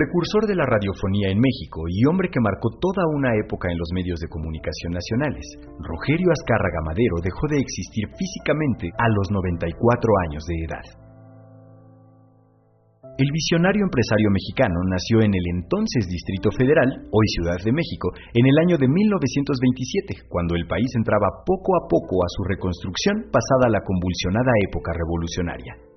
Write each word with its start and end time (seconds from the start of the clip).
Precursor 0.00 0.48
de 0.48 0.56
la 0.56 0.64
radiofonía 0.64 1.28
en 1.28 1.36
México 1.36 1.84
y 1.84 2.08
hombre 2.08 2.32
que 2.32 2.40
marcó 2.40 2.72
toda 2.80 3.04
una 3.12 3.36
época 3.36 3.68
en 3.68 3.76
los 3.76 3.92
medios 3.92 4.16
de 4.16 4.32
comunicación 4.32 4.96
nacionales, 4.96 5.44
Rogerio 5.76 6.32
Azcárraga 6.32 6.80
Madero 6.88 7.20
dejó 7.20 7.44
de 7.52 7.60
existir 7.60 8.08
físicamente 8.16 8.88
a 8.96 9.12
los 9.12 9.28
94 9.28 9.68
años 10.24 10.40
de 10.48 10.56
edad. 10.64 10.86
El 13.20 13.28
visionario 13.28 13.84
empresario 13.84 14.32
mexicano 14.32 14.80
nació 14.88 15.20
en 15.20 15.36
el 15.36 15.44
entonces 15.60 16.08
Distrito 16.08 16.48
Federal, 16.48 17.04
hoy 17.12 17.26
Ciudad 17.36 17.60
de 17.60 17.76
México, 17.76 18.08
en 18.32 18.48
el 18.48 18.56
año 18.56 18.80
de 18.80 18.88
1927, 18.88 20.32
cuando 20.32 20.56
el 20.56 20.64
país 20.64 20.88
entraba 20.96 21.44
poco 21.44 21.76
a 21.76 21.84
poco 21.84 22.24
a 22.24 22.32
su 22.32 22.48
reconstrucción 22.48 23.28
pasada 23.28 23.68
la 23.68 23.84
convulsionada 23.84 24.48
época 24.64 24.96
revolucionaria. 24.96 25.89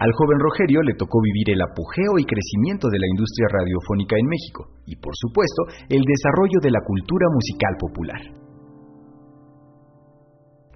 Al 0.00 0.16
joven 0.16 0.40
Rogerio 0.40 0.80
le 0.80 0.96
tocó 0.96 1.20
vivir 1.20 1.52
el 1.52 1.60
apogeo 1.60 2.16
y 2.16 2.24
crecimiento 2.24 2.88
de 2.88 3.04
la 3.04 3.08
industria 3.12 3.52
radiofónica 3.52 4.16
en 4.16 4.32
México 4.32 4.72
y, 4.88 4.96
por 4.96 5.12
supuesto, 5.12 5.68
el 5.92 6.00
desarrollo 6.00 6.56
de 6.64 6.72
la 6.72 6.80
cultura 6.80 7.28
musical 7.28 7.76
popular. 7.76 8.22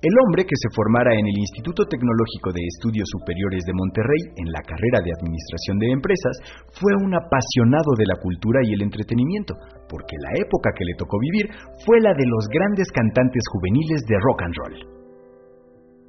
El 0.05 0.13
hombre 0.21 0.45
que 0.45 0.61
se 0.61 0.69
formara 0.77 1.17
en 1.17 1.25
el 1.25 1.41
Instituto 1.41 1.89
Tecnológico 1.89 2.53
de 2.53 2.69
Estudios 2.69 3.09
Superiores 3.09 3.65
de 3.65 3.73
Monterrey 3.73 4.23
en 4.45 4.53
la 4.53 4.61
carrera 4.61 5.01
de 5.01 5.17
Administración 5.17 5.81
de 5.81 5.89
Empresas 5.97 6.37
fue 6.77 6.93
un 7.01 7.17
apasionado 7.17 7.97
de 7.97 8.05
la 8.05 8.21
cultura 8.21 8.61
y 8.61 8.77
el 8.77 8.85
entretenimiento, 8.85 9.57
porque 9.89 10.21
la 10.21 10.37
época 10.37 10.77
que 10.77 10.85
le 10.85 11.01
tocó 11.01 11.17
vivir 11.17 11.49
fue 11.89 11.97
la 12.05 12.13
de 12.13 12.29
los 12.29 12.45
grandes 12.53 12.93
cantantes 12.93 13.41
juveniles 13.49 14.05
de 14.05 14.21
rock 14.21 14.45
and 14.45 14.57
roll. 14.61 15.04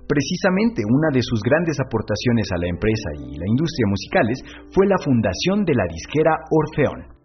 Precisamente 0.08 0.86
una 0.86 1.10
de 1.10 1.22
sus 1.26 1.42
grandes 1.42 1.82
aportaciones 1.82 2.46
a 2.54 2.62
la 2.62 2.70
empresa 2.70 3.10
y 3.26 3.38
la 3.42 3.50
industria 3.50 3.88
musicales 3.90 4.38
fue 4.70 4.86
la 4.86 5.02
fundación 5.02 5.66
de 5.66 5.74
la 5.74 5.86
disquera 5.90 6.46
Orfeón. 6.54 7.16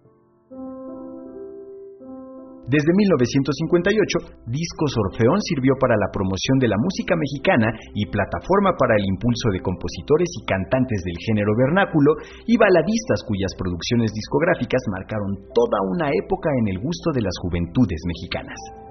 Desde 2.70 2.86
1958, 2.86 4.46
Discos 4.46 4.94
Orfeón 4.94 5.42
sirvió 5.42 5.74
para 5.76 5.98
la 5.98 6.06
promoción 6.14 6.62
de 6.62 6.70
la 6.70 6.78
música 6.78 7.18
mexicana 7.18 7.66
y 7.98 8.06
plataforma 8.06 8.78
para 8.78 8.94
el 8.94 9.04
impulso 9.10 9.50
de 9.50 9.58
compositores 9.58 10.30
y 10.38 10.46
cantantes 10.46 11.02
del 11.02 11.18
género 11.18 11.50
vernáculo 11.58 12.14
y 12.46 12.54
baladistas 12.56 13.26
cuyas 13.26 13.50
producciones 13.58 14.14
discográficas 14.14 14.86
marcaron 14.86 15.50
toda 15.50 15.82
una 15.90 16.14
época 16.14 16.48
en 16.62 16.70
el 16.70 16.78
gusto 16.78 17.10
de 17.10 17.26
las 17.26 17.34
juventudes 17.42 18.00
mexicanas. 18.06 18.89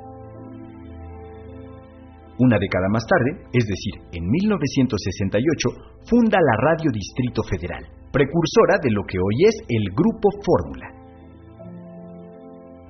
Una 2.40 2.56
década 2.56 2.88
más 2.88 3.04
tarde, 3.04 3.52
es 3.52 3.68
decir, 3.68 4.00
en 4.16 4.24
1968, 4.24 6.08
funda 6.08 6.40
la 6.40 6.56
Radio 6.72 6.88
Distrito 6.88 7.44
Federal, 7.44 7.84
precursora 8.16 8.80
de 8.80 8.92
lo 8.96 9.04
que 9.04 9.20
hoy 9.20 9.44
es 9.44 9.60
el 9.68 9.92
Grupo 9.92 10.32
Fórmula. 10.40 10.88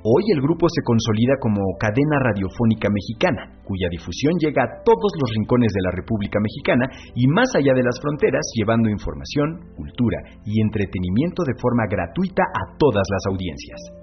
Hoy 0.06 0.24
el 0.32 0.40
grupo 0.40 0.70
se 0.70 0.86
consolida 0.86 1.36
como 1.42 1.60
cadena 1.78 2.24
radiofónica 2.24 2.88
mexicana, 2.88 3.60
cuya 3.66 3.90
difusión 3.90 4.38
llega 4.40 4.64
a 4.64 4.72
todos 4.86 5.12
los 5.20 5.30
rincones 5.36 5.74
de 5.74 5.82
la 5.82 5.92
República 5.92 6.40
Mexicana 6.40 6.86
y 7.16 7.28
más 7.28 7.50
allá 7.58 7.74
de 7.74 7.84
las 7.84 8.00
fronteras, 8.00 8.46
llevando 8.56 8.88
información, 8.88 9.76
cultura 9.76 10.24
y 10.46 10.62
entretenimiento 10.62 11.44
de 11.44 11.58
forma 11.60 11.84
gratuita 11.90 12.44
a 12.48 12.78
todas 12.78 13.04
las 13.12 13.24
audiencias. 13.28 13.99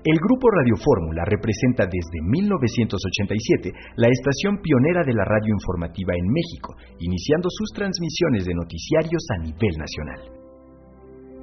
El 0.00 0.16
Grupo 0.16 0.48
Radio 0.48 0.80
Fórmula 0.80 1.28
representa 1.28 1.84
desde 1.84 2.24
1987 2.24 3.68
la 4.00 4.08
estación 4.08 4.56
pionera 4.64 5.04
de 5.04 5.12
la 5.12 5.28
radio 5.28 5.52
informativa 5.52 6.16
en 6.16 6.24
México, 6.24 6.72
iniciando 7.04 7.52
sus 7.52 7.68
transmisiones 7.76 8.48
de 8.48 8.56
noticiarios 8.56 9.20
a 9.28 9.44
nivel 9.44 9.76
nacional. 9.76 10.40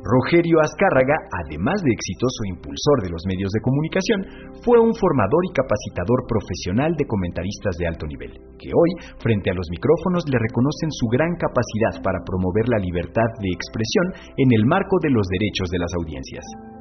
Rogerio 0.01 0.57
Azcárraga, 0.57 1.21
además 1.45 1.77
de 1.85 1.93
exitoso 1.93 2.49
impulsor 2.49 3.05
de 3.05 3.13
los 3.13 3.21
medios 3.29 3.53
de 3.53 3.61
comunicación, 3.61 4.25
fue 4.65 4.81
un 4.81 4.97
formador 4.97 5.45
y 5.45 5.53
capacitador 5.53 6.25
profesional 6.25 6.97
de 6.97 7.05
comentaristas 7.05 7.77
de 7.77 7.85
alto 7.85 8.09
nivel, 8.09 8.41
que 8.57 8.73
hoy, 8.73 8.91
frente 9.21 9.53
a 9.53 9.57
los 9.57 9.69
micrófonos, 9.69 10.25
le 10.25 10.41
reconocen 10.41 10.89
su 10.97 11.05
gran 11.13 11.37
capacidad 11.37 12.01
para 12.01 12.25
promover 12.25 12.65
la 12.73 12.81
libertad 12.81 13.29
de 13.37 13.53
expresión 13.53 14.33
en 14.33 14.49
el 14.49 14.65
marco 14.65 14.97
de 15.05 15.13
los 15.13 15.29
derechos 15.29 15.69
de 15.69 15.77
las 15.77 15.93
audiencias. 15.93 16.76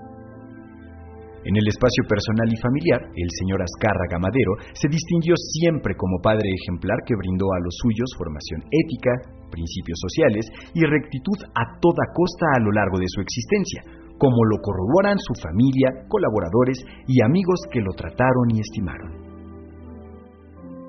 En 1.47 1.55
el 1.55 1.63
espacio 1.71 2.03
personal 2.11 2.51
y 2.51 2.59
familiar, 2.59 2.99
el 3.15 3.31
señor 3.39 3.63
Azcárraga 3.63 4.19
Madero 4.19 4.59
se 4.75 4.91
distinguió 4.91 5.39
siempre 5.39 5.95
como 5.95 6.19
padre 6.19 6.51
ejemplar 6.51 6.99
que 7.07 7.15
brindó 7.15 7.47
a 7.55 7.63
los 7.63 7.71
suyos 7.79 8.11
formación 8.19 8.67
ética, 8.67 9.15
principios 9.47 9.95
sociales 10.03 10.51
y 10.75 10.83
rectitud 10.83 11.39
a 11.55 11.79
toda 11.79 12.11
costa 12.11 12.51
a 12.51 12.63
lo 12.67 12.75
largo 12.75 12.99
de 12.99 13.07
su 13.07 13.21
existencia, 13.23 13.87
como 14.19 14.43
lo 14.43 14.59
corroboran 14.59 15.23
su 15.23 15.39
familia, 15.39 16.03
colaboradores 16.11 16.83
y 17.07 17.23
amigos 17.23 17.63
que 17.71 17.79
lo 17.79 17.95
trataron 17.95 18.51
y 18.51 18.59
estimaron. 18.59 19.26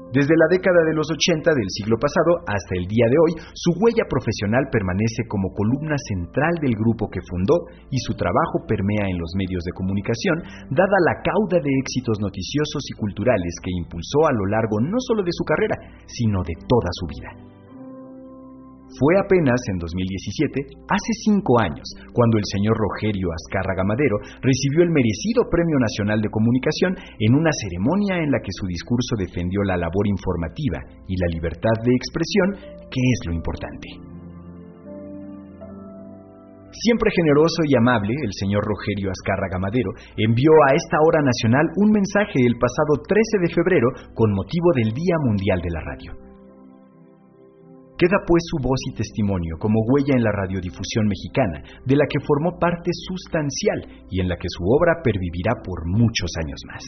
Desde 0.07 0.39
la 0.39 0.47
década 0.47 0.87
de 0.87 0.95
los 0.95 1.11
80 1.11 1.51
del 1.51 1.67
siglo 1.67 1.99
pasado 1.99 2.39
hasta 2.47 2.73
el 2.79 2.87
día 2.87 3.11
de 3.11 3.19
hoy, 3.19 3.31
su 3.51 3.75
huella 3.75 4.07
profesional 4.07 4.63
permanece 4.71 5.27
como 5.27 5.51
columna 5.51 5.99
central 5.99 6.55
del 6.63 6.79
grupo 6.79 7.11
que 7.11 7.19
fundó 7.27 7.67
y 7.91 7.99
su 7.99 8.15
trabajo 8.15 8.63
permea 8.63 9.11
en 9.11 9.19
los 9.19 9.35
medios 9.35 9.67
de 9.67 9.75
comunicación, 9.75 10.71
dada 10.71 10.97
la 11.03 11.19
cauda 11.19 11.59
de 11.59 11.71
éxitos 11.83 12.23
noticiosos 12.23 12.87
y 12.87 12.95
culturales 12.95 13.51
que 13.59 13.75
impulsó 13.75 14.31
a 14.31 14.31
lo 14.31 14.47
largo 14.47 14.79
no 14.79 14.95
solo 15.03 15.27
de 15.27 15.35
su 15.35 15.43
carrera, 15.43 15.75
sino 16.07 16.39
de 16.39 16.55
toda 16.55 16.87
su 16.95 17.05
vida. 17.11 17.56
Fue 18.97 19.13
apenas 19.21 19.61
en 19.69 19.77
2017, 19.77 20.73
hace 20.89 21.11
cinco 21.21 21.61
años, 21.61 21.85
cuando 22.17 22.41
el 22.41 22.45
señor 22.49 22.73
Rogerio 22.73 23.29
Azcárraga 23.29 23.85
Madero 23.85 24.17
recibió 24.41 24.81
el 24.81 24.89
merecido 24.89 25.45
Premio 25.53 25.77
Nacional 25.77 26.17
de 26.17 26.33
Comunicación 26.33 26.97
en 26.97 27.35
una 27.37 27.53
ceremonia 27.53 28.17
en 28.17 28.33
la 28.33 28.41
que 28.41 28.49
su 28.49 28.65
discurso 28.65 29.13
defendió 29.13 29.61
la 29.69 29.77
labor 29.77 30.09
informativa 30.09 30.81
y 31.05 31.13
la 31.13 31.29
libertad 31.29 31.77
de 31.85 31.93
expresión, 31.93 32.49
que 32.89 32.97
es 32.97 33.19
lo 33.29 33.33
importante. 33.37 34.17
Siempre 36.73 37.13
generoso 37.13 37.61
y 37.69 37.77
amable, 37.77 38.17
el 38.17 38.33
señor 38.33 38.65
Rogerio 38.65 39.13
Azcárraga 39.13 39.61
Madero 39.61 39.93
envió 40.17 40.51
a 40.65 40.73
esta 40.73 40.97
hora 41.05 41.21
nacional 41.21 41.69
un 41.77 41.93
mensaje 41.93 42.41
el 42.41 42.57
pasado 42.57 43.05
13 43.05 43.45
de 43.45 43.53
febrero 43.53 43.89
con 44.17 44.33
motivo 44.33 44.73
del 44.73 44.89
Día 44.89 45.17
Mundial 45.21 45.61
de 45.61 45.69
la 45.69 45.81
Radio. 45.85 46.26
Queda 47.97 48.21
pues 48.29 48.45
su 48.45 48.61
voz 48.61 48.77
y 48.93 48.93
testimonio 48.93 49.57
como 49.57 49.81
huella 49.89 50.13
en 50.13 50.21
la 50.21 50.29
radiodifusión 50.29 51.09
mexicana, 51.09 51.65
de 51.81 51.95
la 51.97 52.05
que 52.05 52.21
formó 52.21 52.53
parte 52.61 52.93
sustancial 52.93 54.05
y 54.13 54.21
en 54.21 54.29
la 54.29 54.37
que 54.37 54.45
su 54.53 54.61
obra 54.69 55.01
pervivirá 55.01 55.57
por 55.65 55.81
muchos 55.89 56.29
años 56.45 56.61
más. 56.69 56.85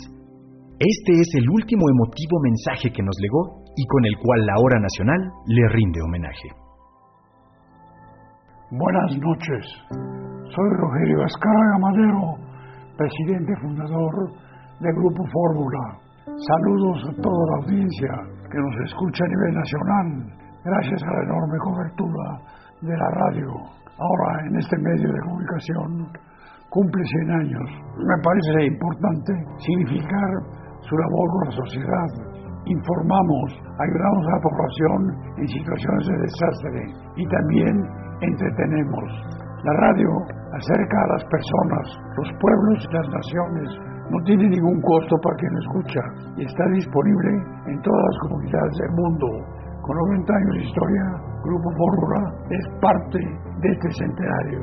Este 0.78 1.12
es 1.18 1.30
el 1.42 1.50
último 1.50 1.90
emotivo 1.90 2.38
mensaje 2.46 2.94
que 2.94 3.02
nos 3.02 3.18
legó 3.20 3.66
y 3.76 3.84
con 3.90 4.06
el 4.06 4.16
cual 4.22 4.46
la 4.46 4.54
hora 4.62 4.80
nacional 4.80 5.22
le 5.50 5.68
rinde 5.74 6.00
homenaje. 6.00 6.50
Buenas 8.70 9.18
noches, 9.18 9.66
soy 9.90 10.70
Rogelio 10.78 11.26
Escarga 11.26 11.78
Madero, 11.82 12.38
presidente 12.96 13.52
fundador 13.66 14.14
del 14.80 14.94
Grupo 14.94 15.26
Fórmula. 15.26 16.06
Saludos 16.38 17.02
a 17.10 17.14
toda 17.18 17.44
la 17.50 17.56
audiencia 17.66 18.14
que 18.46 18.60
nos 18.62 18.76
escucha 18.86 19.26
a 19.26 19.28
nivel 19.28 19.54
nacional 19.58 20.49
gracias 20.70 21.02
a 21.02 21.14
la 21.14 21.24
enorme 21.24 21.58
cobertura 21.58 22.26
de 22.82 22.96
la 22.96 23.10
radio. 23.10 23.50
Ahora, 23.98 24.30
en 24.48 24.56
este 24.56 24.78
medio 24.78 25.10
de 25.12 25.20
comunicación, 25.26 25.90
cumple 26.70 27.04
100 27.04 27.32
años. 27.32 27.68
Me 27.98 28.18
parece 28.24 28.70
importante 28.70 29.34
significar 29.58 30.30
su 30.82 30.96
labor 30.96 31.28
con 31.34 31.42
la 31.50 31.56
sociedad. 31.66 32.10
Informamos, 32.66 33.48
ayudamos 33.82 34.24
a 34.28 34.32
la 34.32 34.42
población 34.46 35.02
en 35.42 35.48
situaciones 35.48 36.06
de 36.08 36.18
desastre 36.22 36.82
y 37.18 37.24
también 37.28 37.76
entretenemos. 38.22 39.10
La 39.64 39.74
radio 39.74 40.10
acerca 40.54 40.98
a 41.04 41.12
las 41.18 41.24
personas, 41.26 41.86
los 42.16 42.30
pueblos 42.40 42.78
y 42.86 42.94
las 42.94 43.08
naciones. 43.10 43.70
No 44.10 44.18
tiene 44.26 44.50
ningún 44.50 44.82
costo 44.82 45.16
para 45.22 45.36
quien 45.38 45.54
lo 45.54 45.60
escucha 45.60 46.02
y 46.38 46.46
está 46.46 46.66
disponible 46.74 47.32
en 47.68 47.82
todas 47.82 48.04
las 48.06 48.18
comunidades 48.26 48.76
del 48.80 48.92
mundo 48.96 49.28
con 49.90 49.98
90 49.98 50.34
años 50.34 50.56
de 50.56 50.64
historia, 50.70 51.04
Grupo 51.44 51.70
Fórmula 51.74 52.22
es 52.52 52.66
parte 52.80 53.18
de 53.18 53.70
este 53.74 53.90
centenario. 53.98 54.60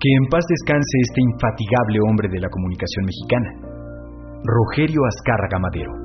Que 0.00 0.10
en 0.18 0.24
paz 0.30 0.44
descanse 0.48 0.98
este 1.06 1.20
infatigable 1.22 1.98
hombre 2.10 2.28
de 2.28 2.40
la 2.40 2.48
comunicación 2.50 3.06
mexicana, 3.06 3.50
Rogerio 4.42 5.00
Azcárraga 5.06 5.58
Madero. 5.60 6.01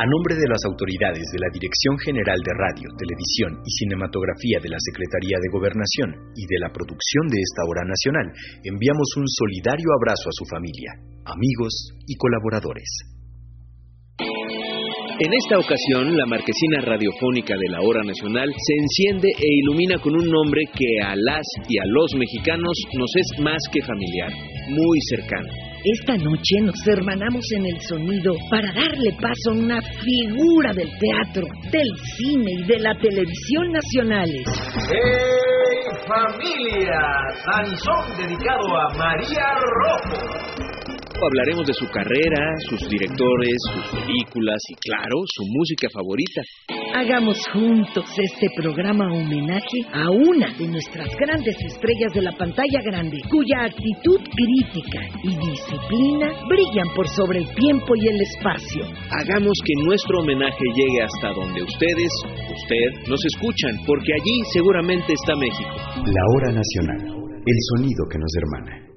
A 0.00 0.08
nombre 0.08 0.32
de 0.32 0.48
las 0.48 0.64
autoridades 0.64 1.28
de 1.28 1.40
la 1.44 1.52
Dirección 1.52 1.92
General 2.00 2.40
de 2.40 2.56
Radio, 2.56 2.88
Televisión 2.96 3.60
y 3.60 3.70
Cinematografía 3.84 4.56
de 4.56 4.72
la 4.72 4.80
Secretaría 4.80 5.36
de 5.36 5.52
Gobernación 5.52 6.32
y 6.32 6.48
de 6.48 6.56
la 6.56 6.72
producción 6.72 7.28
de 7.28 7.36
esta 7.36 7.68
hora 7.68 7.84
nacional, 7.84 8.32
enviamos 8.64 9.12
un 9.20 9.28
solidario 9.28 9.92
abrazo 10.00 10.32
a 10.32 10.36
su 10.40 10.48
familia, 10.48 10.96
amigos 11.28 11.92
y 12.08 12.16
colaboradores. 12.16 12.88
En 15.20 15.36
esta 15.36 15.60
ocasión, 15.60 16.16
la 16.16 16.24
marquesina 16.24 16.80
radiofónica 16.80 17.60
de 17.60 17.68
la 17.68 17.84
Hora 17.84 18.00
Nacional 18.00 18.48
se 18.56 18.72
enciende 18.80 19.28
e 19.36 19.48
ilumina 19.68 20.00
con 20.00 20.16
un 20.16 20.24
nombre 20.24 20.64
que 20.72 21.04
a 21.04 21.12
las 21.12 21.44
y 21.68 21.76
a 21.76 21.84
los 21.84 22.16
mexicanos 22.16 22.72
nos 22.96 23.12
es 23.20 23.28
más 23.44 23.60
que 23.68 23.84
familiar, 23.84 24.32
muy 24.72 24.96
cercano. 25.12 25.69
Esta 25.82 26.14
noche 26.16 26.60
nos 26.62 26.74
hermanamos 26.86 27.42
en 27.56 27.64
el 27.64 27.80
sonido 27.80 28.34
para 28.50 28.70
darle 28.70 29.12
paso 29.18 29.50
a 29.50 29.54
una 29.54 29.80
figura 29.80 30.74
del 30.74 30.90
teatro, 30.98 31.46
del 31.72 31.88
cine 32.18 32.52
y 32.52 32.64
de 32.64 32.80
la 32.80 32.94
televisión 33.00 33.72
nacionales. 33.72 34.44
¡Hey 34.90 35.80
familia! 36.06 37.00
Danzón 37.46 38.16
dedicado 38.18 38.76
a 38.76 38.94
María 38.98 39.54
Rojo. 39.56 40.79
Hablaremos 41.22 41.66
de 41.66 41.74
su 41.74 41.86
carrera, 41.92 42.40
sus 42.68 42.88
directores, 42.88 43.54
sus 43.74 44.00
películas 44.00 44.56
y, 44.70 44.74
claro, 44.76 45.20
su 45.26 45.44
música 45.52 45.88
favorita. 45.92 46.40
Hagamos 46.96 47.36
juntos 47.52 48.06
este 48.16 48.48
programa 48.56 49.04
homenaje 49.12 49.84
a 49.92 50.08
una 50.10 50.50
de 50.56 50.66
nuestras 50.66 51.08
grandes 51.16 51.56
estrellas 51.60 52.12
de 52.14 52.22
la 52.22 52.32
pantalla 52.32 52.80
grande, 52.82 53.20
cuya 53.30 53.64
actitud 53.64 54.18
crítica 54.32 55.00
y 55.22 55.36
disciplina 55.36 56.32
brillan 56.48 56.88
por 56.96 57.06
sobre 57.08 57.40
el 57.40 57.54
tiempo 57.54 57.94
y 57.96 58.08
el 58.08 58.20
espacio. 58.22 58.84
Hagamos 59.20 59.54
que 59.64 59.74
nuestro 59.84 60.20
homenaje 60.20 60.64
llegue 60.74 61.02
hasta 61.02 61.32
donde 61.34 61.62
ustedes, 61.62 62.12
usted, 62.48 63.08
nos 63.08 63.20
escuchan, 63.34 63.76
porque 63.86 64.12
allí 64.14 64.40
seguramente 64.52 65.12
está 65.12 65.36
México. 65.36 65.76
La 65.96 66.24
hora 66.34 66.52
nacional, 66.52 67.06
el 67.44 67.56
sonido 67.76 68.08
que 68.10 68.18
nos 68.18 68.32
hermana. 68.40 68.89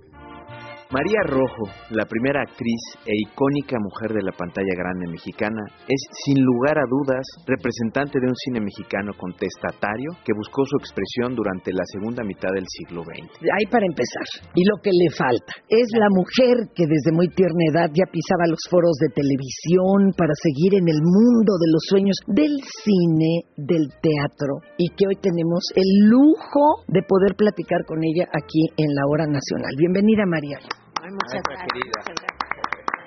María 0.93 1.25
Rojo, 1.25 1.65
la 1.89 2.05
primera 2.05 2.45
actriz 2.45 2.77
e 3.01 3.17
icónica 3.25 3.81
mujer 3.81 4.13
de 4.13 4.21
la 4.21 4.29
pantalla 4.29 4.77
grande 4.77 5.09
mexicana, 5.09 5.65
es 5.89 6.01
sin 6.21 6.37
lugar 6.45 6.77
a 6.77 6.85
dudas 6.85 7.25
representante 7.49 8.21
de 8.21 8.29
un 8.29 8.37
cine 8.37 8.61
mexicano 8.61 9.09
contestatario 9.17 10.13
que 10.21 10.37
buscó 10.37 10.61
su 10.69 10.77
expresión 10.77 11.33
durante 11.33 11.73
la 11.73 11.81
segunda 11.89 12.21
mitad 12.21 12.53
del 12.53 12.69
siglo 12.69 13.01
XX. 13.01 13.25
Ahí 13.41 13.65
para 13.73 13.89
empezar. 13.89 14.21
Y 14.53 14.61
lo 14.69 14.77
que 14.85 14.93
le 14.93 15.09
falta 15.09 15.57
es 15.65 15.89
la 15.97 16.13
mujer 16.13 16.69
que 16.77 16.85
desde 16.85 17.09
muy 17.09 17.25
tierna 17.33 17.73
edad 17.73 17.89
ya 17.89 18.05
pisaba 18.13 18.45
los 18.45 18.61
foros 18.69 18.93
de 19.01 19.09
televisión 19.17 20.13
para 20.13 20.37
seguir 20.45 20.77
en 20.77 20.85
el 20.93 21.01
mundo 21.01 21.57
de 21.57 21.73
los 21.73 21.89
sueños 21.89 22.21
del 22.29 22.53
cine, 22.85 23.49
del 23.57 23.89
teatro, 23.97 24.61
y 24.77 24.93
que 24.93 25.09
hoy 25.09 25.17
tenemos 25.17 25.73
el 25.73 26.05
lujo 26.05 26.85
de 26.85 27.01
poder 27.01 27.33
platicar 27.33 27.81
con 27.89 27.97
ella 28.05 28.29
aquí 28.29 28.69
en 28.77 28.93
la 28.93 29.09
hora 29.09 29.25
nacional. 29.25 29.73
Bienvenida 29.73 30.29
María. 30.29 30.61
Ay, 31.03 31.11
muchas 31.11 31.41
gracias. 31.43 32.32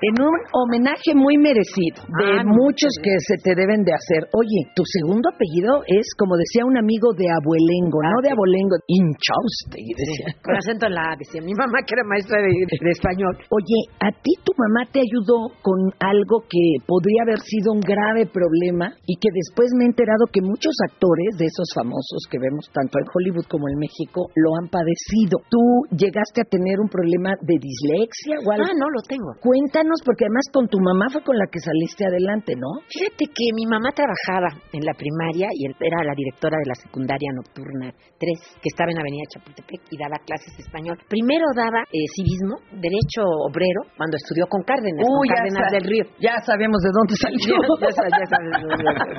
En 0.02 0.12
un 0.20 0.37
homenaje 0.52 1.16
muy 1.16 1.38
merecido 1.40 2.04
de 2.20 2.37
Ah, 2.37 2.44
muchos 2.44 2.93
que 3.00 3.16
se 3.16 3.40
te 3.40 3.56
deben 3.56 3.81
de 3.81 3.96
hacer. 3.96 4.28
Oye, 4.37 4.69
tu 4.76 4.84
segundo 4.84 5.25
apellido 5.32 5.81
es, 5.88 6.04
como 6.20 6.37
decía 6.37 6.69
un 6.69 6.76
amigo, 6.76 7.16
de 7.16 7.25
abuelengo, 7.32 8.04
no 8.04 8.20
de 8.20 8.28
abolengo, 8.28 8.76
hinchauste. 8.84 9.81
decía. 9.81 10.37
Con 10.44 10.52
acento 10.52 10.84
en 10.87 10.94
la 11.00 11.12
A, 11.12 11.16
decía 11.16 11.40
mi 11.40 11.56
mamá 11.56 11.81
que 11.88 11.96
era 11.96 12.04
maestra 12.04 12.37
de, 12.44 12.52
de 12.76 12.93
español. 12.93 13.40
Oye, 13.48 13.78
¿a 14.04 14.12
ti 14.12 14.37
tu 14.44 14.52
mamá 14.52 14.84
te 14.93 15.00
ayudó 15.00 15.48
con 15.64 15.81
algo 16.04 16.44
que 16.44 16.76
podría 16.84 17.25
haber 17.25 17.40
sido 17.40 17.72
un 17.72 17.81
grave 17.81 18.28
problema 18.28 18.93
y 19.08 19.16
que 19.16 19.32
después 19.32 19.72
me 19.81 19.84
he 19.84 19.88
enterado 19.88 20.28
que 20.28 20.44
muchos 20.44 20.76
actores 20.93 21.40
de 21.40 21.48
esos 21.48 21.72
famosos 21.72 22.28
que 22.28 22.37
vemos 22.37 22.69
tanto 22.69 23.00
en 23.00 23.08
Hollywood 23.08 23.48
como 23.48 23.64
en 23.72 23.81
México 23.81 24.28
lo 24.37 24.60
han 24.60 24.69
padecido? 24.69 25.40
¿Tú 25.48 25.88
llegaste 25.96 26.44
a 26.44 26.48
tener 26.52 26.84
un 26.84 26.93
problema 26.93 27.32
de 27.40 27.56
dislexia 27.56 28.44
o 28.44 28.52
algo? 28.52 28.69
Ah, 28.69 28.76
no 28.76 28.93
lo 28.93 29.00
tengo. 29.08 29.32
Cuéntanos, 29.40 29.86
porque 30.05 30.25
además 30.27 30.47
con 30.53 30.67
tu 30.69 30.79
mamá 30.81 31.06
fue 31.12 31.23
con 31.23 31.37
la 31.37 31.47
que 31.50 31.61
saliste 31.61 32.06
adelante, 32.06 32.55
¿no? 32.56 32.83
Fíjate 32.88 33.25
que 33.31 33.47
mi 33.55 33.67
mamá 33.71 33.91
trabajaba 33.94 34.50
en 34.73 34.83
la 34.85 34.94
primaria 34.94 35.49
y 35.55 35.67
era 35.67 36.03
la 36.05 36.15
directora 36.17 36.56
de 36.59 36.69
la 36.69 36.75
secundaria 36.75 37.31
nocturna 37.35 37.93
3, 38.19 38.61
que 38.62 38.69
estaba 38.73 38.91
en 38.91 38.99
Avenida 38.99 39.25
Chapultepec 39.31 39.81
y 39.91 39.97
daba 39.99 40.17
clases 40.27 40.50
de 40.56 40.62
español. 40.65 40.97
Primero 41.09 41.44
daba 41.55 41.85
eh, 41.93 42.06
civismo, 42.17 42.56
derecho 42.81 43.23
obrero, 43.47 43.87
cuando 43.97 44.17
estudió 44.17 44.47
con 44.49 44.62
Cárdenas, 44.65 45.05
con 45.05 45.29
Cárdenas 45.29 45.65
sa- 45.69 45.75
del 45.77 45.85
Río. 45.87 46.05
Ya 46.19 46.35
sabemos 46.43 46.81
de 46.82 46.91
dónde 46.97 47.15
salió. 47.23 47.55
Ya 47.81 47.93
sabes, 47.93 48.12
ya 48.17 48.27
sabes, 48.27 48.50
ya 48.56 48.93
sabes. 48.97 49.19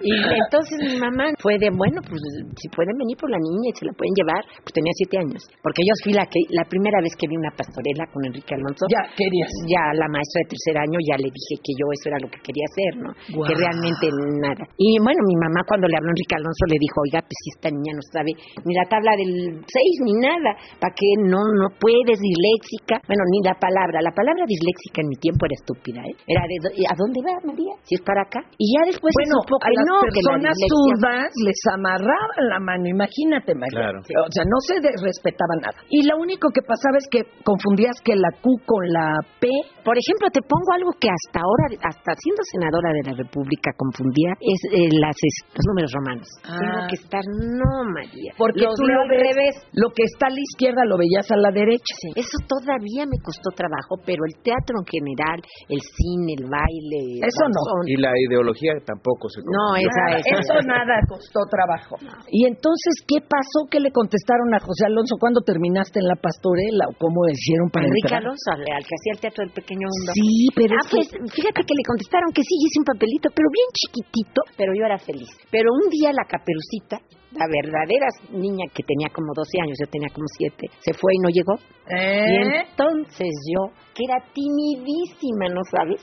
Y 0.00 0.12
entonces 0.16 0.76
mi 0.88 0.96
mamá 0.98 1.30
fue 1.38 1.58
de, 1.58 1.68
bueno, 1.70 2.00
pues 2.02 2.20
si 2.56 2.68
pueden 2.72 2.96
venir 2.96 3.16
por 3.16 3.30
la 3.30 3.38
niña 3.38 3.68
y 3.72 3.76
se 3.78 3.84
la 3.86 3.92
pueden 3.92 4.14
llevar, 4.16 4.42
pues 4.64 4.72
tenía 4.72 4.92
siete 4.96 5.18
años. 5.18 5.42
Porque 5.62 5.82
yo 5.84 5.92
fui 6.02 6.12
la, 6.12 6.24
que, 6.26 6.40
la 6.50 6.64
primera 6.64 7.00
vez 7.02 7.12
que 7.16 7.28
vi 7.28 7.36
una 7.36 7.52
pastorela 7.52 8.06
con 8.12 8.24
Enrique 8.24 8.54
Alonso. 8.54 8.86
Ya, 8.88 9.02
querías. 9.16 9.50
Ya 9.68 9.92
la 9.92 10.08
maestra 10.08 10.38
de 10.44 10.48
tercer 10.56 10.76
año 10.78 10.98
ya 11.04 11.16
le 11.20 11.28
dije 11.28 11.54
que 11.60 11.72
yo 11.76 11.84
eso 11.92 12.06
era 12.08 12.18
lo 12.22 12.28
que 12.32 12.40
quería 12.40 12.64
hacer, 12.70 12.92
¿no? 13.02 13.10
Guau. 13.34 13.44
Que 13.48 13.54
realmente 13.58 14.06
nada. 14.40 14.64
Y 14.78 14.96
bueno, 15.02 15.20
mi 15.26 15.36
mamá 15.36 15.60
cuando 15.68 15.88
le 15.88 15.96
habló 15.96 16.08
a 16.10 16.14
Enrique 16.16 16.34
Alonso 16.36 16.64
le 16.70 16.78
dijo, 16.80 16.96
oiga, 17.04 17.20
pues 17.24 17.36
si 17.44 17.48
esta 17.56 17.68
niña 17.70 17.92
no 17.96 18.02
sabe 18.12 18.30
ni 18.64 18.72
la 18.74 18.86
tabla 18.88 19.12
del 19.18 19.60
6 19.60 20.06
ni 20.06 20.14
nada, 20.20 20.56
¿para 20.80 20.94
qué 20.96 21.08
no, 21.28 21.40
no 21.60 21.68
puedes, 21.76 22.16
disléxica? 22.20 23.00
Bueno, 23.06 23.22
ni 23.30 23.40
la 23.44 23.54
palabra. 23.58 24.00
La 24.00 24.12
palabra 24.14 24.44
disléxica 24.48 25.02
en 25.04 25.08
mi 25.12 25.18
tiempo 25.20 25.44
era 25.46 25.56
estúpida, 25.58 26.00
¿eh? 26.06 26.14
Era 26.26 26.42
de, 26.48 26.56
¿a 26.88 26.94
dónde 26.96 27.18
va, 27.20 27.34
María? 27.44 27.74
Si 27.84 27.94
es 27.98 28.02
para 28.02 28.22
acá. 28.22 28.40
Y 28.56 28.64
ya 28.76 28.86
después 28.88 29.10
se 29.12 29.26
Bueno, 29.28 29.42
supo 29.44 29.56
a 29.60 29.68
que 29.68 29.74
las 29.76 29.84
no, 29.86 29.96
que 30.00 30.08
la 30.08 30.14
personas 30.14 30.54
dislexia- 30.56 30.70
zurdas 30.70 31.30
les 31.44 31.60
amarraban 31.74 32.42
la 32.48 32.58
mano, 32.60 32.84
imagínate, 32.88 33.54
María. 33.54 33.90
Claro. 33.92 33.98
O 34.00 34.30
sea, 34.32 34.44
no 34.46 34.58
se 34.64 34.74
respetaba 34.80 35.54
nada. 35.60 35.78
Y 35.90 36.06
lo 36.06 36.16
único 36.18 36.48
que 36.54 36.62
pasaba 36.62 36.96
es 36.98 37.06
que 37.10 37.26
confundías 37.44 37.98
que 38.04 38.14
la 38.16 38.30
Q 38.40 38.60
con 38.64 38.82
la 38.88 39.18
P. 39.40 39.49
Por 39.84 39.96
ejemplo, 39.96 40.28
te 40.32 40.42
pongo 40.42 40.70
algo 40.74 40.92
que 41.00 41.08
hasta 41.08 41.40
ahora, 41.40 41.64
hasta 41.82 42.10
siendo 42.20 42.42
senadora 42.50 42.90
de 42.94 43.02
la 43.10 43.14
República, 43.16 43.72
confundía, 43.76 44.32
es 44.40 44.60
eh, 44.70 44.88
las, 45.00 45.16
los 45.56 45.64
números 45.70 45.90
romanos. 45.92 46.28
Ah. 46.44 46.56
Tengo 46.58 46.80
que 46.90 46.96
estar, 47.00 47.24
no, 47.26 47.72
María. 47.90 48.32
Porque 48.36 48.64
Los 48.66 48.74
tú 48.76 48.84
lo 48.86 49.02
al 49.02 49.08
ves, 49.10 49.22
revés. 49.34 49.54
lo 49.74 49.88
que 49.90 50.04
está 50.04 50.28
a 50.28 50.34
la 50.34 50.42
izquierda 50.42 50.84
lo 50.84 50.96
veías 50.98 51.26
a 51.30 51.36
la 51.36 51.50
derecha. 51.50 51.92
Sí, 52.00 52.08
Eso 52.16 52.36
todavía 52.46 53.06
me 53.06 53.18
costó 53.24 53.50
trabajo, 53.56 53.98
pero 54.04 54.22
el 54.28 54.34
teatro 54.42 54.78
en 54.80 54.86
general, 54.86 55.38
el 55.68 55.80
cine, 55.80 56.36
el 56.38 56.46
baile, 56.48 57.24
Eso 57.24 57.44
no. 57.50 57.62
Y 57.86 57.96
la 57.96 58.12
ideología 58.16 58.76
tampoco 58.84 59.28
se 59.28 59.40
No, 59.44 59.76
esa, 59.76 59.88
Nada, 60.06 60.20
esa. 60.20 60.40
Eso 60.40 60.56
nada 60.66 60.94
costó 61.08 61.40
trabajo. 61.50 61.96
Y 62.30 62.46
entonces, 62.46 62.92
¿qué 63.08 63.20
pasó? 63.24 63.66
¿Qué 63.70 63.80
le 63.80 63.90
contestaron 63.90 64.52
a 64.54 64.60
José 64.60 64.86
Alonso 64.86 65.16
cuando 65.18 65.40
terminaste 65.40 66.00
en 66.00 66.06
la 66.08 66.16
pastorela? 66.16 66.84
¿O 66.90 66.94
cómo 66.98 67.26
hicieron 67.28 67.68
para 67.70 67.86
Enrique 67.86 68.06
entrar? 68.08 68.22
Alonso, 68.22 68.46
al, 68.52 68.60
al 68.60 68.84
que 68.84 68.94
hacía 68.94 69.12
el 69.16 69.20
teatro 69.20 69.39
del 69.40 69.50
pequeño 69.50 69.88
mundo. 69.88 70.12
Sí, 70.14 70.48
pero 70.54 70.74
ah, 70.76 70.82
es 70.84 70.88
que- 70.88 71.18
pues 71.18 71.32
fíjate 71.34 71.60
que 71.64 71.74
le 71.74 71.84
contestaron 71.88 72.30
que 72.32 72.42
sí, 72.42 72.54
hice 72.60 72.78
un 72.80 72.88
papelito, 72.92 73.28
pero 73.34 73.48
bien 73.52 73.68
chiquitito, 73.74 74.40
pero 74.56 74.70
yo 74.76 74.84
era 74.84 74.98
feliz. 74.98 75.28
Pero 75.50 75.72
un 75.72 75.88
día 75.90 76.12
la 76.12 76.24
caperucita, 76.28 77.00
la 77.32 77.46
verdadera 77.46 78.06
niña 78.32 78.66
que 78.74 78.82
tenía 78.82 79.08
como 79.14 79.32
12 79.34 79.60
años, 79.62 79.76
yo 79.80 79.86
tenía 79.90 80.08
como 80.12 80.26
7, 80.38 80.66
se 80.80 80.92
fue 80.94 81.12
y 81.14 81.18
no 81.22 81.28
llegó. 81.30 81.54
Y 81.86 81.94
¿Eh? 81.94 82.62
entonces 82.70 83.30
yo, 83.54 83.70
que 83.94 84.04
era 84.04 84.18
timidísima, 84.32 85.48
¿no 85.54 85.60
sabes? 85.70 86.00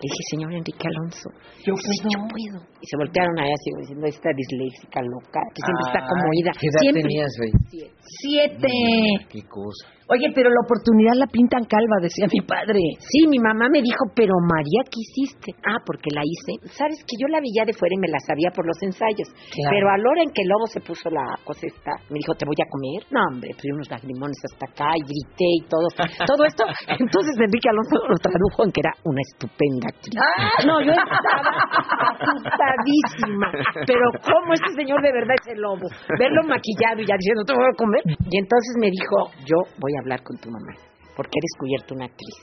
Le 0.00 0.08
dije, 0.08 0.22
señor 0.32 0.52
Enrique 0.56 0.88
Alonso, 0.88 1.28
Yo 1.60 1.76
sí, 1.76 1.92
puedo. 2.00 2.08
yo 2.08 2.18
puedo. 2.32 2.58
Y 2.80 2.84
se 2.88 2.96
voltearon 2.96 3.36
allá 3.36 3.52
así 3.52 3.68
diciendo, 3.84 4.06
esta 4.08 4.30
disléxica 4.32 5.04
loca, 5.04 5.40
que 5.52 5.60
siempre 5.60 5.84
está 5.92 6.00
Ay, 6.00 6.08
como 6.08 6.22
oída. 6.32 6.50
¿Qué 6.56 6.66
edad 6.72 6.80
siempre. 6.80 7.02
tenías 7.04 7.32
ahí? 7.44 7.52
Siete. 7.68 7.92
Siete. 8.00 8.72
Qué 9.28 9.42
cosa. 9.44 9.92
Oye, 10.08 10.26
pero 10.34 10.48
la 10.50 10.58
oportunidad 10.64 11.14
la 11.20 11.28
pintan 11.28 11.62
calva, 11.68 12.00
decía 12.02 12.26
mi 12.32 12.40
padre. 12.42 12.80
Sí, 12.98 13.28
mi 13.28 13.38
mamá 13.38 13.68
me 13.70 13.78
dijo, 13.84 14.08
pero 14.16 14.32
María, 14.42 14.82
¿qué 14.88 14.98
hiciste? 15.04 15.52
Ah, 15.68 15.78
porque 15.84 16.08
la 16.10 16.24
hice. 16.24 16.56
Sabes 16.72 16.98
que 17.06 17.14
yo 17.20 17.28
la 17.28 17.38
veía 17.38 17.62
de 17.68 17.76
fuera 17.76 17.92
y 17.94 18.00
me 18.00 18.08
la 18.08 18.18
sabía 18.24 18.50
por 18.50 18.64
los 18.66 18.80
ensayos. 18.82 19.28
Claro. 19.52 19.70
Pero 19.70 19.86
a 19.92 19.98
la 20.00 20.08
hora 20.10 20.22
en 20.24 20.32
que 20.32 20.42
el 20.42 20.48
lobo 20.50 20.66
se 20.70 20.80
puso 20.80 21.10
la 21.10 21.34
cosa 21.44 21.66
esta, 21.66 21.92
me 22.08 22.18
dijo, 22.18 22.34
¿te 22.34 22.46
voy 22.46 22.56
a 22.62 22.68
comer? 22.70 23.02
No, 23.10 23.20
hombre, 23.28 23.50
pues 23.52 23.66
unos 23.74 23.90
lagrimones 23.90 24.38
hasta 24.46 24.64
acá 24.70 24.94
y 24.94 25.02
grité 25.02 25.50
y 25.58 25.62
todo. 25.66 25.86
todo 26.26 26.42
esto. 26.46 26.64
Entonces 27.02 27.34
Enrique 27.34 27.68
Alonso 27.68 27.98
lo 28.06 28.16
tradujo 28.16 28.64
en 28.64 28.70
que 28.72 28.80
era 28.80 28.94
una 29.04 29.22
estupenda 29.26 29.86
actriz. 29.90 30.20
No, 30.66 30.80
yo 30.80 30.92
estaba 30.94 31.50
asustadísima. 32.14 33.48
Pero 33.86 34.04
¿cómo 34.22 34.54
este 34.54 34.70
señor 34.78 35.02
de 35.02 35.12
verdad 35.12 35.36
es 35.42 35.48
el 35.52 35.60
lobo? 35.60 35.86
Verlo 36.18 36.42
maquillado 36.46 37.02
y 37.02 37.06
ya 37.06 37.18
diciendo, 37.18 37.42
¿te 37.44 37.54
voy 37.54 37.66
a 37.66 37.76
comer? 37.76 38.02
Y 38.06 38.34
entonces 38.38 38.72
me 38.78 38.90
dijo, 38.90 39.34
yo 39.44 39.58
voy 39.78 39.92
a 39.98 40.00
hablar 40.00 40.22
con 40.22 40.38
tu 40.38 40.50
mamá. 40.50 40.72
Porque 41.16 41.36
he 41.36 41.42
descubierto 41.42 41.94
una 41.94 42.06
actriz. 42.06 42.36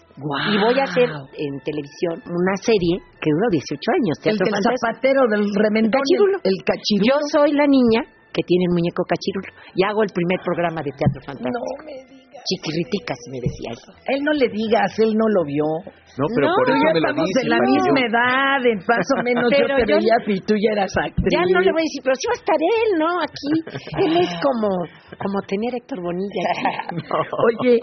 Y 0.54 0.60
voy 0.60 0.78
a 0.78 0.84
hacer 0.84 1.10
en 1.10 1.54
televisión 1.66 2.22
una 2.30 2.56
serie 2.62 3.00
que 3.18 3.32
dura 3.32 3.48
18 3.50 3.74
años. 3.96 4.16
El 4.22 4.38
del 4.38 4.54
zapatero 4.54 5.22
del 5.30 5.50
remendón. 5.56 5.98
Cachirulo. 5.98 6.38
El 6.44 6.58
cachirulo. 6.62 7.06
Yo 7.10 7.16
soy 7.32 7.54
la 7.54 7.66
niña 7.66 8.06
que 8.38 8.44
tiene 8.46 8.70
el 8.70 8.74
muñeco 8.78 9.02
cachirulo 9.04 9.50
y 9.74 9.82
hago 9.84 10.04
el 10.04 10.14
primer 10.14 10.38
programa 10.46 10.86
de 10.86 10.92
Teatro 10.94 11.22
Fantástico. 11.26 11.58
No 11.58 11.84
me 11.84 12.06
digas. 12.06 12.27
Chiquirriticas, 12.48 13.20
me 13.32 13.40
decía 13.44 13.70
eso. 13.76 13.92
Él 14.08 14.20
no 14.24 14.32
le 14.34 14.48
digas, 14.50 14.92
él 15.00 15.12
no 15.16 15.28
lo 15.36 15.44
vio. 15.46 15.68
No, 16.18 16.26
pero 16.34 16.48
No, 16.50 16.54
por 16.58 16.66
eso 16.66 16.82
ya 16.82 16.94
me 16.94 17.02
lo 17.02 17.10
estamos 17.14 17.28
dice. 17.30 17.42
en 17.46 17.50
la 17.54 17.60
yo- 17.62 17.70
misma 17.78 18.00
edad, 18.10 18.60
en 18.66 18.78
más 18.90 19.08
o 19.14 19.18
menos 19.28 19.44
yo 19.52 19.58
Pero 19.58 19.76
te 19.78 19.86
yo- 19.86 19.98
veía 20.02 20.18
y 20.26 20.40
tú 20.42 20.54
ya 20.58 20.72
eras 20.74 20.92
actriz. 20.98 21.30
Ya 21.30 21.44
no 21.46 21.60
le 21.62 21.70
voy 21.72 21.82
a 21.84 21.88
decir, 21.88 22.02
pero 22.02 22.16
sí 22.18 22.26
va 22.26 22.36
a 22.36 22.42
estar 22.42 22.58
él, 22.58 22.90
¿no? 22.98 23.10
Aquí. 23.22 23.54
Él 24.02 24.14
es 24.26 24.32
como, 24.46 24.70
como 25.22 25.38
tener 25.46 25.72
a 25.76 25.78
Héctor 25.78 26.00
Bonilla 26.02 26.42
aquí. 26.50 26.98
Oye, 27.48 27.74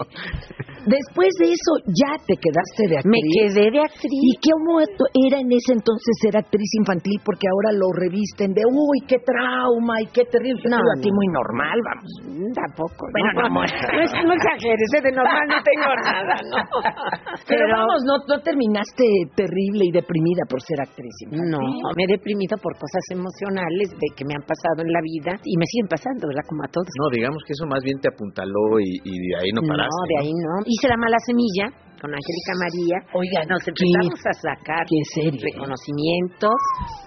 después 0.85 1.29
de 1.39 1.47
eso 1.55 1.71
ya 1.95 2.11
te 2.27 2.35
quedaste 2.35 2.81
de 2.91 2.95
actriz. 2.99 3.13
Me 3.13 3.21
quedé 3.31 3.65
de 3.71 3.79
actriz. 3.87 4.11
¿Y 4.11 4.33
cómo 4.43 4.81
era 4.83 5.37
en 5.39 5.49
ese 5.55 5.71
entonces 5.79 6.11
ser 6.19 6.35
actriz 6.35 6.67
infantil? 6.81 7.15
Porque 7.23 7.47
ahora 7.47 7.71
lo 7.71 7.87
revisten 7.95 8.51
de, 8.51 8.67
uy, 8.67 8.99
qué 9.07 9.17
trauma 9.23 10.01
y 10.03 10.07
qué 10.11 10.25
terrible. 10.27 10.59
No, 10.67 10.77
te 10.83 10.91
a 10.91 11.01
ti 11.01 11.09
muy 11.11 11.27
normal, 11.31 11.77
vamos. 11.87 12.09
Mm, 12.35 12.51
Tampoco. 12.51 13.07
Bueno, 13.15 13.47
no, 13.47 13.47
no, 13.47 13.63
no, 13.63 14.23
no 14.27 14.33
exageres, 14.55 14.89
¿eh? 14.95 15.01
de 15.03 15.11
normal 15.11 15.45
no 15.51 15.59
tengo 15.61 15.91
nada, 15.99 16.35
¿no? 16.47 16.59
Pero, 17.47 17.63
vamos, 17.67 18.03
no, 18.07 18.23
no 18.25 18.41
terminaste 18.41 19.05
terrible 19.35 19.85
y 19.85 19.91
deprimida 19.91 20.47
por 20.49 20.61
ser 20.63 20.79
actriz 20.81 21.13
infantil. 21.27 21.51
No, 21.51 21.91
me 21.95 22.03
he 22.07 22.09
deprimido 22.15 22.57
por 22.57 22.73
cosas 22.79 23.03
emocionales 23.11 23.91
de 23.91 24.07
que 24.15 24.23
me 24.23 24.33
han 24.33 24.45
pasado 24.47 24.81
en 24.81 24.91
la 24.91 25.01
vida 25.03 25.37
y 25.43 25.53
me 25.57 25.65
siguen 25.67 25.87
pasando, 25.87 26.27
¿verdad? 26.27 26.47
Como 26.47 26.63
a 26.63 26.69
todos. 26.71 26.87
No, 26.97 27.11
digamos 27.11 27.43
que 27.45 27.53
eso 27.53 27.67
más 27.67 27.83
bien 27.83 27.99
te 27.99 28.07
apuntaló 28.09 28.79
y, 28.79 28.97
y 29.03 29.13
de 29.29 29.33
ahí 29.35 29.51
no 29.51 29.61
paraste. 29.61 29.91
No, 29.91 30.01
de 30.07 30.17
ahí 30.23 30.33
no. 30.33 30.53
Hice 30.65 30.87
la 30.87 30.97
mala 30.97 31.19
semilla 31.19 31.84
con 32.05 32.13
Angélica 32.13 32.53
María. 32.61 32.97
Oigan, 33.17 33.43
Nos 33.49 33.65
empezamos 33.65 34.21
a 34.29 34.33
sacar 34.37 34.85
reconocimientos. 34.85 36.53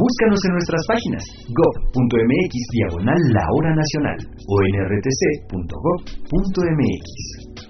Búscanos 0.00 0.40
en 0.48 0.56
nuestras 0.56 0.80
páginas 0.88 1.28
gov.mx 1.52 2.52
diagonal 2.72 3.20
La 3.36 3.44
Hora 3.52 3.76
Nacional 3.76 4.16
o 4.48 4.64
nrtc.gov.mx. 4.64 6.16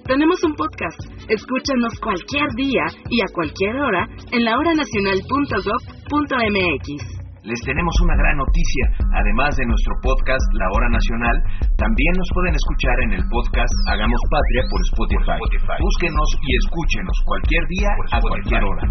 Tenemos 0.06 0.38
un 0.44 0.54
podcast. 0.54 1.00
Escúchanos 1.28 1.98
cualquier 1.98 2.46
día 2.54 2.84
y 3.10 3.20
a 3.20 3.26
cualquier 3.34 3.74
hora 3.76 4.06
en 4.30 4.44
lahoranacional.gov.mx. 4.44 7.15
Les 7.46 7.60
tenemos 7.62 7.94
una 8.02 8.16
gran 8.16 8.36
noticia. 8.38 9.06
Además 9.22 9.54
de 9.54 9.66
nuestro 9.66 9.94
podcast 10.02 10.42
La 10.58 10.66
Hora 10.74 10.88
Nacional, 10.90 11.36
también 11.78 12.12
nos 12.18 12.26
pueden 12.34 12.54
escuchar 12.58 12.96
en 13.06 13.12
el 13.12 13.22
podcast 13.30 13.70
Hagamos 13.86 14.20
Patria 14.28 14.62
por 14.66 14.80
Spotify. 14.90 15.38
Búsquenos 15.78 16.28
y 16.42 16.56
escúchenos 16.58 17.16
cualquier 17.24 17.62
día 17.70 17.90
a 18.10 18.20
cualquier 18.20 18.62
hora. 18.66 18.84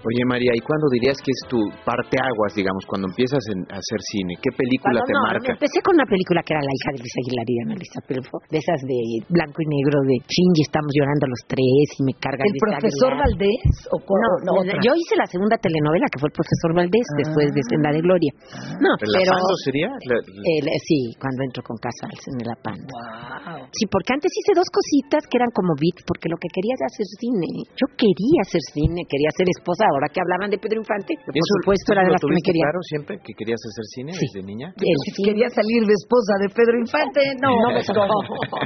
Oye, 0.00 0.24
María, 0.24 0.56
¿y 0.56 0.62
cuándo 0.64 0.88
dirías 0.96 1.20
que 1.20 1.28
es 1.28 1.42
tu 1.44 1.60
parteaguas, 1.84 2.56
digamos, 2.56 2.80
cuando 2.88 3.12
empiezas 3.12 3.44
en- 3.52 3.68
a 3.68 3.76
hacer 3.76 4.00
cine? 4.08 4.32
¿Qué 4.40 4.48
película 4.56 4.96
Cuando 4.96 5.04
te 5.04 5.12
no, 5.12 5.22
marca? 5.28 5.50
Empecé 5.60 5.78
con 5.84 5.92
una 6.00 6.08
película 6.08 6.40
que 6.40 6.56
era 6.56 6.64
La 6.64 6.72
hija 6.72 6.88
de 6.96 6.98
Luis 7.04 7.14
Aguilar 7.20 7.44
y 7.44 7.52
de 7.52 7.62
Analisa 7.68 8.00
Pelfo, 8.08 8.36
de 8.48 8.58
esas 8.64 8.80
de 8.88 8.98
blanco 9.28 9.60
y 9.60 9.68
negro, 9.68 10.00
de 10.08 10.16
Shinji, 10.24 10.62
estamos 10.64 10.88
llorando 10.96 11.24
los 11.28 11.42
tres 11.44 11.84
y 12.00 12.02
me 12.08 12.14
carga 12.16 12.40
¿El 12.48 12.56
Luis 12.56 12.64
profesor 12.64 13.12
Aguilar. 13.12 13.28
Valdés? 13.28 13.60
¿O? 13.92 13.96
No, 14.00 14.52
otra? 14.64 14.80
yo 14.80 14.92
hice 14.96 15.14
la 15.20 15.28
segunda 15.28 15.60
telenovela 15.60 16.08
que 16.08 16.16
fue 16.16 16.32
el 16.32 16.36
profesor 16.40 16.70
Valdés 16.72 17.06
después 17.20 17.46
de 17.52 17.60
la 17.84 17.92
de 17.92 18.00
Gloria. 18.00 18.32
No, 18.80 18.96
pero 18.96 19.12
¿Relajando 19.20 19.52
sería? 19.68 19.88
La- 20.08 20.16
el- 20.24 20.64
eh, 20.64 20.80
sí, 20.80 21.12
cuando 21.20 21.44
entro 21.44 21.60
con 21.60 21.76
Casals 21.76 22.24
en 22.24 22.40
el 22.40 22.48
Apando. 22.48 22.88
Wow. 22.88 23.68
Sí, 23.68 23.84
porque 23.92 24.16
antes 24.16 24.32
hice 24.32 24.56
dos 24.56 24.68
cositas 24.72 25.28
que 25.28 25.36
eran 25.36 25.52
como 25.52 25.76
beats, 25.76 26.00
porque 26.08 26.32
lo 26.32 26.40
que 26.40 26.48
quería 26.48 26.72
era 26.80 26.88
hacer 26.88 27.04
cine. 27.20 27.68
Yo 27.76 27.84
quería 28.00 28.40
hacer 28.48 28.64
cine, 28.72 29.04
quería 29.04 29.28
ser 29.36 29.44
esposa. 29.52 29.84
Ahora 29.90 30.06
que 30.12 30.20
hablaban 30.22 30.48
de 30.50 30.58
Pedro 30.58 30.78
Infante, 30.80 31.18
por 31.26 31.34
¿Eso- 31.34 31.54
supuesto 31.60 31.92
era 31.92 32.02
de 32.06 32.12
las 32.14 32.20
que 32.22 32.30
me 32.30 32.42
quería. 32.46 32.62
claro 32.70 32.78
siempre 32.86 33.12
que 33.26 33.32
querías 33.34 33.58
hacer 33.58 33.84
cine 33.90 34.10
Sí. 34.14 34.22
desde 34.30 34.40
niña? 34.46 34.68
El 34.78 34.98
cine. 35.10 35.26
Quería 35.34 35.48
salir 35.50 35.82
de 35.82 35.94
esposa 35.98 36.32
de 36.40 36.48
Pedro 36.54 36.76
Infante. 36.78 37.20
No, 37.42 37.50
No 37.50 37.68
me. 37.74 37.82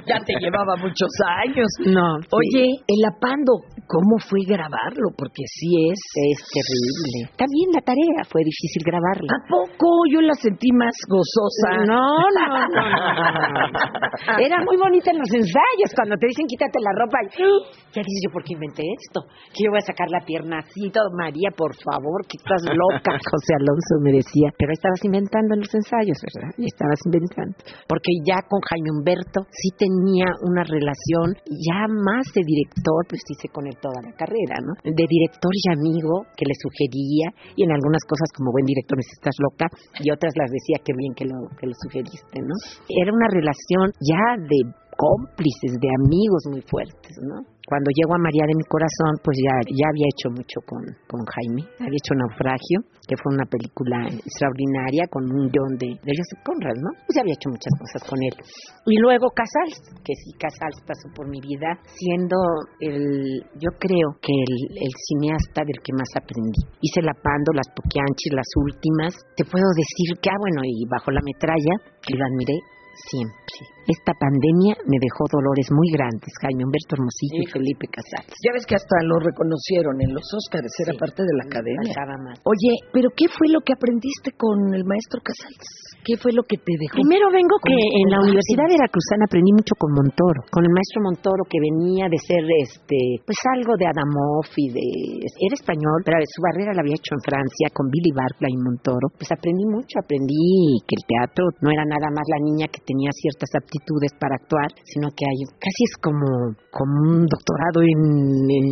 Ya 0.07 0.19
te 0.21 0.35
llevaba 0.39 0.77
muchos 0.77 1.11
años. 1.43 1.69
No, 1.89 2.21
sí. 2.21 2.29
Oye, 2.31 2.65
el 2.87 3.03
Apando, 3.09 3.53
¿cómo 3.89 4.19
fue 4.29 4.41
grabarlo? 4.47 5.09
Porque 5.17 5.43
sí 5.49 5.71
es. 5.89 6.01
Es 6.15 6.39
terrible. 6.53 7.33
También 7.41 7.69
la 7.73 7.81
tarea 7.81 8.21
fue 8.29 8.43
difícil 8.45 8.83
grabarla. 8.85 9.33
¿A 9.33 9.41
poco? 9.49 10.05
Yo 10.13 10.21
la 10.21 10.35
sentí 10.35 10.69
más 10.73 10.93
gozosa. 11.09 11.85
No, 11.89 12.21
no, 12.29 12.45
no, 12.69 12.69
no, 12.69 13.49
no. 13.49 13.65
Era 14.45 14.61
muy 14.65 14.77
bonita 14.77 15.11
en 15.11 15.19
los 15.19 15.31
ensayos 15.33 15.91
cuando 15.95 16.17
te 16.17 16.27
dicen 16.29 16.47
quítate 16.47 16.79
la 16.81 16.93
ropa. 17.01 17.19
Y, 17.25 17.49
ya 17.95 18.03
dices 18.03 18.21
yo, 18.27 18.31
¿por 18.33 18.43
qué 18.45 18.55
inventé 18.55 18.83
esto? 18.83 19.23
Que 19.55 19.65
yo 19.65 19.71
voy 19.71 19.79
a 19.79 19.87
sacar 19.87 20.09
la 20.11 20.21
pierna 20.25 20.59
así, 20.59 20.91
todo. 20.91 21.09
María, 21.15 21.51
por 21.55 21.73
favor, 21.79 22.27
que 22.27 22.37
estás 22.37 22.63
loca. 22.69 23.17
José 23.31 23.55
Alonso 23.57 24.03
me 24.03 24.13
decía, 24.13 24.51
pero 24.59 24.73
estabas 24.73 25.01
inventando 25.05 25.55
en 25.55 25.61
los 25.63 25.73
ensayos, 25.75 26.19
¿verdad? 26.21 26.51
Estabas 26.59 27.01
inventando. 27.07 27.57
Porque 27.89 28.13
ya 28.27 28.43
con 28.45 28.61
Jaime 28.61 28.91
Humberto 28.91 29.47
sí 29.51 29.71
tenía 29.79 30.27
una 30.43 30.65
relación 30.67 31.39
ya 31.47 31.87
más 31.89 32.27
de 32.35 32.43
director, 32.45 33.07
pues 33.09 33.23
hice 33.31 33.49
con 33.49 33.67
él 33.67 33.77
toda 33.81 34.03
la 34.03 34.13
carrera, 34.19 34.59
¿no? 34.61 34.75
De 34.83 35.07
director 35.07 35.53
y 35.55 35.65
amigo 35.71 36.27
que 36.37 36.45
le 36.45 36.57
sugería 36.59 37.31
y 37.57 37.65
en 37.65 37.73
algunas 37.73 38.03
cosas 38.05 38.29
como 38.35 38.53
buen 38.53 38.67
director 38.67 38.99
me 38.99 39.07
dice, 39.07 39.17
estás 39.17 39.37
loca 39.39 39.67
y 40.03 40.11
otras 40.11 40.35
las 40.37 40.51
decía 40.51 40.83
qué 40.85 40.93
bien 40.93 41.15
que 41.15 41.25
lo, 41.25 41.49
que 41.57 41.67
lo 41.67 41.75
sugeriste, 41.87 42.43
¿no? 42.43 42.55
Era 42.91 43.13
una 43.13 43.29
relación 43.31 43.95
ya 44.03 44.37
de 44.37 44.61
cómplices, 44.97 45.79
de 45.81 45.91
amigos 46.03 46.43
muy 46.51 46.63
fuertes, 46.63 47.17
¿no? 47.23 47.54
Cuando 47.65 47.89
llego 47.97 48.13
a 48.13 48.21
María 48.21 48.45
de 48.45 48.61
mi 48.61 48.67
corazón, 48.69 49.17
pues 49.25 49.41
ya, 49.41 49.57
ya 49.65 49.89
había 49.89 50.09
hecho 50.13 50.29
mucho 50.29 50.61
con, 50.69 50.85
con 51.09 51.25
Jaime. 51.25 51.65
Había 51.81 51.97
hecho 51.97 52.13
Naufragio, 52.13 52.85
que 53.09 53.17
fue 53.17 53.33
una 53.33 53.49
película 53.49 54.05
extraordinaria 54.13 55.09
con 55.09 55.25
un 55.25 55.49
guion 55.49 55.73
de, 55.81 55.97
de 55.97 56.13
Joseph 56.13 56.45
Conrad, 56.45 56.77
¿no? 56.77 56.93
Pues 57.09 57.17
ya 57.17 57.25
había 57.25 57.33
hecho 57.33 57.49
muchas 57.49 57.73
cosas 57.81 58.05
con 58.05 58.21
él. 58.21 58.37
Y 58.85 59.01
luego 59.01 59.33
Casals, 59.33 59.81
que 60.05 60.13
sí, 60.13 60.37
Casals 60.37 60.85
pasó 60.85 61.09
por 61.17 61.25
mi 61.25 61.41
vida 61.41 61.81
siendo 61.89 62.37
el, 62.85 63.41
yo 63.57 63.73
creo 63.81 64.13
que 64.21 64.37
el, 64.37 64.93
cineasta 65.09 65.65
del 65.65 65.81
que 65.81 65.97
más 65.97 66.13
aprendí. 66.21 66.69
Hice 66.85 67.01
La 67.01 67.17
Pando, 67.17 67.57
Las 67.57 67.69
Poquianchis, 67.73 68.33
las 68.37 68.51
últimas. 68.61 69.17
Te 69.37 69.45
puedo 69.49 69.69
decir 69.73 70.21
que, 70.21 70.29
ah, 70.29 70.37
bueno, 70.37 70.61
y 70.65 70.85
Bajo 70.85 71.11
la 71.11 71.25
Metralla, 71.25 71.81
lo 72.13 72.25
admiré 72.25 72.61
siempre. 73.09 73.74
Esta 73.85 74.17
pandemia 74.17 74.81
me 74.89 74.97
dejó 74.97 75.29
dolores 75.29 75.69
muy 75.69 75.93
grandes, 75.93 76.33
Jaime 76.41 76.65
Humberto 76.65 76.97
Hermosillo 76.97 77.45
y 77.45 77.53
Felipe 77.53 77.85
Casals. 77.93 78.33
Ya 78.41 78.57
ves 78.57 78.65
que 78.65 78.81
hasta 78.81 78.97
lo 79.05 79.21
reconocieron 79.21 80.01
en 80.01 80.17
los 80.17 80.25
Óscares, 80.25 80.73
era 80.81 80.97
parte 80.97 81.21
de 81.21 81.35
la 81.37 81.45
academia. 81.45 81.93
Más. 82.25 82.41
Oye, 82.49 82.73
¿pero 82.97 83.13
qué 83.13 83.29
fue 83.29 83.53
lo 83.53 83.61
que 83.61 83.77
aprendiste 83.77 84.33
con 84.41 84.73
el 84.73 84.89
maestro 84.89 85.21
Casals? 85.21 86.01
¿Qué 86.01 86.17
fue 86.17 86.33
lo 86.33 86.45
que 86.45 86.57
te 86.57 86.73
dejó? 86.81 86.97
Primero 87.01 87.29
vengo 87.33 87.57
que 87.65 87.77
en 87.77 88.09
la 88.09 88.21
Universidad 88.25 88.69
Veracruzana 88.69 89.25
aprendí 89.29 89.53
mucho 89.53 89.73
con 89.77 89.93
Montoro, 89.93 90.49
con 90.49 90.65
el 90.65 90.73
maestro 90.73 91.01
Montoro 91.05 91.45
que 91.49 91.61
venía 91.61 92.09
de 92.09 92.21
ser 92.21 92.45
este, 92.61 93.21
pues 93.25 93.41
algo 93.57 93.73
de 93.77 93.89
Adamov 93.89 94.49
y 94.57 94.69
de 94.73 94.85
era 95.25 95.57
español, 95.57 96.01
pero 96.05 96.21
su 96.25 96.41
barrera 96.41 96.77
la 96.77 96.85
había 96.85 96.97
hecho 96.97 97.17
en 97.17 97.25
Francia 97.25 97.73
con 97.73 97.89
Billy 97.89 98.13
Barclay 98.13 98.53
y 98.53 98.61
Montoro. 98.61 99.13
Pues 99.17 99.29
aprendí 99.33 99.65
mucho, 99.65 100.01
aprendí 100.01 100.81
que 100.85 100.97
el 100.97 101.05
teatro 101.05 101.49
no 101.61 101.73
era 101.73 101.85
nada 101.85 102.09
más 102.13 102.25
la 102.29 102.41
niña 102.45 102.69
que 102.69 102.85
tenía 102.85 103.13
ciertas 103.13 103.49
aptitudes 103.57 103.74
aptitudes 103.75 104.13
para 104.19 104.37
actuar, 104.37 104.71
sino 104.85 105.09
que 105.11 105.27
hay 105.27 105.43
casi 105.59 105.83
es 105.85 105.97
como, 105.99 106.55
como 106.71 106.95
un 107.11 107.27
doctorado 107.27 107.83
en, 107.83 108.47
en 108.47 108.67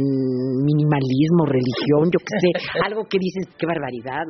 minimalismo, 0.63 1.47
religión, 1.47 2.07
yo 2.07 2.21
qué 2.23 2.35
sé, 2.39 2.51
algo 2.87 3.05
que 3.11 3.19
dices, 3.19 3.51
qué 3.59 3.67
barbaridad, 3.67 4.23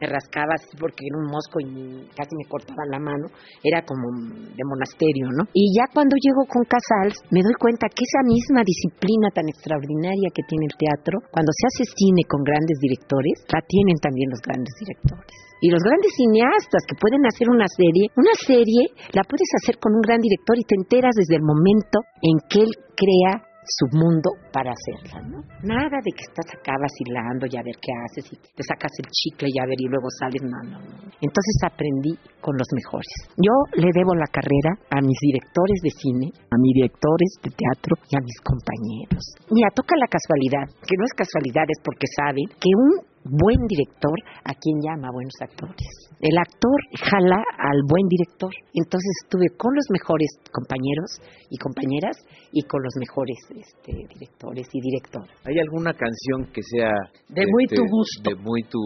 me 0.00 0.06
rascaba 0.06 0.54
así 0.54 0.76
porque 0.78 1.08
era 1.08 1.18
un 1.18 1.28
mosco 1.32 1.56
y 1.60 2.04
casi 2.14 2.32
me 2.36 2.44
cortaba 2.48 2.84
la 2.90 3.00
mano, 3.00 3.26
era 3.64 3.82
como 3.82 4.12
de 4.12 4.64
monasterio, 4.64 5.32
¿no? 5.32 5.48
Y 5.52 5.72
ya 5.74 5.88
cuando 5.92 6.14
llego 6.20 6.44
con 6.46 6.62
Casals 6.68 7.16
me 7.32 7.40
doy 7.42 7.56
cuenta 7.58 7.88
que 7.88 8.04
esa 8.04 8.22
misma 8.28 8.62
disciplina 8.62 9.32
tan 9.32 9.48
extraordinaria 9.48 10.28
que 10.34 10.44
tiene 10.44 10.68
el 10.68 10.76
teatro, 10.76 11.18
cuando 11.32 11.50
se 11.56 11.64
hace 11.66 11.84
cine 11.96 12.22
con 12.28 12.44
grandes 12.44 12.78
directores, 12.80 13.44
la 13.48 13.60
tienen 13.64 13.96
también 13.96 14.30
los 14.30 14.40
grandes 14.44 14.74
directores. 14.78 15.45
Y 15.60 15.70
los 15.70 15.82
grandes 15.82 16.12
cineastas 16.16 16.84
que 16.86 17.00
pueden 17.00 17.24
hacer 17.24 17.48
una 17.48 17.66
serie, 17.68 18.12
una 18.16 18.34
serie 18.36 18.92
la 19.12 19.24
puedes 19.24 19.48
hacer 19.62 19.78
con 19.78 19.94
un 19.94 20.02
gran 20.02 20.20
director 20.20 20.58
y 20.58 20.64
te 20.64 20.76
enteras 20.76 21.14
desde 21.16 21.36
el 21.36 21.42
momento 21.42 22.04
en 22.20 22.36
que 22.48 22.60
él 22.60 22.72
crea 22.96 23.46
su 23.66 23.86
mundo 23.98 24.30
para 24.54 24.70
hacerla, 24.70 25.26
¿no? 25.26 25.42
Nada 25.66 25.98
de 25.98 26.10
que 26.14 26.22
estás 26.22 26.46
acá 26.54 26.78
vacilando 26.78 27.50
y 27.50 27.54
a 27.58 27.66
ver 27.66 27.74
qué 27.82 27.90
haces 27.90 28.30
y 28.30 28.36
te 28.38 28.62
sacas 28.62 28.94
el 29.02 29.10
chicle 29.10 29.50
y 29.50 29.58
a 29.58 29.66
ver 29.66 29.78
y 29.78 29.90
luego 29.90 30.06
sales, 30.22 30.42
no, 30.42 30.62
no, 30.70 30.78
no. 30.78 30.96
Entonces 31.18 31.56
aprendí 31.66 32.14
con 32.38 32.54
los 32.54 32.68
mejores. 32.70 33.10
Yo 33.42 33.54
le 33.74 33.90
debo 33.90 34.14
la 34.14 34.30
carrera 34.30 34.78
a 34.90 35.02
mis 35.02 35.18
directores 35.18 35.82
de 35.82 35.90
cine, 35.90 36.26
a 36.46 36.56
mis 36.62 36.74
directores 36.78 37.30
de 37.42 37.50
teatro 37.50 37.98
y 38.06 38.14
a 38.14 38.22
mis 38.22 38.38
compañeros. 38.40 39.24
Mira, 39.50 39.74
toca 39.74 39.98
la 39.98 40.06
casualidad, 40.06 40.66
que 40.86 40.94
no 40.94 41.04
es 41.04 41.14
casualidad, 41.18 41.66
es 41.66 41.80
porque 41.82 42.06
saben 42.06 42.46
que 42.62 42.70
un 42.70 43.15
buen 43.28 43.66
director 43.66 44.16
a 44.44 44.54
quien 44.54 44.80
llama 44.80 45.10
buenos 45.12 45.34
actores. 45.40 46.06
El 46.20 46.36
actor 46.38 46.78
jala 46.96 47.42
al 47.58 47.80
buen 47.86 48.06
director. 48.08 48.50
Entonces 48.72 49.10
estuve 49.24 49.48
con 49.56 49.74
los 49.74 49.84
mejores 49.90 50.30
compañeros 50.50 51.20
y 51.50 51.56
compañeras 51.58 52.16
y 52.52 52.62
con 52.62 52.82
los 52.82 52.94
mejores 52.98 53.36
este, 53.52 53.92
directores 54.14 54.66
y 54.72 54.80
directoras. 54.80 55.30
¿Hay 55.44 55.58
alguna 55.58 55.92
canción 55.92 56.50
que 56.52 56.62
sea 56.62 56.92
de 57.28 57.44
muy 57.46 57.64
este, 57.64 57.76
tu 57.76 57.82
gusto? 57.88 58.30
De 58.30 58.34
muy 58.36 58.62
tu 58.64 58.80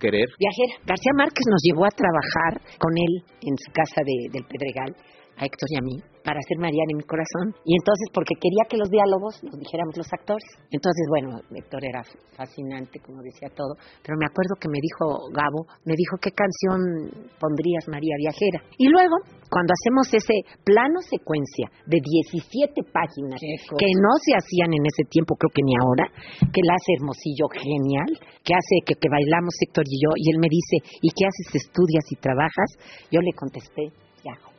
querer. 0.00 0.26
Viajera. 0.38 0.82
García 0.86 1.12
Márquez 1.16 1.46
nos 1.48 1.62
llevó 1.62 1.86
a 1.86 1.94
trabajar 1.94 2.52
con 2.78 2.92
él 2.96 3.22
en 3.42 3.54
su 3.58 3.70
casa 3.72 4.02
de, 4.04 4.32
del 4.32 4.44
Pedregal 4.44 4.96
a 5.42 5.46
Héctor 5.46 5.68
y 5.70 5.76
a 5.76 5.82
mí 5.82 5.96
para 6.22 6.38
hacer 6.38 6.58
Mariana 6.58 6.94
en 6.94 7.02
mi 7.02 7.06
corazón. 7.06 7.50
Y 7.66 7.74
entonces, 7.74 8.06
porque 8.14 8.38
quería 8.38 8.64
que 8.70 8.78
los 8.78 8.88
diálogos 8.88 9.42
los 9.42 9.58
dijéramos 9.58 9.98
los 9.98 10.06
actores. 10.12 10.46
Entonces, 10.70 11.04
bueno, 11.10 11.42
Héctor 11.50 11.82
era 11.84 12.02
fascinante, 12.38 13.02
como 13.02 13.22
decía 13.22 13.50
todo, 13.50 13.74
pero 14.02 14.16
me 14.16 14.26
acuerdo 14.26 14.54
que 14.58 14.70
me 14.70 14.78
dijo 14.80 15.28
Gabo, 15.34 15.66
me 15.84 15.94
dijo, 15.98 16.16
¿qué 16.22 16.30
canción 16.30 17.34
pondrías 17.42 17.90
María 17.90 18.14
Viajera? 18.18 18.62
Y 18.78 18.88
luego, 18.88 19.18
cuando 19.50 19.74
hacemos 19.74 20.06
ese 20.14 20.46
plano 20.64 21.02
secuencia 21.02 21.68
de 21.86 21.98
17 21.98 22.86
páginas 22.88 23.42
que 23.42 23.90
no 23.98 24.12
se 24.22 24.32
hacían 24.38 24.72
en 24.72 24.86
ese 24.86 25.04
tiempo, 25.10 25.34
creo 25.36 25.50
que 25.50 25.66
ni 25.66 25.74
ahora, 25.76 26.06
que 26.38 26.62
la 26.64 26.78
hace 26.78 27.02
Hermosillo 27.02 27.50
genial, 27.50 28.10
que 28.46 28.54
hace 28.54 28.86
que, 28.86 28.94
que 28.94 29.10
bailamos 29.10 29.58
Héctor 29.60 29.84
y 29.90 29.98
yo, 29.98 30.10
y 30.16 30.30
él 30.32 30.38
me 30.38 30.48
dice, 30.48 30.86
¿y 31.02 31.10
qué 31.10 31.26
haces? 31.26 31.66
¿Estudias 31.66 32.06
y 32.10 32.16
trabajas? 32.16 32.70
Yo 33.10 33.20
le 33.20 33.32
contesté. 33.34 33.92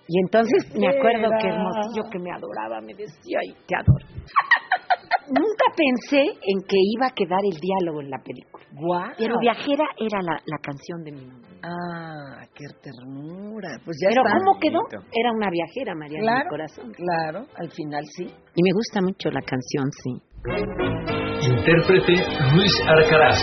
Y 0.08 0.20
entonces 0.20 0.74
me 0.76 0.88
acuerdo 0.90 1.30
que 1.42 1.48
Hermosillo 1.48 2.04
que 2.12 2.20
me 2.20 2.32
adoraba 2.32 2.82
me 2.82 2.94
decía, 2.94 3.40
ay, 3.42 3.54
te 3.68 3.76
adoro. 3.76 4.06
Nunca 5.28 5.66
pensé 5.78 6.20
en 6.20 6.60
que 6.68 6.76
iba 6.98 7.08
a 7.08 7.12
quedar 7.16 7.40
el 7.50 7.58
diálogo 7.58 8.02
en 8.02 8.10
la 8.10 8.18
película. 8.20 8.66
Guau. 8.74 9.12
Pero 9.18 9.36
Viajera 9.40 9.86
era 9.98 10.22
la, 10.22 10.34
la 10.46 10.58
canción 10.62 11.04
de 11.06 11.12
mi 11.14 11.26
mamá. 11.26 11.48
Ah, 11.64 12.44
qué 12.54 12.66
ternura. 12.82 13.70
Pues 13.86 13.98
ya 14.04 14.10
Pero 14.10 14.22
está. 14.26 14.38
¿cómo 14.38 14.60
quedó? 14.60 14.80
Era 15.14 15.32
una 15.32 15.50
viajera, 15.50 15.96
María 15.96 16.20
mi 16.20 16.26
Claro, 16.26 16.50
corazón. 16.50 16.92
claro, 16.92 17.46
al 17.56 17.72
final 17.72 18.04
sí. 18.18 18.26
Y 18.26 18.62
me 18.64 18.72
gusta 18.74 19.00
mucho 19.02 19.30
la 19.32 19.42
canción, 19.42 19.90
sí. 20.04 20.12
Intérprete 21.48 22.14
Luis 22.54 22.74
Arcaraz. 22.86 23.40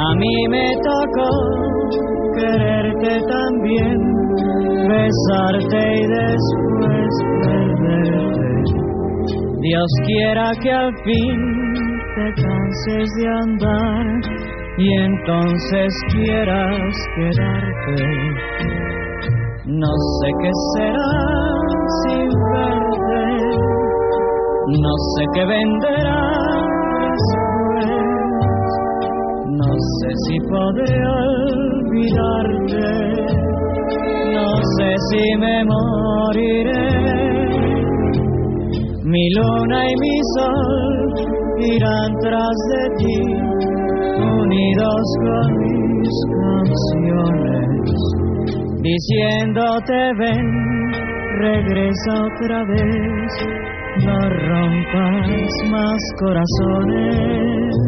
A 0.00 0.14
mí 0.14 0.48
me 0.48 0.64
tocó 0.84 1.28
quererte 2.36 3.18
también, 3.26 3.98
besarte 4.86 5.80
y 5.92 6.06
después 6.06 7.10
perderte. 7.42 8.78
Dios 9.60 9.90
quiera 10.06 10.52
que 10.62 10.70
al 10.70 10.92
fin 11.02 11.40
te 12.14 12.42
canses 12.42 13.08
de 13.18 13.28
andar 13.28 14.06
y 14.78 14.88
entonces 15.00 15.92
quieras 16.12 16.94
quedarte. 17.16 17.98
No 19.66 19.92
sé 20.20 20.28
qué 20.42 20.50
será 20.76 21.10
sin 22.06 22.28
verte, 22.52 23.24
no 24.80 24.92
sé 25.16 25.24
qué 25.34 25.44
venderá 25.44 26.67
sé 29.78 30.10
si 30.26 30.36
podré 30.50 30.96
olvidarte, 31.22 32.88
no 34.34 34.48
sé 34.76 34.90
si 35.10 35.24
me 35.38 35.64
moriré 35.64 36.88
Mi 39.04 39.24
luna 39.30 39.78
y 39.90 39.94
mi 40.02 40.16
sol 40.36 40.98
irán 41.60 42.10
tras 42.20 42.58
de 42.72 42.82
ti, 42.98 43.20
unidos 44.20 45.06
con 45.24 45.48
mis 45.58 46.16
canciones, 46.36 47.88
diciéndote 48.82 49.98
ven, 50.18 50.48
regresa 51.40 52.12
otra 52.26 52.64
vez, 52.64 53.30
no 54.04 54.18
rompas 54.50 55.52
más 55.70 56.00
corazones. 56.20 57.87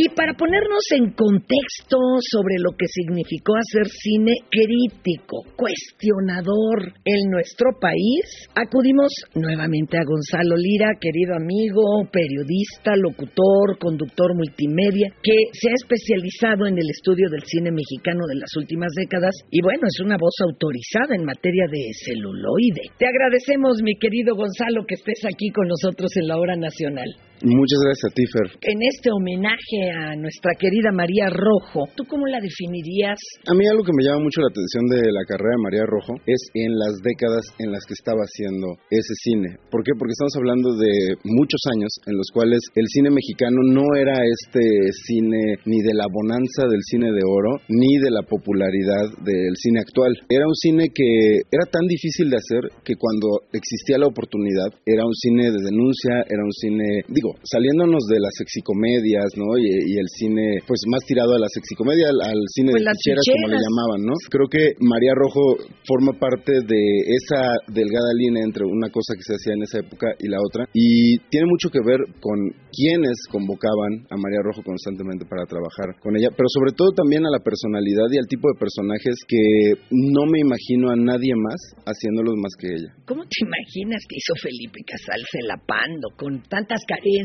Y 0.00 0.08
para 0.16 0.32
ponernos 0.32 0.80
en 0.96 1.12
contexto 1.12 1.98
sobre 2.32 2.56
lo 2.56 2.72
que 2.72 2.88
significó 2.88 3.52
hacer 3.52 3.84
cine 3.84 4.32
crítico, 4.48 5.44
cuestionador 5.60 6.96
en 7.04 7.28
nuestro 7.28 7.76
país, 7.78 8.24
acudimos 8.56 9.12
nuevamente 9.34 9.98
a 9.98 10.08
Gonzalo 10.08 10.56
Lira, 10.56 10.96
querido 10.98 11.36
amigo, 11.36 11.84
periodista, 12.10 12.96
locutor, 12.96 13.76
conductor 13.78 14.32
multimedia, 14.34 15.12
que 15.22 15.36
se 15.52 15.68
ha 15.68 15.76
especializado 15.76 16.64
en 16.64 16.80
el 16.80 16.88
estudio 16.88 17.28
del 17.28 17.44
cine 17.44 17.68
mexicano 17.68 18.24
de 18.24 18.40
las 18.40 18.56
últimas 18.56 18.96
décadas 18.96 19.36
y 19.50 19.60
bueno, 19.60 19.84
es 19.84 20.00
una 20.00 20.16
voz 20.16 20.32
autorizada 20.48 21.12
en 21.12 21.28
materia 21.28 21.68
de 21.70 21.92
celuloide. 22.08 22.88
Te 22.96 23.04
agradecemos, 23.04 23.82
mi 23.84 24.00
querido 24.00 24.34
Gonzalo, 24.34 24.86
que 24.88 24.94
estés 24.94 25.28
aquí 25.28 25.52
con 25.52 25.68
nosotros 25.68 26.08
en 26.16 26.26
la 26.26 26.38
hora 26.38 26.56
nacional. 26.56 27.12
Muchas 27.40 27.80
gracias 27.80 28.04
a 28.04 28.12
ti, 28.12 28.24
Fer. 28.28 28.48
En 28.68 28.76
este 28.84 29.08
homenaje 29.08 29.80
a 29.96 30.12
nuestra 30.12 30.52
querida 30.60 30.92
María 30.92 31.32
Rojo, 31.32 31.88
¿tú 31.96 32.04
cómo 32.04 32.28
la 32.28 32.36
definirías? 32.36 33.16
A 33.48 33.56
mí 33.56 33.64
algo 33.64 33.80
que 33.80 33.96
me 33.96 34.04
llama 34.04 34.28
mucho 34.28 34.44
la 34.44 34.52
atención 34.52 34.84
de 34.92 35.08
la 35.08 35.24
carrera 35.24 35.56
de 35.56 35.64
María 35.64 35.84
Rojo 35.88 36.20
es 36.28 36.36
en 36.52 36.76
las 36.76 37.00
décadas 37.00 37.48
en 37.56 37.72
las 37.72 37.80
que 37.88 37.96
estaba 37.96 38.20
haciendo 38.28 38.76
ese 38.92 39.14
cine. 39.24 39.56
¿Por 39.72 39.80
qué? 39.80 39.96
Porque 39.96 40.12
estamos 40.12 40.36
hablando 40.36 40.76
de 40.76 41.16
muchos 41.24 41.64
años 41.72 41.88
en 42.04 42.20
los 42.20 42.28
cuales 42.28 42.60
el 42.76 42.84
cine 42.92 43.08
mexicano 43.08 43.64
no 43.64 43.88
era 43.96 44.20
este 44.20 44.92
cine 45.08 45.56
ni 45.64 45.80
de 45.80 45.96
la 45.96 46.12
bonanza 46.12 46.68
del 46.68 46.84
cine 46.84 47.08
de 47.08 47.24
oro, 47.24 47.56
ni 47.72 47.96
de 48.04 48.12
la 48.12 48.20
popularidad 48.20 49.16
del 49.24 49.56
cine 49.56 49.80
actual. 49.80 50.12
Era 50.28 50.44
un 50.44 50.58
cine 50.60 50.92
que 50.92 51.40
era 51.48 51.64
tan 51.72 51.88
difícil 51.88 52.28
de 52.28 52.36
hacer 52.36 52.84
que 52.84 53.00
cuando 53.00 53.48
existía 53.48 53.96
la 53.96 54.12
oportunidad, 54.12 54.76
era 54.84 55.08
un 55.08 55.16
cine 55.16 55.48
de 55.48 55.64
denuncia, 55.64 56.20
era 56.28 56.44
un 56.44 56.52
cine, 56.52 56.84
digo, 57.08 57.29
saliéndonos 57.42 58.04
de 58.08 58.18
las 58.20 58.34
sexicomedias, 58.36 59.30
¿no? 59.36 59.58
Y, 59.58 59.98
el 60.00 60.08
cine, 60.16 60.60
pues 60.66 60.80
más 60.88 61.04
tirado 61.04 61.34
a 61.34 61.38
la 61.38 61.48
sexicomedia, 61.48 62.08
al, 62.08 62.20
al 62.20 62.40
cine 62.54 62.72
Pues 62.72 62.84
de 62.84 62.90
ficheras, 62.96 63.24
como 63.28 63.48
le 63.52 63.60
llamaban, 63.60 64.00
¿no? 64.06 64.14
Creo 64.30 64.48
que 64.48 64.72
María 64.80 65.12
Rojo 65.14 65.60
forma 65.84 66.18
parte 66.18 66.52
de 66.64 66.82
esa 67.12 67.52
delgada 67.68 68.12
línea 68.16 68.44
entre 68.44 68.64
una 68.64 68.88
cosa 68.88 69.14
que 69.14 69.24
se 69.24 69.34
hacía 69.34 69.54
en 69.54 69.62
esa 69.62 69.80
época 69.80 70.08
y 70.18 70.28
la 70.28 70.38
otra. 70.40 70.64
Y 70.72 71.18
tiene 71.28 71.46
mucho 71.46 71.68
que 71.68 71.84
ver 71.84 72.00
con 72.20 72.38
quienes 72.72 73.26
convocaban 73.30 74.06
a 74.08 74.16
María 74.16 74.42
Rojo 74.42 74.62
constantemente 74.62 75.26
para 75.26 75.44
trabajar 75.44 75.98
con 76.00 76.16
ella, 76.16 76.30
pero 76.30 76.46
sobre 76.48 76.72
todo 76.72 76.90
también 76.94 77.26
a 77.26 77.30
la 77.30 77.42
personalidad 77.42 78.08
y 78.10 78.18
al 78.18 78.30
tipo 78.30 78.48
de 78.48 78.58
personajes 78.58 79.20
que 79.26 79.74
no 79.90 80.26
me 80.26 80.40
imagino 80.40 80.90
a 80.90 80.96
nadie 80.96 81.34
más 81.36 81.58
haciéndolos 81.84 82.34
más 82.38 82.54
que 82.58 82.68
ella. 82.68 82.90
¿Cómo 83.04 83.22
te 83.26 83.44
imaginas 83.44 84.00
que 84.08 84.16
hizo 84.16 84.34
Felipe 84.40 84.80
Casal 84.86 85.20
Celapando 85.30 86.08
con 86.16 86.42
tantas 86.48 86.80
carencias, 86.86 87.19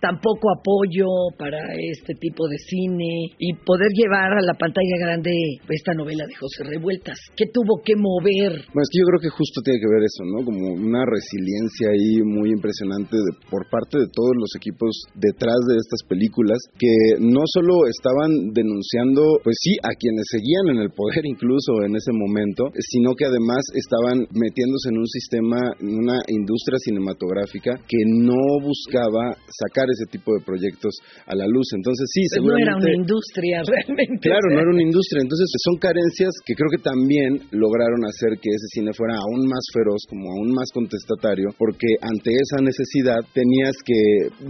tan 0.00 0.20
poco 0.20 0.48
apoyo 0.52 1.06
para 1.38 1.58
este 1.76 2.14
tipo 2.14 2.46
de 2.48 2.58
cine 2.58 3.32
y 3.38 3.52
poder 3.64 3.88
llevar 3.94 4.32
a 4.32 4.42
la 4.42 4.54
pantalla 4.54 4.96
grande 5.00 5.32
esta 5.68 5.92
novela 5.94 6.24
de 6.26 6.34
José 6.34 6.64
Revueltas? 6.64 7.18
¿Qué 7.36 7.46
tuvo 7.52 7.80
que 7.84 7.94
mover? 7.96 8.52
Bueno, 8.72 8.84
es 8.84 8.90
que 8.92 9.00
yo 9.00 9.06
creo 9.10 9.20
que 9.22 9.34
justo 9.34 9.60
tiene 9.62 9.80
que 9.80 9.90
ver 9.90 10.02
eso, 10.04 10.22
¿no? 10.24 10.44
Como 10.44 10.74
una 10.74 11.04
resiliencia 11.04 11.90
ahí 11.90 12.22
muy 12.24 12.50
impresionante 12.50 13.16
de- 13.16 13.36
por 13.50 13.68
parte 13.70 13.98
de 13.98 14.08
todos 14.12 14.34
los 14.36 14.50
equipos 14.56 14.90
detrás 15.14 15.58
de 15.68 15.76
estas 15.76 16.02
películas 16.08 16.58
que 16.78 17.18
no 17.20 17.42
solo 17.46 17.86
estaban 17.88 18.52
denunciando, 18.52 19.40
pues 19.44 19.56
sí, 19.60 19.76
a 19.82 19.92
quienes 19.98 20.26
seguían 20.30 20.76
en 20.76 20.78
el 20.82 20.90
poder 20.90 21.24
incluso 21.24 21.82
en 21.84 21.96
ese 21.96 22.12
momento, 22.12 22.70
sino 22.78 23.14
que 23.14 23.26
además 23.26 23.62
estaban 23.74 24.26
metiéndose 24.32 24.88
en 24.90 24.98
un 24.98 25.06
sistema, 25.08 25.58
en 25.80 25.94
una 25.98 26.18
industria 26.28 26.78
cinematográfica 26.78 27.76
que 27.88 28.02
no 28.06 28.60
buscaba 28.62 29.17
sacar 29.48 29.86
ese 29.90 30.06
tipo 30.10 30.34
de 30.34 30.40
proyectos 30.44 30.94
a 31.26 31.34
la 31.34 31.46
luz. 31.46 31.68
Entonces 31.74 32.06
sí, 32.12 32.22
Pues 32.28 32.42
no 32.42 32.56
era 32.56 32.74
seguramente... 32.74 32.86
una 32.88 32.96
industria 33.02 33.56
realmente. 33.66 34.24
Claro, 34.28 34.46
no 34.52 34.58
era 34.60 34.70
una 34.70 34.82
industria. 34.84 35.20
Entonces 35.22 35.46
son 35.64 35.76
carencias 35.78 36.32
que 36.44 36.54
creo 36.54 36.70
que 36.70 36.82
también 36.82 37.30
lograron 37.52 38.04
hacer 38.06 38.38
que 38.40 38.50
ese 38.50 38.68
cine 38.74 38.92
fuera 38.92 39.16
aún 39.18 39.46
más 39.48 39.64
feroz, 39.72 40.02
como 40.08 40.30
aún 40.30 40.52
más 40.54 40.68
contestatario, 40.72 41.48
porque 41.58 41.98
ante 42.00 42.30
esa 42.32 42.62
necesidad 42.62 43.20
tenías 43.34 43.74
que 43.84 44.00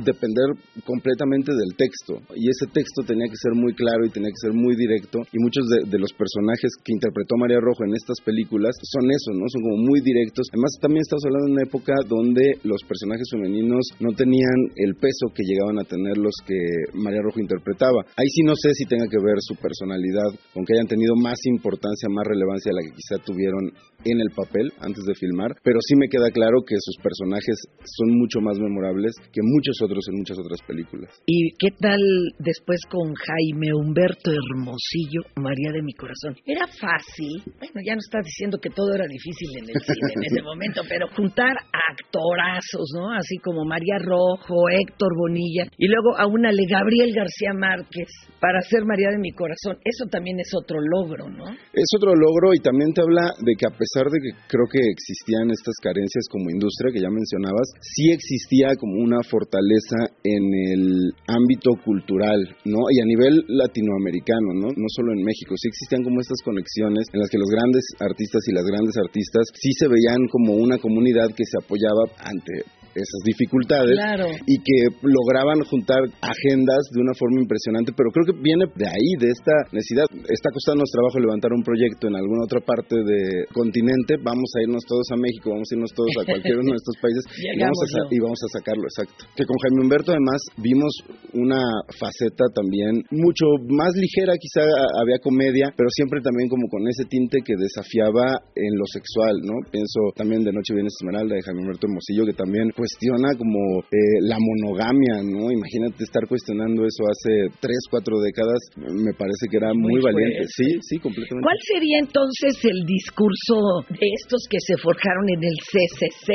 depender 0.04 0.48
completamente 0.84 1.52
del 1.52 1.74
texto. 1.76 2.20
Y 2.34 2.48
ese 2.50 2.66
texto 2.72 3.02
tenía 3.06 3.28
que 3.28 3.38
ser 3.38 3.54
muy 3.54 3.74
claro 3.74 4.04
y 4.04 4.10
tenía 4.10 4.30
que 4.30 4.42
ser 4.46 4.52
muy 4.52 4.74
directo. 4.76 5.20
Y 5.32 5.38
muchos 5.38 5.66
de, 5.68 5.88
de 5.88 5.98
los 5.98 6.12
personajes 6.12 6.72
que 6.84 6.92
interpretó 6.92 7.36
María 7.36 7.60
Rojo 7.60 7.84
en 7.84 7.94
estas 7.94 8.18
películas 8.24 8.74
son 8.82 9.10
eso, 9.10 9.32
¿no? 9.34 9.44
Son 9.48 9.62
como 9.62 9.78
muy 9.84 10.00
directos. 10.00 10.46
Además, 10.52 10.72
también 10.80 11.02
estamos 11.02 11.24
hablando 11.26 11.46
de 11.46 11.52
una 11.52 11.66
época 11.68 11.94
donde 12.08 12.44
los 12.64 12.82
personajes 12.84 13.26
femeninos 13.30 13.84
no 14.00 14.10
tenían 14.12 14.57
el 14.76 14.94
peso 14.96 15.30
que 15.34 15.44
llegaban 15.44 15.78
a 15.78 15.84
tener 15.84 16.16
los 16.18 16.34
que 16.46 16.58
María 16.94 17.22
Rojo 17.22 17.40
interpretaba. 17.40 18.04
Ahí 18.16 18.28
sí 18.28 18.42
no 18.42 18.54
sé 18.56 18.74
si 18.74 18.84
tenga 18.84 19.06
que 19.08 19.18
ver 19.18 19.36
su 19.40 19.54
personalidad 19.56 20.30
con 20.54 20.64
que 20.64 20.74
hayan 20.74 20.86
tenido 20.88 21.14
más 21.16 21.38
importancia, 21.46 22.08
más 22.08 22.26
relevancia 22.26 22.70
de 22.70 22.76
la 22.76 22.84
que 22.86 22.96
quizá 22.96 23.22
tuvieron 23.24 23.72
en 24.04 24.20
el 24.20 24.30
papel 24.30 24.70
antes 24.80 25.04
de 25.04 25.14
filmar, 25.14 25.58
pero 25.62 25.78
sí 25.82 25.96
me 25.96 26.08
queda 26.08 26.30
claro 26.30 26.62
que 26.66 26.76
sus 26.78 26.96
personajes 27.02 27.58
son 27.82 28.14
mucho 28.14 28.40
más 28.40 28.58
memorables 28.58 29.14
que 29.32 29.42
muchos 29.42 29.80
otros 29.82 30.06
en 30.08 30.18
muchas 30.18 30.38
otras 30.38 30.62
películas. 30.62 31.10
¿Y 31.26 31.50
qué 31.58 31.74
tal 31.78 31.98
después 32.38 32.80
con 32.88 33.14
Jaime 33.14 33.74
Humberto 33.74 34.30
Hermosillo, 34.30 35.26
María 35.36 35.72
de 35.72 35.82
mi 35.82 35.92
corazón? 35.94 36.36
Era 36.46 36.66
fácil, 36.66 37.42
bueno, 37.58 37.78
ya 37.84 37.94
no 37.94 38.02
estás 38.02 38.24
diciendo 38.24 38.58
que 38.62 38.70
todo 38.70 38.94
era 38.94 39.06
difícil 39.06 39.50
en 39.58 39.66
el 39.66 39.78
cine 39.82 40.12
en 40.14 40.22
ese 40.30 40.42
momento, 40.46 40.82
pero 40.88 41.08
juntar 41.14 41.56
actorazos, 41.90 42.86
¿no? 42.94 43.12
Así 43.12 43.36
como 43.38 43.64
María 43.64 43.98
Rojo, 43.98 44.47
Héctor 44.70 45.12
Bonilla, 45.16 45.68
y 45.76 45.86
luego 45.88 46.16
a 46.16 46.26
una 46.26 46.50
Le 46.52 46.64
Gabriel 46.68 47.12
García 47.14 47.52
Márquez 47.52 48.08
para 48.40 48.60
ser 48.62 48.84
María 48.84 49.10
de 49.10 49.18
mi 49.18 49.32
corazón, 49.32 49.76
eso 49.84 50.06
también 50.10 50.40
es 50.40 50.50
otro 50.54 50.78
logro, 50.80 51.28
¿no? 51.28 51.44
Es 51.72 51.90
otro 51.96 52.14
logro 52.14 52.54
y 52.54 52.60
también 52.60 52.92
te 52.92 53.02
habla 53.02 53.34
de 53.44 53.52
que 53.58 53.66
a 53.66 53.74
pesar 53.76 54.08
de 54.08 54.18
que 54.18 54.32
creo 54.48 54.66
que 54.70 54.80
existían 54.80 55.50
estas 55.50 55.74
carencias 55.82 56.24
como 56.30 56.50
industria 56.50 56.92
que 56.92 57.02
ya 57.02 57.10
mencionabas, 57.10 57.68
sí 57.80 58.10
existía 58.10 58.74
como 58.76 59.02
una 59.02 59.22
fortaleza 59.22 60.16
en 60.24 60.44
el 60.72 61.12
ámbito 61.26 61.76
cultural, 61.84 62.40
¿no? 62.64 62.88
Y 62.90 63.00
a 63.02 63.06
nivel 63.06 63.44
latinoamericano, 63.48 64.54
¿no? 64.54 64.68
No 64.72 64.88
solo 64.88 65.12
en 65.12 65.22
México, 65.24 65.54
sí 65.56 65.68
existían 65.68 66.02
como 66.02 66.20
estas 66.20 66.40
conexiones 66.44 67.06
en 67.12 67.20
las 67.20 67.28
que 67.28 67.38
los 67.38 67.50
grandes 67.50 67.84
artistas 68.00 68.42
y 68.48 68.52
las 68.52 68.64
grandes 68.64 68.96
artistas 68.96 69.44
sí 69.54 69.72
se 69.72 69.88
veían 69.88 70.26
como 70.30 70.54
una 70.54 70.78
comunidad 70.78 71.28
que 71.36 71.44
se 71.44 71.58
apoyaba 71.58 72.08
ante 72.24 72.64
esas 72.94 73.22
dificultades 73.24 73.58
Claro. 73.94 74.26
Y 74.46 74.58
que 74.58 74.78
lograban 75.02 75.62
juntar 75.64 76.02
agendas 76.20 76.82
de 76.92 77.00
una 77.00 77.14
forma 77.14 77.40
impresionante, 77.40 77.92
pero 77.96 78.10
creo 78.10 78.26
que 78.26 78.36
viene 78.40 78.66
de 78.74 78.86
ahí, 78.86 79.10
de 79.18 79.30
esta 79.30 79.54
necesidad. 79.72 80.06
Está 80.28 80.50
costándonos 80.52 80.90
trabajo 80.90 81.18
levantar 81.18 81.52
un 81.52 81.62
proyecto 81.62 82.08
en 82.08 82.16
alguna 82.16 82.44
otra 82.44 82.60
parte 82.60 82.96
del 82.96 83.46
continente, 83.52 84.16
vamos 84.22 84.50
a 84.56 84.62
irnos 84.62 84.84
todos 84.86 85.06
a 85.12 85.16
México, 85.16 85.50
vamos 85.50 85.68
a 85.70 85.74
irnos 85.74 85.92
todos 85.94 86.12
a 86.20 86.24
cualquiera 86.24 86.60
uno 86.60 86.72
de 86.72 86.80
estos 86.80 86.96
países 87.02 87.24
y 87.38 87.60
vamos, 87.60 87.78
a, 87.82 88.00
y 88.10 88.18
vamos 88.18 88.40
a 88.42 88.48
sacarlo, 88.58 88.84
exacto. 88.84 89.26
Que 89.34 89.44
con 89.44 89.56
Jaime 89.62 89.82
Humberto 89.82 90.12
además 90.12 90.40
vimos 90.56 90.92
una 91.34 91.62
faceta 91.98 92.48
también 92.54 93.04
mucho 93.10 93.46
más 93.68 93.92
ligera, 93.94 94.34
quizá 94.38 94.64
había 95.00 95.18
comedia, 95.22 95.72
pero 95.76 95.88
siempre 95.90 96.20
también 96.20 96.48
como 96.48 96.68
con 96.68 96.86
ese 96.88 97.04
tinte 97.04 97.40
que 97.44 97.54
desafiaba 97.56 98.40
en 98.54 98.72
lo 98.76 98.86
sexual, 98.86 99.40
¿no? 99.42 99.54
Pienso 99.70 100.12
también 100.16 100.44
de 100.44 100.52
Noche 100.52 100.74
Viene 100.74 100.88
Esmeralda 100.88 101.34
de 101.34 101.42
Jaime 101.42 101.62
Humberto 101.62 101.86
Hermosillo, 101.86 102.26
que 102.26 102.36
también 102.36 102.70
cuestiona 102.74 103.34
como 103.36 103.80
eh, 103.90 104.17
la 104.22 104.38
monogamia, 104.40 105.22
¿no? 105.24 105.50
Imagínate 105.50 106.04
estar 106.04 106.26
cuestionando 106.28 106.84
eso 106.84 107.02
hace 107.08 107.50
tres, 107.60 107.78
cuatro 107.90 108.18
décadas, 108.20 108.58
me 108.76 109.12
parece 109.14 109.46
que 109.50 109.56
era 109.56 109.72
muy, 109.74 109.98
Muy 109.98 110.02
valiente. 110.02 110.46
fuerte. 110.48 110.54
Sí, 110.56 110.68
sí, 110.82 110.94
completamente. 110.98 111.44
¿Cuál 111.44 111.58
sería 111.62 111.98
entonces 112.00 112.52
el 112.64 112.80
discurso 112.86 113.56
de 113.88 114.08
estos 114.22 114.46
que 114.50 114.58
se 114.60 114.76
forjaron 114.78 115.24
en 115.34 115.42
el 115.44 115.56
CCC, 115.62 116.28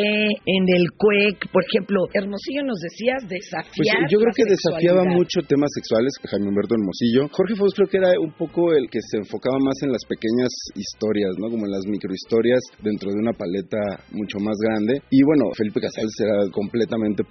en 0.46 0.64
el 0.76 0.86
CUEC? 0.98 1.50
Por 1.52 1.64
ejemplo, 1.64 2.00
Hermosillo 2.14 2.64
nos 2.64 2.80
decías 2.80 3.22
Pues 3.28 3.42
desafiar. 3.44 4.08
yo 4.10 4.20
creo 4.20 4.34
que 4.36 4.46
desafiaba 4.46 5.04
mucho 5.06 5.42
temas 5.48 5.70
sexuales, 5.76 6.12
Jaime 6.30 6.48
Humberto 6.50 6.76
Hermosillo. 6.76 7.30
Jorge 7.32 7.56
Fos 7.56 7.74
creo 7.76 7.88
que 7.90 7.98
era 7.98 8.12
un 8.20 8.34
poco 8.34 8.74
el 8.74 8.90
que 8.90 9.00
se 9.02 9.18
enfocaba 9.18 9.58
más 9.60 9.78
en 9.84 9.92
las 9.92 10.04
pequeñas 10.06 10.52
historias, 10.76 11.34
¿no? 11.40 11.50
Como 11.50 11.66
en 11.66 11.72
las 11.72 11.86
microhistorias 11.88 12.62
dentro 12.82 13.12
de 13.12 13.20
una 13.20 13.34
paleta 13.34 13.80
mucho 14.12 14.40
más 14.40 14.58
grande. 14.62 15.02
Y 15.10 15.24
bueno, 15.24 15.52
Felipe 15.56 15.80
Casals 15.82 16.14
era 16.20 16.50
completamente 16.52 17.24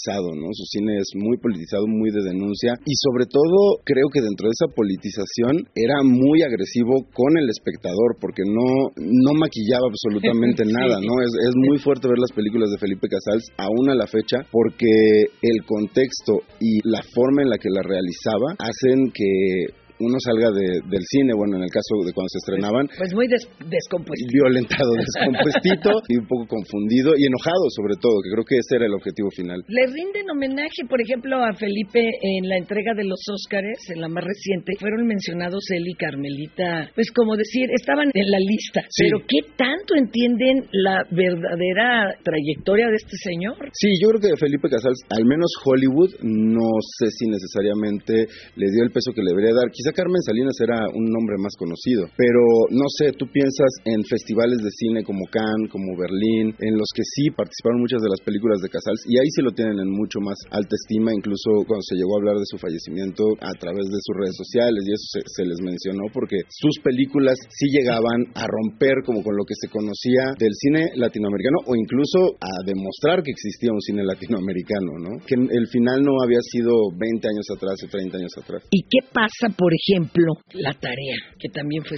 politizado, 0.00 0.34
¿no? 0.34 0.48
Su 0.52 0.64
cine 0.66 0.96
es 0.98 1.10
muy 1.14 1.36
politizado, 1.38 1.86
muy 1.86 2.10
de 2.10 2.22
denuncia 2.22 2.74
y 2.84 2.94
sobre 2.96 3.26
todo 3.26 3.80
creo 3.84 4.08
que 4.12 4.20
dentro 4.20 4.48
de 4.48 4.54
esa 4.56 4.72
politización 4.74 5.68
era 5.74 6.02
muy 6.02 6.42
agresivo 6.42 7.04
con 7.12 7.36
el 7.36 7.48
espectador 7.48 8.16
porque 8.20 8.42
no, 8.46 8.92
no 8.96 9.32
maquillaba 9.38 9.88
absolutamente 9.88 10.64
nada, 10.66 11.00
¿no? 11.00 11.20
Es, 11.22 11.32
es 11.48 11.54
muy 11.56 11.78
fuerte 11.78 12.08
ver 12.08 12.18
las 12.18 12.32
películas 12.32 12.70
de 12.70 12.78
Felipe 12.78 13.08
Casals 13.08 13.46
aún 13.58 13.90
a 13.90 13.94
la 13.94 14.06
fecha 14.06 14.46
porque 14.50 15.28
el 15.42 15.64
contexto 15.66 16.40
y 16.60 16.80
la 16.84 17.02
forma 17.14 17.42
en 17.42 17.50
la 17.50 17.58
que 17.58 17.70
la 17.70 17.82
realizaba 17.82 18.56
hacen 18.58 19.10
que 19.12 19.80
uno 20.00 20.16
salga 20.20 20.50
de, 20.50 20.80
del 20.88 21.04
cine, 21.04 21.32
bueno, 21.36 21.56
en 21.56 21.64
el 21.64 21.72
caso 21.72 22.00
de 22.04 22.12
cuando 22.12 22.28
se 22.32 22.40
estrenaban. 22.40 22.88
Pues 22.96 23.12
muy 23.14 23.28
des, 23.28 23.44
descompuesto. 23.68 24.24
Violentado, 24.32 24.90
descompuestito 25.04 25.90
y 26.08 26.16
un 26.16 26.26
poco 26.26 26.48
confundido 26.48 27.12
y 27.16 27.28
enojado 27.28 27.68
sobre 27.76 27.94
todo, 28.00 28.20
que 28.24 28.32
creo 28.32 28.44
que 28.44 28.58
ese 28.58 28.76
era 28.76 28.86
el 28.86 28.94
objetivo 28.94 29.28
final. 29.30 29.60
Le 29.68 29.86
rinden 29.86 30.30
homenaje, 30.30 30.88
por 30.88 31.00
ejemplo, 31.00 31.44
a 31.44 31.52
Felipe 31.54 32.00
en 32.00 32.48
la 32.48 32.56
entrega 32.56 32.94
de 32.94 33.04
los 33.04 33.20
Óscares, 33.28 33.78
en 33.92 34.00
la 34.00 34.08
más 34.08 34.24
reciente, 34.24 34.72
fueron 34.80 35.06
mencionados 35.06 35.62
él 35.70 35.84
y 35.86 35.94
Carmelita, 35.94 36.90
pues 36.94 37.12
como 37.12 37.36
decir, 37.36 37.68
estaban 37.76 38.08
en 38.12 38.30
la 38.30 38.38
lista, 38.38 38.80
pero 38.98 39.20
¿qué 39.28 39.44
tanto 39.56 39.94
entienden 39.96 40.66
la 40.72 41.04
verdadera 41.10 42.16
trayectoria 42.24 42.88
de 42.88 42.96
este 42.96 43.16
señor? 43.22 43.56
Sí, 43.72 43.88
yo 44.00 44.08
creo 44.10 44.20
que 44.20 44.40
Felipe 44.40 44.68
Casals, 44.68 45.00
al 45.10 45.24
menos 45.24 45.52
Hollywood, 45.64 46.10
no 46.22 46.68
sé 46.98 47.10
si 47.10 47.26
necesariamente 47.28 48.26
le 48.56 48.66
dio 48.70 48.84
el 48.84 48.90
peso 48.90 49.12
que 49.12 49.22
le 49.22 49.30
debería 49.30 49.54
dar. 49.54 49.70
Quizá 49.90 50.06
Carmen 50.06 50.22
Salinas 50.22 50.54
era 50.62 50.86
un 50.94 51.10
nombre 51.10 51.34
más 51.42 51.50
conocido, 51.58 52.06
pero 52.14 52.42
no 52.70 52.86
sé, 52.94 53.10
tú 53.10 53.26
piensas 53.26 53.70
en 53.84 53.98
festivales 54.06 54.62
de 54.62 54.70
cine 54.70 55.02
como 55.02 55.26
Cannes, 55.26 55.70
como 55.70 55.98
Berlín, 55.98 56.54
en 56.62 56.74
los 56.78 56.86
que 56.94 57.02
sí 57.02 57.30
participaron 57.34 57.82
muchas 57.82 57.98
de 57.98 58.10
las 58.10 58.22
películas 58.22 58.62
de 58.62 58.70
Casals 58.70 59.02
y 59.10 59.18
ahí 59.18 59.26
sí 59.34 59.42
lo 59.42 59.50
tienen 59.50 59.82
en 59.82 59.90
mucho 59.90 60.20
más 60.20 60.38
alta 60.50 60.78
estima, 60.78 61.10
incluso 61.10 61.66
cuando 61.66 61.82
se 61.82 61.98
llegó 61.98 62.14
a 62.14 62.20
hablar 62.22 62.36
de 62.38 62.46
su 62.46 62.58
fallecimiento 62.58 63.34
a 63.42 63.50
través 63.58 63.90
de 63.90 63.98
sus 63.98 64.14
redes 64.14 64.36
sociales 64.38 64.78
y 64.86 64.94
eso 64.94 65.06
se, 65.26 65.42
les 65.42 65.58
mencionó 65.58 66.06
porque 66.14 66.38
sus 66.46 66.78
películas 66.86 67.34
sí 67.50 67.66
llegaban 67.74 68.30
a 68.38 68.46
romper 68.46 69.02
como 69.02 69.26
con 69.26 69.34
lo 69.34 69.42
que 69.42 69.58
se 69.58 69.66
conocía 69.72 70.38
del 70.38 70.54
cine 70.54 70.94
latinoamericano 70.94 71.66
o 71.66 71.74
incluso 71.74 72.38
a 72.38 72.52
demostrar 72.62 73.26
que 73.26 73.34
existía 73.34 73.74
un 73.74 73.82
cine 73.82 74.06
latinoamericano, 74.06 75.02
¿no? 75.02 75.12
Que 75.26 75.34
el 75.34 75.66
final 75.66 76.02
no 76.06 76.22
había 76.22 76.40
sido 76.46 76.94
20 76.94 77.26
años 77.26 77.46
atrás 77.50 77.74
o 77.82 77.88
30 77.90 78.18
años 78.18 78.34
atrás. 78.38 78.62
¿Y 78.70 78.82
qué 78.86 79.02
pasa, 79.10 79.50
por 79.56 79.72
ejemplo, 79.80 80.34
la 80.52 80.72
tarea, 80.74 81.16
que 81.38 81.48
también 81.48 81.84
fue 81.84 81.96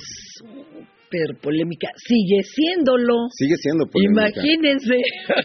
polémica. 1.41 1.89
Sigue 1.97 2.41
siéndolo. 2.43 3.29
Sigue 3.37 3.57
siendo 3.61 3.87
polémica. 3.87 4.33
Imagínense. 4.33 4.97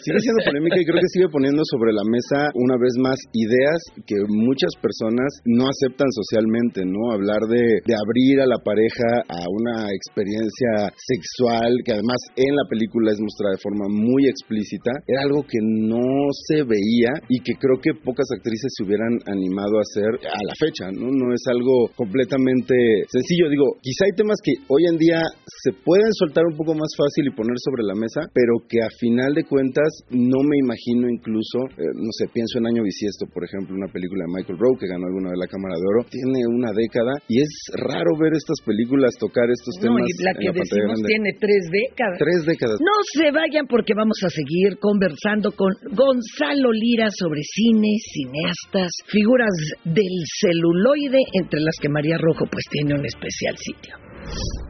Sigue 0.04 0.20
siendo 0.20 0.42
polémica 0.46 0.78
y 0.80 0.86
creo 0.86 1.00
que 1.02 1.14
sigue 1.14 1.30
poniendo 1.30 1.64
sobre 1.66 1.94
la 1.94 2.04
mesa 2.08 2.52
una 2.56 2.76
vez 2.80 2.94
más 3.00 3.20
ideas 3.34 3.80
que 4.06 4.16
muchas 4.28 4.72
personas 4.82 5.30
no 5.46 5.68
aceptan 5.68 6.08
socialmente, 6.12 6.86
¿no? 6.86 7.12
Hablar 7.12 7.42
de, 7.50 7.82
de 7.84 7.96
abrir 7.96 8.42
a 8.42 8.48
la 8.48 8.60
pareja 8.60 9.24
a 9.28 9.44
una 9.50 9.92
experiencia 9.92 10.92
sexual 10.96 11.82
que 11.84 11.94
además 11.94 12.20
en 12.36 12.56
la 12.56 12.66
película 12.70 13.12
es 13.12 13.20
mostrada 13.20 13.56
de 13.56 13.64
forma 13.64 13.86
muy 13.90 14.28
explícita, 14.28 14.92
era 15.08 15.24
algo 15.24 15.44
que 15.44 15.60
no 15.62 16.30
se 16.48 16.64
veía 16.64 17.12
y 17.30 17.40
que 17.40 17.54
creo 17.60 17.80
que 17.82 17.94
pocas 17.94 18.28
actrices 18.36 18.72
se 18.76 18.84
hubieran 18.84 19.20
animado 19.26 19.78
a 19.78 19.86
hacer 19.86 20.12
a 20.28 20.42
la 20.44 20.56
fecha, 20.58 20.92
¿no? 20.92 21.10
No 21.12 21.34
es 21.34 21.44
algo 21.48 21.90
completamente 21.96 22.76
sencillo. 23.10 23.50
Digo, 23.50 23.78
quizá 23.82 24.06
hay 24.06 24.16
temas 24.16 24.38
que 24.44 24.54
hoy 24.68 24.86
en 24.86 24.98
día 24.98 25.22
se 25.64 25.74
pueden 25.74 26.12
soltar 26.14 26.46
un 26.46 26.58
poco 26.58 26.74
más 26.74 26.90
fácil 26.94 27.28
y 27.28 27.36
poner 27.36 27.58
sobre 27.58 27.84
la 27.84 27.96
mesa, 27.98 28.30
pero 28.34 28.62
que 28.70 28.78
a 28.82 28.90
final 29.00 29.34
de 29.34 29.44
cuentas 29.44 29.90
no 30.10 30.46
me 30.46 30.58
imagino 30.62 31.10
incluso, 31.10 31.66
eh, 31.78 31.94
no 31.98 32.12
sé, 32.14 32.30
pienso 32.30 32.60
en 32.60 32.68
Año 32.68 32.84
Bisiesto, 32.84 33.26
por 33.34 33.44
ejemplo, 33.44 33.74
una 33.74 33.90
película 33.90 34.26
de 34.26 34.34
Michael 34.38 34.60
Rowe 34.60 34.78
que 34.78 34.88
ganó 34.88 35.10
alguna 35.10 35.34
vez 35.34 35.40
la 35.42 35.50
Cámara 35.50 35.76
de 35.76 35.86
Oro, 35.86 36.02
tiene 36.10 36.46
una 36.46 36.70
década 36.74 37.14
y 37.28 37.42
es 37.42 37.50
raro 37.74 38.14
ver 38.22 38.38
estas 38.38 38.62
películas 38.62 39.18
tocar 39.18 39.50
estos 39.50 39.74
temas. 39.82 39.98
No, 39.98 40.06
y 40.06 40.14
la 40.22 40.34
que 40.38 40.52
decimos 40.54 41.02
tiene 41.06 41.34
tres 41.40 41.64
décadas. 41.74 42.18
Tres 42.22 42.46
décadas. 42.46 42.78
No 42.78 42.98
se 43.18 43.32
vayan 43.32 43.66
porque 43.66 43.94
vamos 43.98 44.22
a 44.24 44.30
seguir 44.30 44.78
conversando 44.78 45.52
con 45.52 45.74
Gonzalo 45.90 46.72
Lira 46.72 47.10
sobre 47.10 47.42
cine, 47.42 47.98
cineastas, 47.98 48.92
figuras 49.08 49.54
del 49.86 50.16
celuloide, 50.40 51.22
entre 51.34 51.62
las 51.62 51.76
que 51.82 51.90
María 51.90 52.18
Rojo 52.18 52.46
pues 52.52 52.66
tiene 52.70 52.94
un 52.94 53.06
especial 53.06 53.56
sitio 53.58 54.67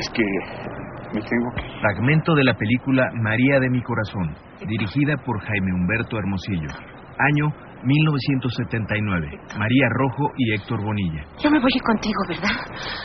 es 0.00 0.10
que 0.10 0.24
me 1.14 1.20
tengo. 1.20 1.52
Fragmento 1.80 2.34
de 2.34 2.44
la 2.44 2.54
película 2.54 3.10
María 3.14 3.60
de 3.60 3.70
mi 3.70 3.82
corazón, 3.82 4.34
dirigida 4.66 5.16
por 5.24 5.40
Jaime 5.40 5.72
Humberto 5.72 6.18
Hermosillo. 6.18 6.68
Año 7.18 7.52
1979. 7.82 9.40
María 9.56 9.86
Rojo 9.96 10.24
y 10.36 10.54
Héctor 10.54 10.80
Bonilla. 10.84 11.24
Yo 11.40 11.50
me 11.50 11.58
voy 11.60 11.72
contigo, 11.80 12.20
¿verdad? 12.28 12.56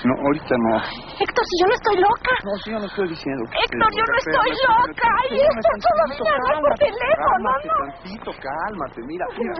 No, 0.03 0.13
ahorita 0.19 0.55
no. 0.67 0.75
Héctor, 1.15 1.43
si 1.47 1.55
yo 1.61 1.65
no 1.67 1.75
estoy 1.75 1.97
loca. 2.01 2.33
No, 2.43 2.51
si 2.59 2.71
yo 2.71 2.79
no 2.79 2.85
estoy 2.85 3.07
diciendo 3.07 3.43
que 3.51 3.57
Héctor, 3.63 3.89
yo 3.95 4.03
no 4.03 4.15
estoy 4.19 4.51
loca. 4.67 5.09
Y 5.31 5.37
esto 5.39 5.71
todavía 5.79 6.35
no 6.35 6.47
es 6.51 6.59
por 6.59 6.73
teléfono, 6.75 7.25
cálmate, 7.31 7.67
¿no? 7.67 7.77
tantito, 7.85 8.31
cálmate. 8.35 8.99
Mira, 9.07 9.25
mira, 9.39 9.53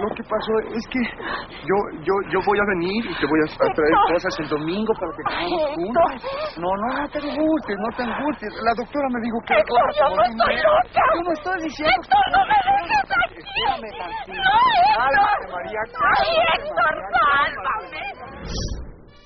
Lo 0.00 0.08
que 0.16 0.22
pasó 0.24 0.52
es 0.72 0.84
que 0.88 1.00
yo, 1.68 1.76
yo, 2.00 2.14
yo 2.32 2.38
voy 2.46 2.58
a 2.58 2.66
venir 2.72 3.04
y 3.04 3.14
te 3.20 3.26
voy 3.26 3.40
a 3.44 3.46
traer 3.52 3.94
cosas 4.12 4.32
el 4.40 4.48
domingo 4.48 4.92
para 4.96 5.12
que 5.12 5.22
comamos 5.28 5.76
juntos. 5.76 6.08
No, 6.56 6.70
no, 6.72 6.86
no 6.96 7.08
te 7.08 7.18
angusties, 7.20 7.78
no 7.78 7.90
te 7.96 8.02
angusties. 8.02 8.52
La 8.64 8.72
doctora 8.76 9.06
me 9.12 9.20
dijo 9.20 9.38
que... 9.46 9.54
Héctor, 9.60 9.86
yo 9.98 10.06
no 10.16 10.22
estoy 10.24 10.54
loca. 10.56 11.02
Yo 11.12 11.20
no 11.20 11.32
estoy 11.32 11.58
diciendo... 11.68 11.92
Héctor, 12.00 12.24
no 12.32 12.40
me 12.48 12.56
dejes 12.64 13.08
aquí. 13.12 13.42
¡No, 14.28 14.34
Héctor! 14.34 15.52
María, 15.52 15.80
¡Ay, 16.18 16.30
Héctor, 16.54 16.94
sálvame! 17.12 18.02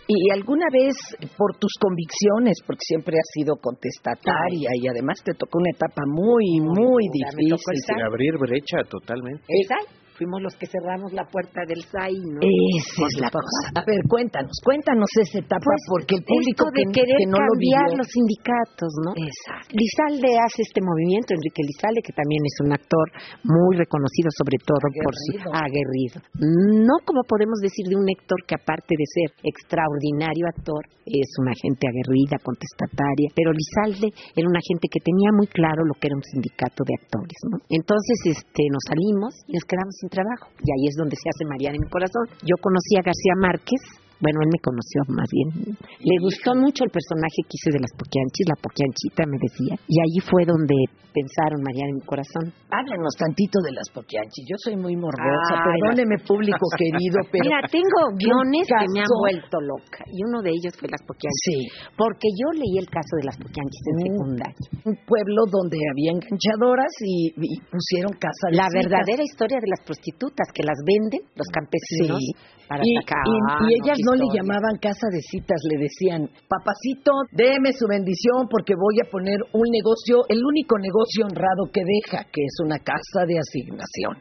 ¿Y 0.08 0.30
alguna 0.32 0.66
vez 0.72 0.94
por 1.36 1.56
tus 1.58 1.72
convicciones, 1.80 2.58
porque 2.64 2.84
siempre 2.86 3.16
has 3.18 3.28
sido 3.34 3.56
contestataria 3.56 4.70
y 4.74 4.86
además 4.86 5.20
te 5.24 5.34
tocó 5.34 5.58
una 5.58 5.70
etapa 5.74 6.02
muy, 6.06 6.60
muy 6.60 7.08
difícil? 7.12 8.02
Abrir 8.06 8.38
brecha 8.38 8.78
totalmente. 8.88 9.42
El 9.48 9.66
SAI. 9.66 10.05
Fuimos 10.16 10.40
los 10.40 10.54
que 10.56 10.66
cerramos 10.66 11.12
la 11.12 11.24
puerta 11.28 11.60
del 11.68 11.84
SAI, 11.84 12.16
¿no? 12.32 12.40
Esa 12.40 13.04
es 13.04 13.20
la 13.20 13.30
cosa. 13.30 13.76
A 13.76 13.84
ver, 13.84 14.00
cuéntanos, 14.08 14.56
cuéntanos 14.64 15.08
esa 15.20 15.38
etapa, 15.38 15.64
Pues, 15.64 15.84
porque 15.88 16.14
el 16.16 16.24
público 16.24 16.64
de 16.72 16.82
que, 16.88 17.04
querer 17.04 17.20
que 17.20 17.28
no 17.28 17.36
lo 17.36 17.52
cambiar 17.52 17.88
los 18.00 18.08
sindicatos, 18.08 18.90
¿no? 19.04 19.12
Exacto. 19.12 19.76
Lizalde 19.76 20.30
hace 20.40 20.64
este 20.64 20.80
movimiento, 20.80 21.36
Enrique 21.36 21.60
Lizalde, 21.60 22.00
que 22.00 22.16
también 22.16 22.42
es 22.48 22.56
un 22.64 22.72
actor 22.72 23.06
muy 23.44 23.76
reconocido, 23.76 24.32
sobre 24.32 24.56
todo 24.64 24.88
por 25.04 25.14
su 25.14 25.36
Aguerrido. 25.52 26.24
No 26.40 26.96
como 27.04 27.22
podemos 27.28 27.60
decir 27.60 27.84
de 27.88 27.96
un 27.96 28.08
Héctor 28.08 28.40
que 28.48 28.56
aparte 28.56 28.96
de 28.96 29.04
ser 29.04 29.28
extraordinario 29.44 30.48
actor, 30.48 30.80
es 31.06 31.30
una 31.38 31.54
gente 31.54 31.86
aguerrida, 31.86 32.42
contestataria, 32.42 33.30
pero 33.30 33.54
Lizalde 33.54 34.10
era 34.34 34.46
una 34.48 34.58
gente 34.58 34.90
que 34.90 34.98
tenía 34.98 35.30
muy 35.30 35.46
claro 35.46 35.86
lo 35.86 35.94
que 35.94 36.10
era 36.10 36.18
un 36.18 36.26
sindicato 36.26 36.82
de 36.82 36.94
actores, 36.98 37.38
¿no? 37.46 37.62
Entonces, 37.70 38.18
este, 38.26 38.66
nos 38.70 38.82
salimos 38.90 39.32
y 39.46 39.54
nos 39.54 39.64
quedamos 39.64 39.94
sin 40.02 40.05
trabajo. 40.08 40.48
Y 40.64 40.70
ahí 40.72 40.88
es 40.88 40.96
donde 40.96 41.16
se 41.16 41.28
hace 41.28 41.44
María 41.48 41.72
de 41.72 41.78
mi 41.78 41.88
corazón. 41.88 42.26
Yo 42.42 42.56
conocí 42.60 42.96
a 42.96 43.02
García 43.02 43.34
Márquez, 43.38 43.82
bueno, 44.20 44.38
él 44.42 44.50
me 44.52 44.60
conoció 44.60 45.00
más 45.08 45.28
bien. 45.30 45.76
Le 46.00 46.16
gustó 46.20 46.54
mucho 46.54 46.84
el 46.84 46.90
personaje 46.90 47.40
que 47.44 47.54
hice 47.56 47.70
de 47.76 47.80
las 47.80 47.92
Poquianchis, 47.96 48.46
la 48.48 48.58
Poquianchita 48.60 49.22
me 49.28 49.38
decía. 49.40 49.74
Y 49.88 49.96
allí 50.00 50.20
fue 50.24 50.44
donde 50.46 50.74
pensaron 51.16 51.64
María 51.64 51.88
de 51.88 51.96
mi 51.96 52.04
corazón. 52.04 52.52
Háblanos 52.68 53.16
tantito 53.16 53.56
de 53.64 53.72
las 53.72 53.88
poquianchis. 53.88 54.44
Yo 54.52 54.56
soy 54.60 54.76
muy 54.76 54.92
morbosa. 55.00 55.64
Ay, 55.64 55.80
Perdóneme, 55.80 56.20
público 56.28 56.60
querido, 56.76 57.24
pero... 57.32 57.40
Mira, 57.48 57.64
tengo 57.72 58.00
guiones 58.20 58.68
que 58.68 58.84
me 58.92 59.00
han 59.00 59.08
vuelto 59.24 59.56
loca. 59.64 60.04
Y 60.12 60.20
uno 60.28 60.44
de 60.44 60.52
ellos 60.52 60.76
fue 60.76 60.92
las 60.92 61.00
Poquianchis. 61.08 61.40
Sí. 61.48 61.56
Porque 61.96 62.28
yo 62.36 62.52
leí 62.52 62.76
el 62.76 62.88
caso 62.92 63.16
de 63.16 63.24
las 63.32 63.36
Poquianchis 63.40 63.84
en 63.88 63.96
Mm. 63.96 64.04
secundaria. 64.12 64.66
Un 64.92 64.96
pueblo 65.08 65.40
donde 65.48 65.80
había 65.80 66.10
enganchadoras 66.20 66.92
y, 67.00 67.32
y 67.32 67.52
pusieron 67.64 68.12
casa 68.20 68.52
La 68.52 68.68
verdadera 68.68 69.24
historia 69.24 69.56
de 69.56 69.72
las 69.72 69.80
prostitutas 69.88 70.52
que 70.52 70.68
las 70.68 70.76
venden 70.84 71.24
los 71.32 71.48
campesinos 71.48 72.20
Sí. 72.20 72.28
para 72.68 72.84
y, 72.84 72.92
sacar. 73.00 73.24
y- 73.24 73.40
Ah, 73.48 73.58
y 73.64 73.68
ellas 73.80 73.96
no 74.06 74.14
le 74.14 74.26
llamaban 74.30 74.78
casa 74.78 75.10
de 75.10 75.18
citas, 75.18 75.58
le 75.66 75.82
decían, 75.82 76.30
papacito, 76.46 77.10
déme 77.34 77.74
su 77.74 77.90
bendición 77.90 78.46
porque 78.46 78.78
voy 78.78 79.02
a 79.02 79.10
poner 79.10 79.42
un 79.50 79.66
negocio, 79.66 80.22
el 80.30 80.38
único 80.38 80.78
negocio 80.78 81.26
honrado 81.26 81.66
que 81.74 81.82
deja, 81.82 82.22
que 82.30 82.46
es 82.46 82.54
una 82.62 82.78
casa 82.78 83.26
de 83.26 83.34
asignación. 83.42 84.14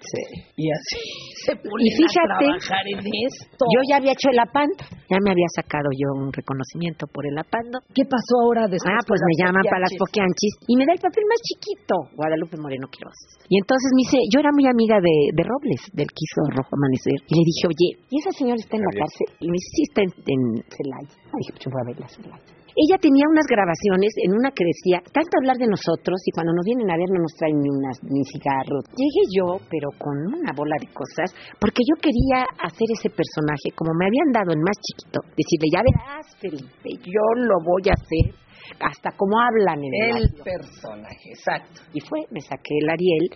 Y 0.57 0.65
así 0.73 0.97
se 1.45 1.53
ponen 1.61 1.85
Y 1.85 1.89
fíjate, 1.93 2.33
a 2.33 2.65
trabajar 2.65 2.85
en 2.89 3.05
esto. 3.29 3.61
Yo 3.69 3.79
ya 3.85 4.01
había 4.01 4.17
hecho 4.17 4.33
el 4.33 4.39
apando, 4.41 4.81
ya 5.05 5.21
me 5.21 5.29
había 5.29 5.49
sacado 5.53 5.93
yo 5.93 6.17
un 6.17 6.33
reconocimiento 6.33 7.05
por 7.05 7.29
el 7.29 7.37
apando. 7.37 7.85
¿Qué 7.93 8.09
pasó 8.09 8.41
ahora 8.41 8.65
después? 8.65 8.89
Ah, 8.89 9.05
pues 9.05 9.21
me 9.21 9.35
llaman 9.37 9.61
para 9.69 9.85
las 9.85 9.93
Poquianchis? 10.01 10.65
Y 10.65 10.73
me 10.73 10.89
da 10.89 10.97
el 10.97 11.03
papel 11.03 11.23
más 11.29 11.39
chiquito, 11.45 12.09
Guadalupe 12.17 12.57
Moreno 12.57 12.89
Quiroz. 12.89 13.37
Y 13.45 13.61
entonces 13.61 13.93
me 13.93 14.01
dice, 14.01 14.17
yo 14.33 14.41
era 14.41 14.49
muy 14.49 14.65
amiga 14.65 14.97
de, 14.97 15.15
de 15.29 15.43
Robles, 15.45 15.81
del 15.93 16.09
que 16.09 16.25
hizo 16.25 16.41
Rojo 16.49 16.73
Amanecer. 16.73 17.21
Y 17.29 17.33
le 17.37 17.43
dije, 17.45 17.63
oye, 17.69 17.89
¿y 18.09 18.15
esa 18.17 18.31
señora 18.33 18.57
está 18.57 18.77
en 18.77 18.85
la 18.89 18.93
cárcel? 18.97 19.27
Y 19.43 19.47
me 19.51 19.57
dice, 19.61 19.69
sí, 19.74 19.74
está 19.83 20.01
en, 20.01 20.11
en 20.25 20.63
Celaya. 20.69 21.15
Dije, 21.37 21.51
pues 21.53 21.65
voy 21.71 21.81
a 21.81 21.85
verla 21.85 22.07
ella 22.75 22.99
tenía 22.99 23.23
unas 23.31 23.47
grabaciones 23.47 24.11
en 24.19 24.35
una 24.35 24.51
que 24.51 24.67
decía, 24.67 24.99
tanto 25.15 25.39
hablar 25.39 25.55
de 25.55 25.71
nosotros 25.71 26.19
y 26.27 26.31
cuando 26.35 26.51
nos 26.51 26.67
vienen 26.67 26.91
a 26.91 26.99
ver 26.99 27.07
no 27.07 27.23
nos 27.23 27.31
traen 27.39 27.55
ni 27.63 27.71
unas 27.71 28.03
ni 28.03 28.19
cigarros. 28.27 28.83
Llegué 28.99 29.23
yo, 29.31 29.63
pero 29.71 29.95
con 29.95 30.11
una 30.11 30.51
bola 30.51 30.75
de 30.83 30.91
cosas, 30.91 31.31
porque 31.55 31.87
yo 31.87 31.95
quería 32.03 32.43
hacer 32.59 32.87
ese 32.91 33.07
personaje 33.15 33.71
como 33.79 33.95
me 33.95 34.11
habían 34.11 34.27
dado 34.35 34.51
en 34.51 34.59
más 34.59 34.75
chiquito, 34.83 35.23
decirle, 35.39 35.71
ya 35.71 35.81
verás, 35.87 36.27
Felipe, 36.35 36.89
yo 36.99 37.23
lo 37.47 37.63
voy 37.63 37.87
a 37.87 37.95
hacer 37.95 38.44
hasta 38.79 39.11
como 39.15 39.39
hablan 39.39 39.79
en 39.83 39.93
el, 39.93 40.23
El 40.23 40.43
personaje, 40.43 41.29
exacto. 41.29 41.81
y 41.93 41.99
fue, 42.01 42.25
me 42.31 42.41
saqué 42.41 42.77
el 42.81 42.89
Ariel 42.89 43.29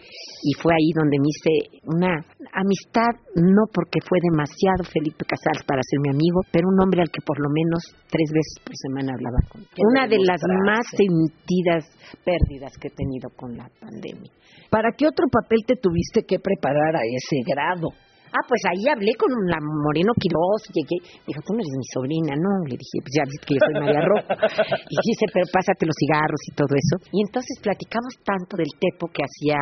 y 0.44 0.52
fue 0.62 0.74
ahí 0.74 0.92
donde 0.96 1.18
me 1.20 1.30
hice 1.30 1.54
una 1.84 2.14
amistad, 2.54 3.14
no 3.36 3.68
porque 3.74 4.00
fue 4.08 4.20
demasiado 4.22 4.84
Felipe 4.84 5.26
Casals 5.26 5.64
para 5.66 5.82
ser 5.84 6.00
mi 6.02 6.10
amigo, 6.10 6.42
pero 6.52 6.68
un 6.68 6.80
hombre 6.82 7.02
al 7.02 7.12
que 7.12 7.22
por 7.22 7.40
lo 7.40 7.50
menos 7.50 7.84
tres 8.10 8.30
veces 8.32 8.56
por 8.64 8.76
semana 8.76 9.14
hablaba 9.14 9.40
con 9.50 9.62
él. 9.62 9.68
Una 9.78 10.08
de 10.08 10.20
las 10.20 10.42
más 10.66 10.86
sentidas 10.92 11.86
pérdidas 12.26 12.74
que 12.78 12.88
he 12.90 12.96
tenido 12.96 13.30
con 13.36 13.56
la 13.56 13.70
pandemia. 13.80 14.32
¿Para 14.70 14.92
qué 14.96 15.08
otro 15.08 15.26
papel 15.32 15.60
te 15.66 15.76
tuviste 15.76 16.24
que 16.24 16.40
preparar 16.40 16.96
a 16.96 17.06
ese 17.06 17.42
grado? 17.46 17.90
Ah, 18.30 18.46
pues 18.46 18.62
ahí 18.70 18.86
hablé 18.86 19.14
con 19.18 19.30
la 19.50 19.58
Moreno 19.58 20.14
Quiroz, 20.14 20.62
llegué, 20.70 21.02
dijo, 21.26 21.42
tú 21.42 21.58
no 21.58 21.66
eres 21.66 21.74
mi 21.74 21.88
sobrina, 21.90 22.38
no, 22.38 22.62
le 22.70 22.78
dije, 22.78 23.02
pues 23.02 23.14
ya 23.18 23.26
viste 23.26 23.46
que 23.50 23.54
yo 23.58 23.62
soy 23.66 23.76
María 23.82 24.06
Rojo. 24.06 24.30
Y 24.86 24.96
dice, 25.02 25.26
pero 25.34 25.46
pásate 25.50 25.90
los 25.90 25.98
cigarros 25.98 26.42
y 26.46 26.52
todo 26.54 26.74
eso. 26.78 26.96
Y 27.10 27.26
entonces 27.26 27.58
platicamos 27.58 28.14
tanto 28.22 28.54
del 28.54 28.70
tepo 28.78 29.10
que 29.10 29.26
hacía, 29.26 29.58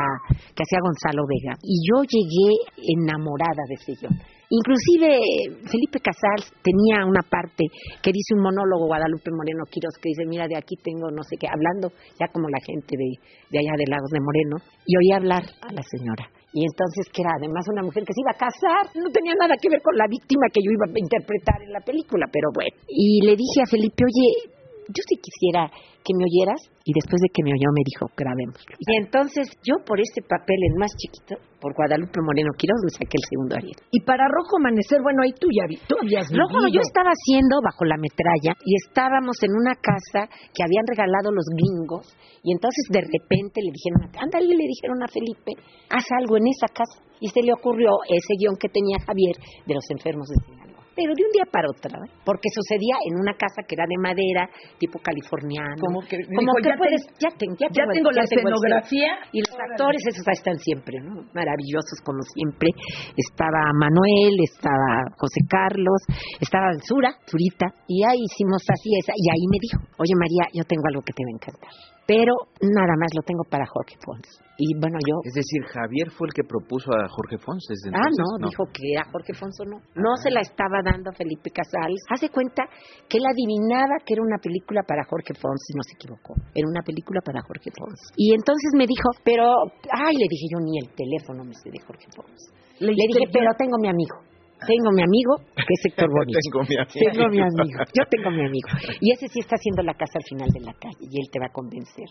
que 0.51 0.63
hacía 0.67 0.84
Gonzalo 0.84 1.23
Vega. 1.23 1.56
Y 1.63 1.80
yo 1.88 2.03
llegué 2.03 2.49
enamorada 2.75 3.63
de 3.71 3.75
ese 3.80 3.95
guion. 4.03 4.15
Inclusive 4.49 5.60
Felipe 5.67 5.99
Casals 5.99 6.51
tenía 6.63 7.03
una 7.03 7.19
parte 7.19 7.67
que 8.01 8.12
dice 8.12 8.36
un 8.36 8.43
monólogo 8.43 8.88
Guadalupe 8.88 9.32
Moreno 9.32 9.63
Quiroz 9.69 9.95
que 9.99 10.10
dice, 10.10 10.23
mira, 10.27 10.47
de 10.47 10.56
aquí 10.56 10.75
tengo 10.80 11.12
no 11.12 11.23
sé 11.23 11.36
qué, 11.36 11.47
hablando 11.47 11.91
ya 12.19 12.32
como 12.32 12.47
la 12.47 12.60
gente 12.63 12.95
de, 12.95 13.12
de 13.51 13.60
allá 13.60 13.75
de 13.75 13.91
Lagos 13.91 14.10
de 14.12 14.23
Moreno, 14.23 14.56
y 14.86 14.95
oí 14.95 15.12
hablar 15.12 15.43
a 15.62 15.73
la 15.73 15.84
señora. 15.84 16.37
Y 16.58 16.65
entonces, 16.65 17.06
que 17.13 17.22
era 17.22 17.38
además 17.38 17.70
una 17.70 17.84
mujer 17.86 18.02
que 18.02 18.17
se 18.17 18.22
iba 18.26 18.34
a 18.34 18.41
casar, 18.41 18.89
no 18.98 19.13
tenía 19.13 19.38
nada 19.38 19.54
que 19.62 19.70
ver 19.70 19.78
con 19.78 19.93
la 19.93 20.10
víctima 20.10 20.50
que 20.50 20.65
yo 20.65 20.74
iba 20.74 20.89
a 20.89 20.98
interpretar 20.98 21.62
en 21.62 21.70
la 21.70 21.86
película, 21.86 22.26
pero 22.34 22.50
bueno. 22.50 22.74
Y 22.89 23.22
le 23.22 23.38
dije 23.38 23.62
a 23.62 23.70
Felipe, 23.70 24.02
oye, 24.02 24.57
yo 24.88 25.02
sí 25.08 25.15
quisiera 25.19 25.69
que 26.04 26.15
me 26.15 26.23
oyeras, 26.23 26.62
y 26.88 26.95
después 26.95 27.19
de 27.19 27.28
que 27.36 27.43
me 27.43 27.52
oyó 27.52 27.67
me 27.76 27.84
dijo, 27.84 28.08
grabémoslo. 28.15 28.80
Y 28.80 28.95
entonces 29.04 29.52
yo 29.60 29.76
por 29.84 30.00
ese 30.00 30.23
papel 30.23 30.56
en 30.71 30.80
más 30.80 30.91
chiquito, 30.95 31.36
por 31.60 31.76
Guadalupe 31.76 32.23
Moreno 32.23 32.56
Quiroz, 32.56 32.80
me 32.80 32.95
saqué 32.95 33.19
el 33.19 33.28
segundo 33.28 33.60
Ariel. 33.60 33.76
Y 33.91 34.00
para 34.08 34.23
Rojo 34.32 34.56
Amanecer, 34.56 35.04
bueno, 35.04 35.28
ahí 35.28 35.36
tú 35.36 35.52
ya 35.52 35.67
vi, 35.67 35.76
tú 35.84 36.00
habías 36.00 36.32
vivido. 36.32 36.71
yo 36.71 36.80
estaba 36.80 37.12
haciendo 37.12 37.60
bajo 37.60 37.84
la 37.84 38.00
metralla 38.00 38.56
y 38.63 38.71
estábamos 38.88 39.36
en 39.43 39.52
una 39.52 39.76
casa 39.76 40.32
que 40.32 40.63
habían 40.63 40.88
regalado 40.88 41.36
los 41.36 41.43
gringos 41.52 42.08
y 42.39 42.56
entonces 42.56 42.88
de 42.88 43.04
repente 43.04 43.60
le 43.60 43.76
dijeron, 43.76 44.08
ándale, 44.15 44.56
le 44.56 44.67
dijeron 44.71 45.04
a 45.04 45.12
Felipe, 45.12 45.60
haz 45.91 46.08
algo 46.23 46.38
en 46.38 46.47
esa 46.47 46.71
casa. 46.71 47.04
Y 47.19 47.28
se 47.28 47.41
le 47.41 47.52
ocurrió 47.52 48.00
ese 48.08 48.39
guion 48.39 48.56
que 48.56 48.69
tenía 48.69 48.95
Javier 49.04 49.36
de 49.65 49.73
los 49.73 49.84
enfermos 49.89 50.28
de 50.30 50.36
Sinaloa. 50.45 50.66
Pero 50.97 51.13
de 51.13 51.21
un 51.21 51.31
día 51.38 51.45
para 51.53 51.69
otro, 51.69 51.93
¿eh? 51.93 52.10
porque 52.25 52.49
sucedía 52.49 52.97
en 53.05 53.21
una 53.21 53.38
casa 53.38 53.62
que 53.69 53.77
era 53.77 53.86
de 53.86 53.97
madera, 54.01 54.49
tipo 54.81 54.97
californiano. 54.97 55.77
Como 55.77 56.01
que- 56.01 56.17
Como 56.25 56.41
dijo, 56.41 56.57
que 56.57 56.69
ya 56.73 56.75
puedes, 56.81 57.01
ten- 57.05 57.15
ya, 57.21 57.29
ten- 57.38 57.55
ya 57.62 57.67
ya 57.69 57.86
tengo, 57.93 58.10
la 58.10 58.25
escenografía. 58.25 59.12
Y 59.29 59.39
los 59.45 59.53
actores, 59.53 60.01
esos 60.10 60.25
ahí 60.27 60.38
están 60.41 60.57
siempre, 60.57 60.97
¿no? 61.05 61.21
Maravillosos 61.38 62.01
como 62.01 62.25
siempre. 62.33 62.73
Estaba 63.13 63.62
Manuel, 63.77 64.33
estaba 64.41 65.05
José 65.21 65.41
Carlos, 65.45 66.01
estaba 66.41 66.73
Zura, 66.81 67.13
Zurita, 67.29 67.69
y 67.86 68.01
ahí 68.01 68.17
hicimos 68.25 68.65
así 68.65 68.89
esa. 68.97 69.13
Y 69.13 69.29
ahí 69.29 69.45
me 69.53 69.62
dijo, 69.62 69.77
oye 70.01 70.17
María, 70.17 70.49
yo 70.57 70.65
tengo 70.65 70.81
algo 70.89 71.05
que 71.05 71.13
te 71.13 71.21
va 71.21 71.29
a 71.29 71.38
encantar. 71.38 71.71
Pero 72.10 72.33
nada 72.65 72.95
más 72.97 73.13
lo 73.13 73.21
tengo 73.21 73.43
para 73.45 73.65
Jorge 73.69 73.95
Pons. 74.01 74.25
Y 74.58 74.74
bueno, 74.82 74.98
yo... 75.06 75.22
Es 75.24 75.34
decir, 75.38 75.62
Javier 75.70 76.10
fue 76.10 76.28
el 76.28 76.34
que 76.34 76.41
propuso 76.43 76.89
a 76.89 77.06
Jorge 77.08 77.38
Fons 77.38 77.62
desde 77.70 77.93
Ah, 77.93 78.02
entonces. 78.10 78.41
no, 78.41 78.50
dijo 78.50 78.63
que 78.74 78.84
era 78.89 79.06
Jorge 79.13 79.34
Fonso, 79.38 79.63
no. 79.70 79.78
No 79.93 80.12
se 80.17 80.32
la 80.34 80.41
estaba 80.41 80.82
dando 80.82 81.12
a 81.12 81.13
Felipe 81.13 81.54
Casals. 81.54 82.02
Hace 82.10 82.30
cuenta 82.34 82.65
que 83.08 83.22
él 83.22 83.26
adivinaba 83.30 84.02
que 84.02 84.17
era 84.17 84.24
una 84.26 84.41
película 84.41 84.82
para 84.82 85.06
Jorge 85.06 85.38
Fons 85.38 85.62
y 85.70 85.78
no 85.78 85.84
se 85.86 85.93
equivocó. 85.93 86.34
Era 86.58 86.65
una 86.65 86.82
película 86.82 87.22
para 87.22 87.41
Jorge 87.46 87.70
Fons. 87.70 88.02
Y 88.17 88.34
entonces 88.34 88.74
me 88.74 88.89
dijo, 88.89 89.13
pero, 89.24 89.46
ay, 89.93 90.17
le 90.17 90.26
dije 90.26 90.50
yo 90.50 90.58
ni 90.58 90.74
el 90.82 90.89
teléfono 90.89 91.46
me 91.46 91.54
sé 91.54 91.70
de 91.70 91.80
Jorge 91.86 92.10
Fons. 92.17 92.50
Le, 92.82 92.93
dije, 92.93 93.30
pero 93.32 93.54
tengo 93.58 93.78
mi 93.78 93.89
amigo. 93.89 94.26
Tengo 94.65 94.89
mi 94.89 95.06
amigo, 95.06 95.38
que 95.54 95.74
es 95.78 95.86
Héctor 95.86 96.10
Bonito. 96.17 96.39
Tengo 96.41 96.65
mi 96.65 96.76
amigo. 96.82 96.98
Tengo 96.98 97.30
mi 97.30 97.41
amigo. 97.46 97.80
Yo 97.93 98.04
tengo 98.10 98.30
mi 98.34 98.41
amigo. 98.41 98.70
Y 99.02 99.13
ese 99.13 99.28
sí 99.30 99.38
está 99.38 99.54
haciendo 99.56 99.84
la 99.86 99.93
casa 99.93 100.17
al 100.17 100.26
final 100.26 100.50
de 100.50 100.62
la 100.65 100.74
calle 100.74 100.98
y 101.06 101.13
él 101.22 101.30
te 101.30 101.38
va 101.38 101.46
a 101.46 101.54
convencer. 101.54 102.10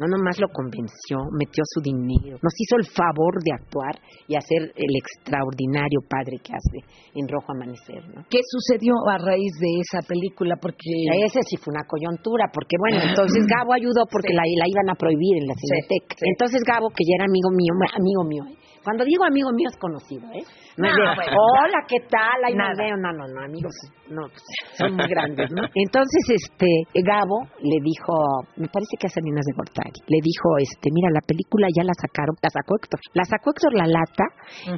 No 0.00 0.08
nomás 0.08 0.40
lo 0.40 0.48
convenció, 0.48 1.28
metió 1.36 1.60
su 1.68 1.84
dinero, 1.84 2.40
nos 2.40 2.56
hizo 2.56 2.80
el 2.80 2.88
favor 2.88 3.36
de 3.44 3.52
actuar 3.52 4.00
y 4.26 4.32
hacer 4.34 4.72
el 4.72 4.92
extraordinario 4.96 6.00
padre 6.08 6.40
que 6.40 6.56
hace 6.56 6.80
en 7.12 7.28
Rojo 7.28 7.52
Amanecer, 7.52 8.00
¿no? 8.08 8.24
¿Qué 8.32 8.40
sucedió 8.40 8.96
a 9.12 9.20
raíz 9.20 9.52
de 9.60 9.84
esa 9.84 10.00
película? 10.00 10.56
Porque 10.56 10.88
Ese 11.20 11.44
sí 11.44 11.60
fue 11.60 11.76
una 11.76 11.84
coyuntura, 11.84 12.48
porque 12.48 12.80
bueno, 12.80 12.96
entonces 13.12 13.44
Gabo 13.44 13.76
ayudó 13.76 14.08
porque 14.08 14.32
la, 14.32 14.40
la 14.40 14.64
iban 14.64 14.88
a 14.88 14.96
prohibir 14.96 15.36
en 15.36 15.46
la 15.46 15.54
Cineteca. 15.54 16.16
sí. 16.16 16.24
Entonces 16.32 16.64
Gabo, 16.64 16.88
que 16.88 17.04
ya 17.04 17.20
era 17.20 17.28
amigo 17.28 17.52
mío, 17.52 17.76
amigo 17.76 18.24
mío. 18.24 18.44
Cuando 18.84 19.04
digo 19.04 19.24
amigo 19.24 19.50
mío 19.52 19.68
es 19.70 19.76
conocido, 19.78 20.24
¿eh? 20.32 20.42
No, 20.76 20.88
es 20.88 20.96
No, 20.96 21.10
de, 21.10 21.16
bueno. 21.16 21.36
hola, 21.36 21.80
¿qué 21.86 22.00
tal? 22.08 22.38
Ahí 22.46 22.54
Nada. 22.54 22.72
veo. 22.78 22.96
No, 22.96 23.12
no, 23.12 23.24
no, 23.28 23.40
amigos, 23.44 23.74
no, 24.08 24.22
pues, 24.28 24.42
son 24.78 24.96
muy 24.96 25.06
grandes, 25.08 25.50
¿no? 25.52 25.62
Entonces, 25.74 26.22
este, 26.40 26.66
Gabo 27.04 27.44
le 27.60 27.78
dijo, 27.84 28.14
me 28.56 28.68
parece 28.68 28.96
que 28.98 29.06
a 29.06 29.10
Salinas 29.12 29.44
de 29.44 29.52
Gortari, 29.56 30.00
le 30.08 30.18
dijo, 30.24 30.48
este, 30.58 30.88
mira, 30.92 31.10
la 31.12 31.20
película 31.26 31.68
ya 31.74 31.84
la 31.84 31.92
sacaron, 32.00 32.34
la 32.40 32.48
sacó 32.50 32.76
Héctor, 32.80 33.00
la 33.12 33.24
sacó 33.24 33.50
Héctor 33.52 33.72
La 33.74 33.86
Lata 33.86 34.26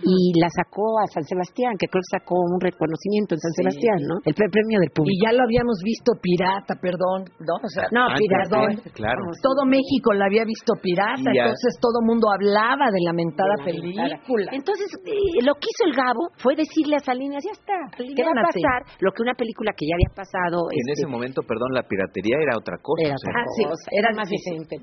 y 0.02 0.34
la 0.40 0.48
sacó 0.50 0.98
a 0.98 1.06
San 1.12 1.22
Sebastián, 1.24 1.74
que 1.78 1.86
creo 1.86 2.02
que 2.02 2.18
sacó 2.18 2.34
un 2.40 2.60
reconocimiento 2.60 3.34
en 3.36 3.40
San 3.40 3.52
Sí. 3.52 3.58
Sebastián, 3.62 3.98
¿no? 4.08 4.14
El 4.24 4.34
pre- 4.34 4.50
premio 4.50 4.80
del 4.80 4.90
y 4.90 4.94
público. 4.96 5.20
ya 5.22 5.32
lo 5.32 5.44
habíamos 5.44 5.78
visto 5.84 6.12
pirata, 6.20 6.74
perdón, 6.80 7.30
¿no? 7.38 7.54
O 7.62 7.68
sea, 7.70 7.86
No, 7.92 8.08
Ah, 8.10 8.16
pirata, 8.18 8.90
claro. 8.92 9.22
Todo 9.42 9.64
México 9.66 10.12
la 10.12 10.26
había 10.26 10.44
visto 10.44 10.74
pirata, 10.82 11.30
Y 11.32 11.38
entonces 11.38 11.78
todo 11.80 12.00
el 12.02 12.06
mundo 12.06 12.26
hablaba 12.32 12.90
de 12.90 13.00
la 13.04 13.12
mentada 13.12 13.54
de 13.54 13.56
la 13.58 13.64
mentada. 13.64 13.91
Película. 13.92 14.48
Entonces, 14.52 14.88
eh, 15.04 15.44
lo 15.44 15.54
que 15.60 15.66
hizo 15.68 15.82
el 15.86 15.94
Gabo 15.94 16.24
fue 16.38 16.56
decirle 16.56 16.96
a 16.96 17.02
Salinas, 17.04 17.42
ya 17.44 17.52
está, 17.52 17.76
te 17.96 18.22
va 18.24 18.32
a 18.32 18.42
pasar 18.48 18.80
lo 19.00 19.12
que 19.12 19.22
una 19.22 19.34
película 19.34 19.72
que 19.76 19.84
ya 19.86 19.94
había 19.94 20.12
pasado... 20.14 20.66
En 20.72 20.80
este, 20.92 21.04
ese 21.04 21.06
momento, 21.10 21.42
perdón, 21.42 21.72
la 21.74 21.82
piratería 21.84 22.36
era 22.40 22.56
otra 22.56 22.76
cosa. 22.80 23.02
Era 23.04 23.14
o 23.14 23.18
sea, 23.18 23.30
otra 23.30 23.42
Ah, 23.42 23.54
sí, 23.56 23.62
cosa, 23.64 23.86
era 23.92 24.08
más 24.14 24.28
decente. 24.28 24.74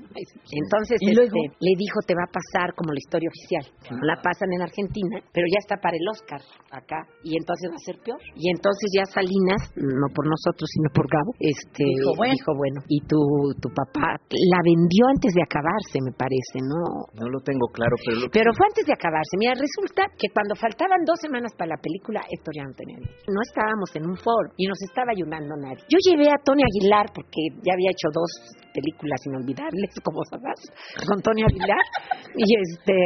Entonces, 0.52 0.96
¿Y 1.00 1.10
este, 1.10 1.16
luego? 1.16 1.38
le 1.60 1.72
dijo, 1.76 1.98
te 2.06 2.14
va 2.14 2.24
a 2.26 2.32
pasar 2.32 2.74
como 2.74 2.92
la 2.92 3.00
historia 3.00 3.28
oficial. 3.30 3.64
La 4.02 4.16
pasan 4.22 4.50
en 4.52 4.62
Argentina, 4.62 5.20
pero 5.32 5.46
ya 5.50 5.58
está 5.60 5.76
para 5.80 5.96
el 5.96 6.06
Oscar 6.10 6.40
acá, 6.70 7.02
y 7.24 7.36
entonces 7.36 7.70
va 7.70 7.76
a 7.76 7.84
ser 7.86 7.96
peor. 8.02 8.20
Y 8.36 8.50
entonces 8.50 8.86
ya 8.96 9.04
Salinas, 9.10 9.62
no 9.76 10.06
por 10.14 10.26
nosotros, 10.26 10.68
sino 10.70 10.88
por 10.94 11.06
Gabo, 11.10 11.32
este, 11.40 11.84
Dijo, 11.84 12.14
bueno. 12.16 12.32
dijo, 12.34 12.52
bueno, 12.54 12.78
y 12.88 12.98
tu, 13.06 13.18
tu 13.60 13.68
papá 13.74 14.18
la 14.30 14.60
vendió 14.64 15.06
antes 15.10 15.32
de 15.34 15.42
acabarse, 15.42 15.98
me 16.04 16.12
parece, 16.14 16.62
¿no? 16.62 17.08
No 17.18 17.26
lo 17.28 17.40
tengo 17.40 17.66
claro, 17.72 17.94
pero... 18.04 18.20
lo- 18.26 18.30
Pero 18.30 18.50
fue 18.54 18.66
antes 18.70 18.84
de 18.86 18.94
acabarse. 19.00 19.40
Mira, 19.40 19.56
resulta 19.56 20.04
que 20.20 20.28
cuando 20.28 20.52
faltaban 20.54 21.00
dos 21.08 21.16
semanas 21.16 21.56
para 21.56 21.72
la 21.72 21.80
película, 21.80 22.20
Héctor 22.28 22.52
ya 22.52 22.64
no 22.68 22.74
tenía. 22.76 23.00
No 23.00 23.40
estábamos 23.40 23.88
en 23.96 24.04
un 24.04 24.16
foro 24.20 24.52
y 24.60 24.68
nos 24.68 24.76
estaba 24.84 25.16
ayudando 25.16 25.56
nadie. 25.56 25.80
Yo 25.88 25.96
llevé 26.04 26.28
a 26.28 26.36
Tony 26.44 26.60
Aguilar, 26.60 27.08
porque 27.16 27.56
ya 27.64 27.72
había 27.72 27.90
hecho 27.96 28.12
dos 28.12 28.28
películas 28.76 29.18
inolvidables, 29.24 29.88
como 30.04 30.20
sabrás, 30.28 30.60
con 31.08 31.24
Tony 31.24 31.42
Aguilar. 31.48 31.84
y 32.36 32.44
este, 32.52 32.96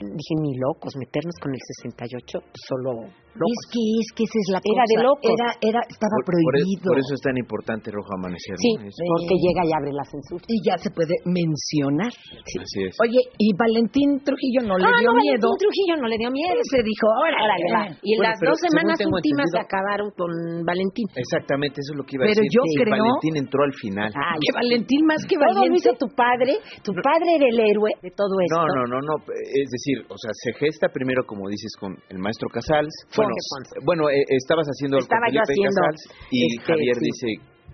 dije, 0.00 0.34
ni 0.40 0.56
locos, 0.56 0.96
meternos 0.96 1.36
con 1.36 1.52
el 1.52 1.60
68, 1.84 2.40
pues 2.40 2.62
solo 2.64 3.12
locos. 3.34 3.52
Es 3.52 3.64
que 3.72 3.82
es 4.02 4.08
que 4.16 4.22
esa 4.28 4.38
es 4.42 4.48
la 4.52 4.60
Era 4.62 4.82
cosa. 4.82 4.92
de 4.92 4.98
locos. 5.02 5.30
Era, 5.32 5.48
era, 5.60 5.80
estaba 5.88 6.16
por, 6.22 6.34
prohibido. 6.36 6.84
por 6.88 6.98
eso 6.98 7.12
es 7.16 7.22
tan 7.22 7.36
importante 7.38 7.90
Rojo 7.90 8.10
Amanecer. 8.16 8.56
Sí, 8.58 8.72
¿no? 8.78 8.88
Porque 8.88 9.34
llega 9.40 9.62
y 9.66 9.70
abre 9.72 9.92
la 9.92 10.04
censura. 10.04 10.42
Y 10.48 10.56
ya 10.64 10.76
se 10.78 10.90
puede 10.90 11.14
mencionar. 11.24 12.12
Así 12.12 12.78
es. 12.86 12.94
Oye, 13.02 13.20
y 13.38 13.48
Valentín 13.56 14.20
Trujillo 14.24 14.62
no 14.68 14.76
le 14.78 14.86
ah, 14.86 14.98
dio 15.00 15.10
no, 15.12 15.18
miedo. 15.20 15.42
Valentín 15.48 15.62
Trujillo 15.62 15.94
no 16.00 16.06
le 16.08 16.16
dio 16.18 16.30
miedo. 16.30 16.58
Se 16.70 16.80
dijo, 16.82 17.06
órale, 17.08 17.42
Órale, 17.42 17.68
va. 17.72 17.84
Y 18.02 18.16
Bueno, 18.16 18.30
las 18.30 18.38
pero 18.38 18.50
dos 18.52 18.60
semanas 18.62 18.96
últimas 19.02 19.46
se 19.50 19.58
entendido- 19.58 19.66
acabaron 19.66 20.08
con 20.16 20.30
Valentín. 20.64 21.06
Exactamente, 21.16 21.80
eso 21.82 21.92
es 21.94 21.98
lo 21.98 22.04
que 22.06 22.14
iba 22.16 22.24
a 22.24 22.28
Pero 22.30 22.40
decir. 22.42 22.52
yo 22.54 22.62
Sí, 22.68 22.74
creo- 22.78 22.94
Valentín 22.94 23.34
entró 23.36 23.60
al 23.64 23.74
final. 23.74 24.10
Ay, 24.14 24.38
Que 24.40 24.52
Valentín 24.54 25.02
más 25.06 25.20
que 25.26 25.36
Todo 25.36 25.66
lo 25.66 25.74
hizo 25.74 25.92
tu 25.98 26.06
padre. 26.14 26.58
Tu 26.84 26.92
padre 27.02 27.28
era 27.36 27.46
el 27.50 27.58
héroe 27.58 27.90
de 28.02 28.10
todo 28.14 28.30
esto. 28.46 28.56
No, 28.56 28.66
no, 28.66 28.82
no, 28.86 28.98
no. 29.02 29.14
Es 29.26 29.68
decir, 29.70 30.06
o 30.08 30.16
sea, 30.16 30.30
se 30.32 30.52
gesta 30.54 30.88
primero, 30.88 31.24
como 31.26 31.48
dices, 31.48 31.72
con 31.78 31.96
el 32.08 32.18
maestro 32.18 32.48
Casals. 32.48 32.92
Jorge 33.14 33.21
Fons. 33.28 33.68
bueno 33.84 34.08
eh, 34.10 34.24
estabas 34.28 34.66
haciendo 34.66 34.98
Estaba 34.98 35.26
yo 35.30 35.40
haciendo, 35.40 35.80
Casals 35.80 36.02
y 36.30 36.56
este, 36.56 36.64
Javier 36.72 36.96
sí. 36.96 37.06
dice, 37.06 37.26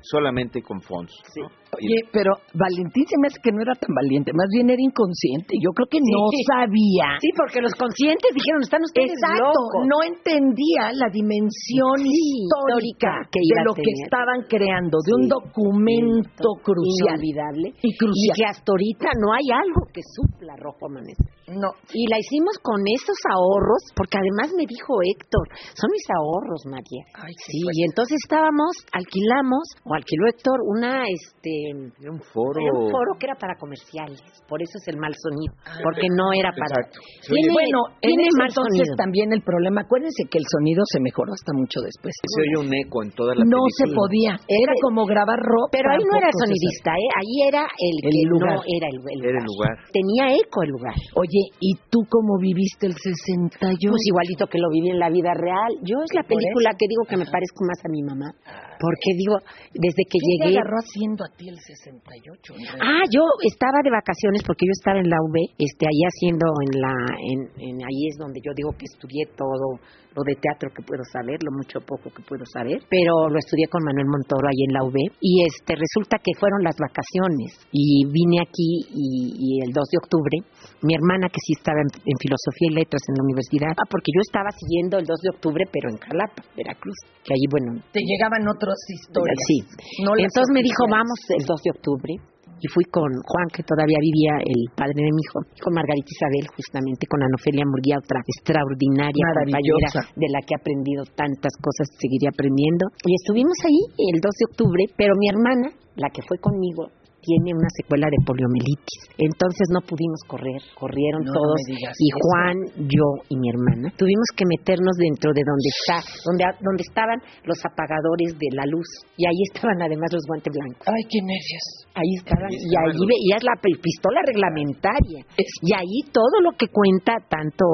solamente 0.02 0.62
con 0.62 0.80
Fons. 0.80 1.10
Sí. 1.34 1.40
¿no? 1.42 1.48
Oye, 1.68 2.00
pero 2.10 2.32
Valentín 2.56 3.04
se 3.04 3.20
me 3.20 3.28
hace 3.28 3.36
que 3.44 3.52
no 3.52 3.60
era 3.60 3.74
tan 3.76 3.92
valiente, 3.92 4.32
más 4.32 4.48
bien 4.48 4.70
era 4.72 4.80
inconsciente. 4.80 5.52
Yo 5.60 5.68
creo 5.76 5.84
que 5.84 6.00
no 6.00 6.32
sabía. 6.48 7.20
Sí, 7.20 7.28
porque 7.36 7.60
los 7.60 7.74
conscientes 7.76 8.32
dijeron, 8.32 8.62
están 8.64 8.80
ustedes 8.88 9.12
Exacto, 9.12 9.52
locos. 9.52 9.84
no 9.84 10.00
entendía 10.00 10.96
la 10.96 11.12
dimensión 11.12 12.00
Sí, 12.00 12.08
histórica 12.08 13.20
que 13.28 13.36
de 13.44 13.60
lo 13.68 13.74
que 13.76 13.84
estaban 14.00 14.48
creando, 14.48 14.96
de 15.04 15.12
un 15.12 15.24
Sí, 15.28 15.28
documento 15.28 16.48
crucial 16.64 17.20
Inolvidable. 17.20 17.68
y 17.82 17.88
Y 17.92 17.96
crucial. 18.00 18.32
que 18.36 18.44
hasta 18.48 18.64
ahorita 18.72 19.08
no 19.20 19.28
hay 19.36 19.46
algo 19.52 19.80
que 19.92 20.00
supla 20.00 20.56
Rojo 20.56 20.86
Amanecer. 20.88 21.36
No, 21.48 21.72
Y 21.96 22.04
la 22.12 22.18
hicimos 22.20 22.56
con 22.60 22.76
esos 22.84 23.16
ahorros, 23.32 23.82
porque 23.96 24.20
además 24.20 24.52
me 24.52 24.68
dijo 24.68 24.92
Héctor, 25.00 25.48
son 25.72 25.88
mis 25.88 26.04
ahorros, 26.12 26.60
María. 26.68 27.04
Ay, 27.16 27.32
sí, 27.48 27.64
y 27.72 27.84
entonces 27.88 28.20
estábamos, 28.20 28.76
alquilamos, 28.92 29.64
o 29.84 29.94
alquiló 29.96 30.28
Héctor, 30.28 30.60
una, 30.68 31.08
este, 31.08 31.72
un 32.04 32.20
foro. 32.20 32.60
un 32.60 32.90
foro 32.92 33.16
que 33.18 33.26
era 33.26 33.36
para 33.40 33.56
comerciales, 33.56 34.20
por 34.44 34.60
eso 34.60 34.76
es 34.76 34.86
el 34.92 35.00
mal 35.00 35.14
sonido, 35.16 35.56
porque 35.82 36.08
no 36.12 36.32
era 36.36 36.52
para... 36.52 36.84
Tiene, 37.24 37.48
bueno, 37.52 37.96
en 38.04 38.12
tiene 38.12 38.28
ese 38.28 38.38
mal 38.38 38.48
entonces 38.52 38.84
sonido. 38.84 39.00
también 39.00 39.32
el 39.32 39.42
problema, 39.42 39.82
acuérdense 39.88 40.28
que 40.28 40.38
el 40.38 40.46
sonido 40.52 40.84
se 40.84 41.00
mejoró 41.00 41.32
hasta 41.32 41.52
mucho 41.56 41.80
después. 41.80 42.12
Se 42.12 42.40
oye 42.44 42.56
un 42.60 42.72
eco 42.76 43.02
en 43.02 43.10
toda 43.16 43.32
la 43.34 43.40
No 43.44 43.64
se 43.72 43.88
podía, 43.94 44.36
era 44.36 44.72
como 44.84 45.06
grabar 45.08 45.40
rock. 45.40 45.72
Pero 45.72 45.88
ahí 45.96 46.04
no 46.04 46.12
era 46.18 46.28
sonidista, 46.28 46.92
¿eh? 46.92 47.08
ahí 47.16 47.32
era 47.48 47.62
el, 47.64 47.96
El 48.04 48.12
que 48.12 48.28
lugar. 48.28 48.56
no 48.56 48.62
era 48.68 48.86
el, 48.92 48.98
el 49.00 49.20
Era 49.24 49.38
el 49.40 49.48
lugar. 49.48 49.74
Tenía 49.92 50.24
eco 50.36 50.60
el 50.62 50.70
lugar. 50.76 50.96
Oye, 51.16 51.37
¿y 51.60 51.74
tú 51.90 52.04
cómo 52.08 52.38
viviste 52.40 52.86
el 52.86 52.94
68? 52.94 53.58
Pues 53.60 54.04
igualito 54.06 54.46
que 54.46 54.58
lo 54.58 54.70
viví 54.70 54.90
en 54.90 54.98
la 54.98 55.10
vida 55.10 55.32
real. 55.34 55.78
Yo 55.82 55.96
es 56.02 56.12
la 56.14 56.22
película 56.22 56.70
que 56.78 56.86
digo 56.88 57.04
que 57.08 57.16
me 57.16 57.26
parezco 57.26 57.64
más 57.64 57.78
a 57.84 57.88
mi 57.88 58.02
mamá. 58.02 58.30
Porque 58.78 59.10
digo, 59.18 59.36
desde 59.74 60.02
que 60.06 60.18
¿Qué 60.18 60.38
te 60.38 60.46
llegué... 60.46 60.58
agarró 60.58 60.78
haciendo 60.78 61.24
a 61.24 61.30
ti 61.34 61.48
el 61.48 61.58
68? 61.58 62.54
Andrea? 62.54 62.78
Ah, 62.78 63.04
yo 63.10 63.22
estaba 63.42 63.82
de 63.82 63.90
vacaciones 63.90 64.42
porque 64.46 64.66
yo 64.66 64.74
estaba 64.74 64.98
en 65.02 65.10
la 65.10 65.18
UB, 65.18 65.36
este, 65.58 65.86
ahí 65.86 66.00
haciendo 66.06 66.46
en 66.62 66.72
la, 66.78 66.94
en, 67.18 67.40
en 67.58 67.74
ahí 67.82 68.00
es 68.06 68.16
donde 68.16 68.38
yo 68.38 68.52
digo 68.54 68.70
que 68.78 68.86
estudié 68.86 69.26
todo 69.34 69.82
lo 70.18 70.26
de 70.26 70.34
teatro 70.34 70.74
que 70.74 70.82
puedo 70.82 71.06
saber, 71.06 71.38
lo 71.46 71.54
mucho 71.54 71.78
o 71.78 71.86
poco 71.86 72.10
que 72.10 72.22
puedo 72.26 72.42
saber, 72.42 72.82
pero 72.90 73.30
lo 73.30 73.38
estudié 73.38 73.70
con 73.70 73.86
Manuel 73.86 74.10
Montoro 74.10 74.50
ahí 74.50 74.66
en 74.66 74.74
la 74.74 74.82
UB 74.82 74.98
y 75.22 75.46
este 75.46 75.78
resulta 75.78 76.18
que 76.18 76.34
fueron 76.34 76.66
las 76.66 76.74
vacaciones 76.74 77.62
y 77.70 78.02
vine 78.10 78.42
aquí 78.42 78.82
y, 78.90 79.06
y 79.38 79.48
el 79.62 79.70
2 79.70 79.78
de 79.78 79.98
octubre 80.02 80.36
mi 80.82 80.94
hermana 80.94 81.26
que 81.26 81.42
sí 81.42 81.54
estaba 81.58 81.78
en, 81.82 81.90
en 81.90 82.16
filosofía 82.18 82.68
y 82.70 82.74
letras 82.82 83.02
en 83.10 83.14
la 83.18 83.22
universidad, 83.26 83.74
ah, 83.74 83.86
porque 83.90 84.10
yo 84.14 84.22
estaba 84.22 84.50
siguiendo 84.54 84.98
el 84.98 85.06
2 85.06 85.14
de 85.22 85.30
octubre 85.30 85.62
pero 85.70 85.90
en 85.90 85.98
Calapa, 85.98 86.42
Veracruz, 86.54 86.98
que 87.22 87.34
ahí 87.34 87.46
bueno, 87.50 87.82
Te 87.90 88.02
llegaban 88.02 88.46
otras 88.46 88.78
historias. 88.86 89.38
Sí. 89.46 89.58
No 90.02 90.14
Entonces 90.14 90.50
me 90.54 90.62
dijo, 90.62 90.86
vamos 90.86 91.18
el 91.34 91.44
2 91.46 91.62
de 91.62 91.70
octubre. 91.70 92.12
Y 92.60 92.66
fui 92.68 92.84
con 92.90 93.06
Juan, 93.06 93.48
que 93.54 93.62
todavía 93.62 93.98
vivía, 94.02 94.34
el 94.42 94.66
padre 94.74 94.98
de 94.98 95.12
mi 95.14 95.22
hijo, 95.22 95.38
y 95.54 95.60
con 95.62 95.74
Margarita 95.74 96.10
Isabel, 96.10 96.46
justamente, 96.50 97.06
con 97.06 97.22
Anofelia 97.22 97.62
Murguía, 97.66 98.02
otra 98.02 98.18
extraordinaria 98.26 99.24
compañera 99.46 99.88
de 100.18 100.28
la 100.28 100.40
que 100.42 100.52
he 100.54 100.58
aprendido 100.58 101.06
tantas 101.14 101.54
cosas, 101.62 101.86
seguiría 101.98 102.34
aprendiendo. 102.34 102.90
Y 103.06 103.14
estuvimos 103.14 103.54
ahí 103.62 103.80
el 104.10 104.18
2 104.18 104.26
de 104.26 104.44
octubre, 104.50 104.82
pero 104.98 105.14
mi 105.14 105.30
hermana, 105.30 105.70
la 105.94 106.10
que 106.10 106.22
fue 106.26 106.38
conmigo, 106.38 106.90
tiene 107.20 107.50
una 107.54 107.68
secuela 107.76 108.06
de 108.10 108.18
poliomielitis. 108.24 109.00
Entonces 109.18 109.66
no 109.74 109.80
pudimos 109.82 110.20
correr, 110.26 110.60
corrieron 110.78 111.22
No, 111.24 111.32
todos 111.34 111.58
y 111.68 111.74
eso. 111.74 111.90
Juan, 112.22 112.56
yo 112.86 113.06
y 113.28 113.34
mi 113.36 113.48
hermana 113.50 113.90
tuvimos 113.98 114.28
que 114.36 114.46
meternos 114.46 114.94
dentro 114.96 115.32
de 115.34 115.42
donde 115.42 115.68
está, 115.74 115.98
donde 116.24 116.44
donde 116.62 116.82
estaban 116.86 117.18
los 117.44 117.58
apagadores 117.66 118.38
de 118.38 118.48
la 118.54 118.64
luz 118.70 118.86
y 119.18 119.26
ahí 119.26 119.40
estaban 119.52 119.82
además 119.82 120.12
los 120.14 120.22
guantes 120.26 120.52
blancos. 120.54 120.86
Ay, 120.86 121.02
qué 121.10 121.18
nervios. 121.22 121.64
Ahí 121.98 122.12
estaban 122.22 122.46
Ahí 122.46 122.62
y 122.62 122.94
los- 122.94 123.08
veías 123.10 123.42
la 123.42 123.54
pi- 123.58 123.74
pistola 123.82 124.22
reglamentaria 124.24 125.20
y 125.34 125.70
ahí 125.74 125.98
todo 126.14 126.38
lo 126.42 126.52
que 126.54 126.68
cuenta 126.70 127.18
tanto 127.28 127.66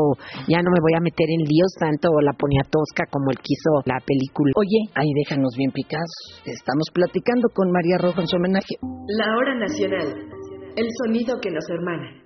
ya 0.49 0.65
no 0.65 0.71
me 0.73 0.81
voy 0.81 0.95
a 0.97 1.05
meter 1.05 1.29
en 1.29 1.45
líos 1.45 1.73
tanto 1.79 2.09
la 2.25 2.33
poniatosca 2.33 3.05
como 3.13 3.31
el 3.31 3.37
que 3.39 3.53
hizo 3.53 3.71
la 3.85 4.01
película. 4.01 4.53
Oye, 4.57 4.81
ahí 4.97 5.11
déjanos 5.21 5.53
bien 5.57 5.71
picados. 5.71 6.41
Estamos 6.49 6.89
platicando 6.93 7.49
con 7.53 7.71
María 7.71 7.99
Rojo 8.01 8.21
en 8.25 8.29
su 8.29 8.37
homenaje. 8.37 8.75
La 8.81 9.29
hora 9.37 9.44
nacional. 9.53 10.31
El 10.77 10.87
sonido 11.05 11.39
que 11.41 11.51
nos 11.51 11.69
hermana. 11.69 12.23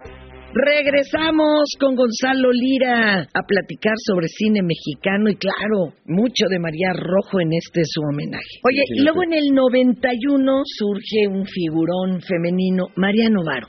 Regresamos 0.55 1.68
con 1.78 1.94
Gonzalo 1.94 2.51
Lira 2.53 3.20
a 3.20 3.42
platicar 3.46 3.92
sobre 4.07 4.28
cine 4.28 4.61
mexicano 4.62 5.28
y 5.28 5.36
claro, 5.36 5.92
mucho 6.07 6.49
de 6.49 6.59
María 6.59 6.92
Rojo 6.96 7.40
en 7.40 7.53
este 7.53 7.82
su 7.84 8.01
homenaje. 8.01 8.64
Oye, 8.64 8.82
y 8.96 9.03
luego 9.05 9.22
en 9.24 9.34
el 9.34 9.53
91 9.55 10.62
surge 10.64 11.28
un 11.28 11.44
figurón 11.44 12.22
femenino, 12.22 12.86
María 12.96 13.28
Novaro. 13.28 13.68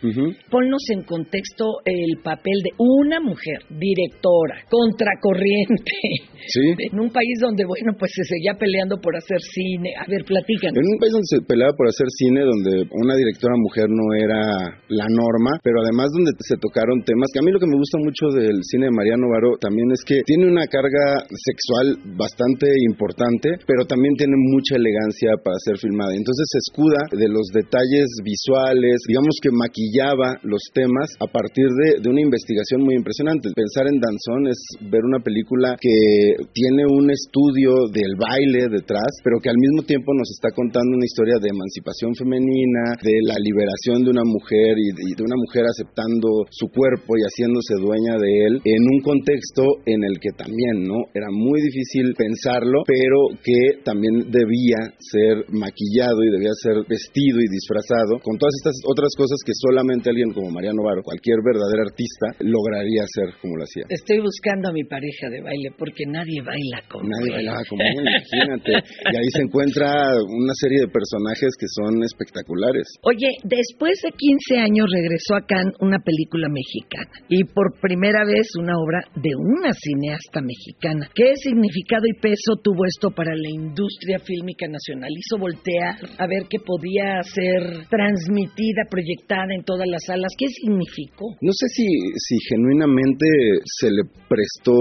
Ponnos 0.50 0.84
en 0.96 1.04
contexto 1.04 1.66
el 1.84 2.22
papel 2.24 2.56
de 2.64 2.72
una 2.78 3.20
mujer, 3.20 3.60
directora, 3.70 4.64
contracorriente, 4.70 5.92
Sí. 6.48 6.64
en 6.80 7.00
un 7.00 7.12
país 7.12 7.36
donde, 7.42 7.66
bueno, 7.66 7.92
pues 8.00 8.12
se 8.16 8.24
seguía 8.24 8.54
peleando 8.58 8.96
por 9.04 9.16
hacer 9.16 9.38
cine. 9.42 9.92
A 10.00 10.10
ver, 10.10 10.24
platícanos. 10.24 10.80
En 10.80 10.88
un 10.96 10.98
país 10.98 11.12
donde 11.12 11.28
se 11.28 11.42
peleaba 11.44 11.74
por 11.76 11.88
hacer 11.92 12.08
cine, 12.16 12.42
donde 12.48 12.88
una 12.96 13.16
directora 13.20 13.54
mujer 13.60 13.86
no 13.92 14.16
era 14.16 14.80
la 14.88 15.06
norma, 15.12 15.60
pero 15.62 15.82
además 15.84 16.08
donde 16.16 16.32
se 16.40 16.56
tocaron 16.70 17.02
temas 17.02 17.34
que 17.34 17.42
a 17.42 17.46
mí 17.46 17.50
lo 17.50 17.58
que 17.58 17.66
me 17.66 17.82
gusta 17.82 17.98
mucho 17.98 18.30
del 18.38 18.62
cine 18.62 18.86
de 18.86 18.94
María 18.94 19.18
Novaro 19.18 19.58
también 19.58 19.90
es 19.90 20.06
que 20.06 20.22
tiene 20.22 20.46
una 20.46 20.70
carga 20.70 21.26
sexual 21.34 21.98
bastante 22.14 22.70
importante, 22.86 23.58
pero 23.66 23.90
también 23.90 24.14
tiene 24.14 24.38
mucha 24.38 24.78
elegancia 24.78 25.34
para 25.42 25.58
ser 25.66 25.82
filmada. 25.82 26.14
Entonces 26.14 26.46
se 26.46 26.62
escuda 26.62 27.10
de 27.10 27.26
los 27.26 27.50
detalles 27.50 28.06
visuales, 28.22 29.02
digamos 29.10 29.34
que 29.42 29.50
maquillaba 29.50 30.38
los 30.46 30.62
temas 30.70 31.10
a 31.18 31.26
partir 31.26 31.66
de, 31.66 32.06
de 32.06 32.08
una 32.08 32.22
investigación 32.22 32.86
muy 32.86 32.94
impresionante. 32.94 33.50
Pensar 33.58 33.90
en 33.90 33.98
Danzón 33.98 34.46
es 34.46 34.62
ver 34.94 35.02
una 35.02 35.26
película 35.26 35.74
que 35.82 36.38
tiene 36.54 36.86
un 36.86 37.10
estudio 37.10 37.90
del 37.90 38.14
baile 38.14 38.70
detrás, 38.70 39.10
pero 39.26 39.42
que 39.42 39.50
al 39.50 39.58
mismo 39.58 39.82
tiempo 39.90 40.14
nos 40.14 40.30
está 40.38 40.54
contando 40.54 40.94
una 40.94 41.10
historia 41.10 41.42
de 41.42 41.50
emancipación 41.50 42.14
femenina, 42.14 42.94
de 43.02 43.26
la 43.26 43.42
liberación 43.42 44.06
de 44.06 44.14
una 44.14 44.24
mujer 44.24 44.78
y 44.78 44.94
de, 44.94 45.02
y 45.10 45.14
de 45.18 45.24
una 45.26 45.40
mujer 45.40 45.66
aceptando 45.66 46.46
su 46.60 46.68
cuerpo 46.68 47.16
y 47.16 47.24
haciéndose 47.24 47.80
dueña 47.80 48.20
de 48.20 48.32
él 48.44 48.54
en 48.68 48.84
un 48.84 49.00
contexto 49.00 49.80
en 49.88 50.04
el 50.04 50.20
que 50.20 50.36
también, 50.36 50.84
¿no? 50.84 51.08
Era 51.16 51.32
muy 51.32 51.64
difícil 51.64 52.12
pensarlo, 52.20 52.84
pero 52.84 53.32
que 53.40 53.80
también 53.88 54.28
debía 54.28 54.92
ser 55.00 55.48
maquillado 55.56 56.20
y 56.20 56.36
debía 56.36 56.52
ser 56.60 56.84
vestido 56.84 57.40
y 57.40 57.48
disfrazado 57.48 58.20
con 58.20 58.36
todas 58.36 58.52
estas 58.60 58.76
otras 58.84 59.16
cosas 59.16 59.40
que 59.48 59.56
solamente 59.56 60.12
alguien 60.12 60.36
como 60.36 60.52
María 60.52 60.76
Novaro, 60.76 61.00
cualquier 61.00 61.40
verdadera 61.40 61.88
artista, 61.88 62.36
lograría 62.44 63.08
hacer 63.08 63.40
como 63.40 63.56
lo 63.56 63.64
hacía. 63.64 63.88
Estoy 63.88 64.20
buscando 64.20 64.68
a 64.68 64.74
mi 64.76 64.84
pareja 64.84 65.32
de 65.32 65.40
baile 65.40 65.72
porque 65.80 66.04
nadie 66.04 66.44
baila 66.44 66.84
como 66.92 67.08
Nadie 67.08 67.32
bailaba 67.32 67.64
como 67.72 67.80
él, 67.88 68.04
imagínate. 68.04 68.84
Y 68.84 69.16
ahí 69.16 69.30
se 69.32 69.48
encuentra 69.48 70.12
una 70.28 70.54
serie 70.60 70.84
de 70.84 70.90
personajes 70.92 71.56
que 71.56 71.72
son 71.72 72.04
espectaculares. 72.04 73.00
Oye, 73.08 73.32
después 73.48 73.96
de 74.04 74.12
15 74.12 74.60
años 74.60 74.92
regresó 74.92 75.40
a 75.40 75.46
Cannes 75.48 75.80
una 75.80 76.00
película 76.04 76.49
mexicana 76.50 77.12
y 77.30 77.44
por 77.44 77.80
primera 77.80 78.26
vez 78.26 78.50
una 78.58 78.78
obra 78.78 79.00
de 79.16 79.32
una 79.36 79.72
cineasta 79.74 80.42
mexicana. 80.42 81.08
¿Qué 81.14 81.36
significado 81.36 82.06
y 82.08 82.20
peso 82.20 82.58
tuvo 82.62 82.86
esto 82.86 83.12
para 83.12 83.36
la 83.36 83.50
industria 83.50 84.20
fílmica 84.20 84.68
nacional? 84.68 85.10
Hizo 85.16 85.38
voltear 85.38 85.96
a 86.18 86.28
ver 86.28 86.44
qué 86.50 86.60
podía 86.60 87.22
ser 87.24 87.88
transmitida, 87.90 88.90
proyectada 88.90 89.54
en 89.56 89.64
todas 89.64 89.88
las 89.88 90.04
salas. 90.06 90.34
¿Qué 90.38 90.48
significó? 90.48 91.36
No 91.42 91.52
sé 91.54 91.68
si, 91.70 91.86
si 92.18 92.36
genuinamente 92.50 93.28
se 93.66 93.92
le 93.92 94.04
prestó 94.28 94.74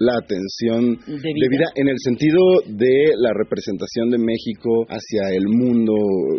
la 0.00 0.18
atención 0.18 0.98
Debida. 1.06 1.48
debida 1.48 1.66
en 1.76 1.88
el 1.88 1.98
sentido 1.98 2.40
de 2.66 3.14
la 3.16 3.32
representación 3.32 4.10
de 4.10 4.18
México 4.18 4.86
hacia 4.88 5.34
el 5.34 5.48
mundo 5.48 5.94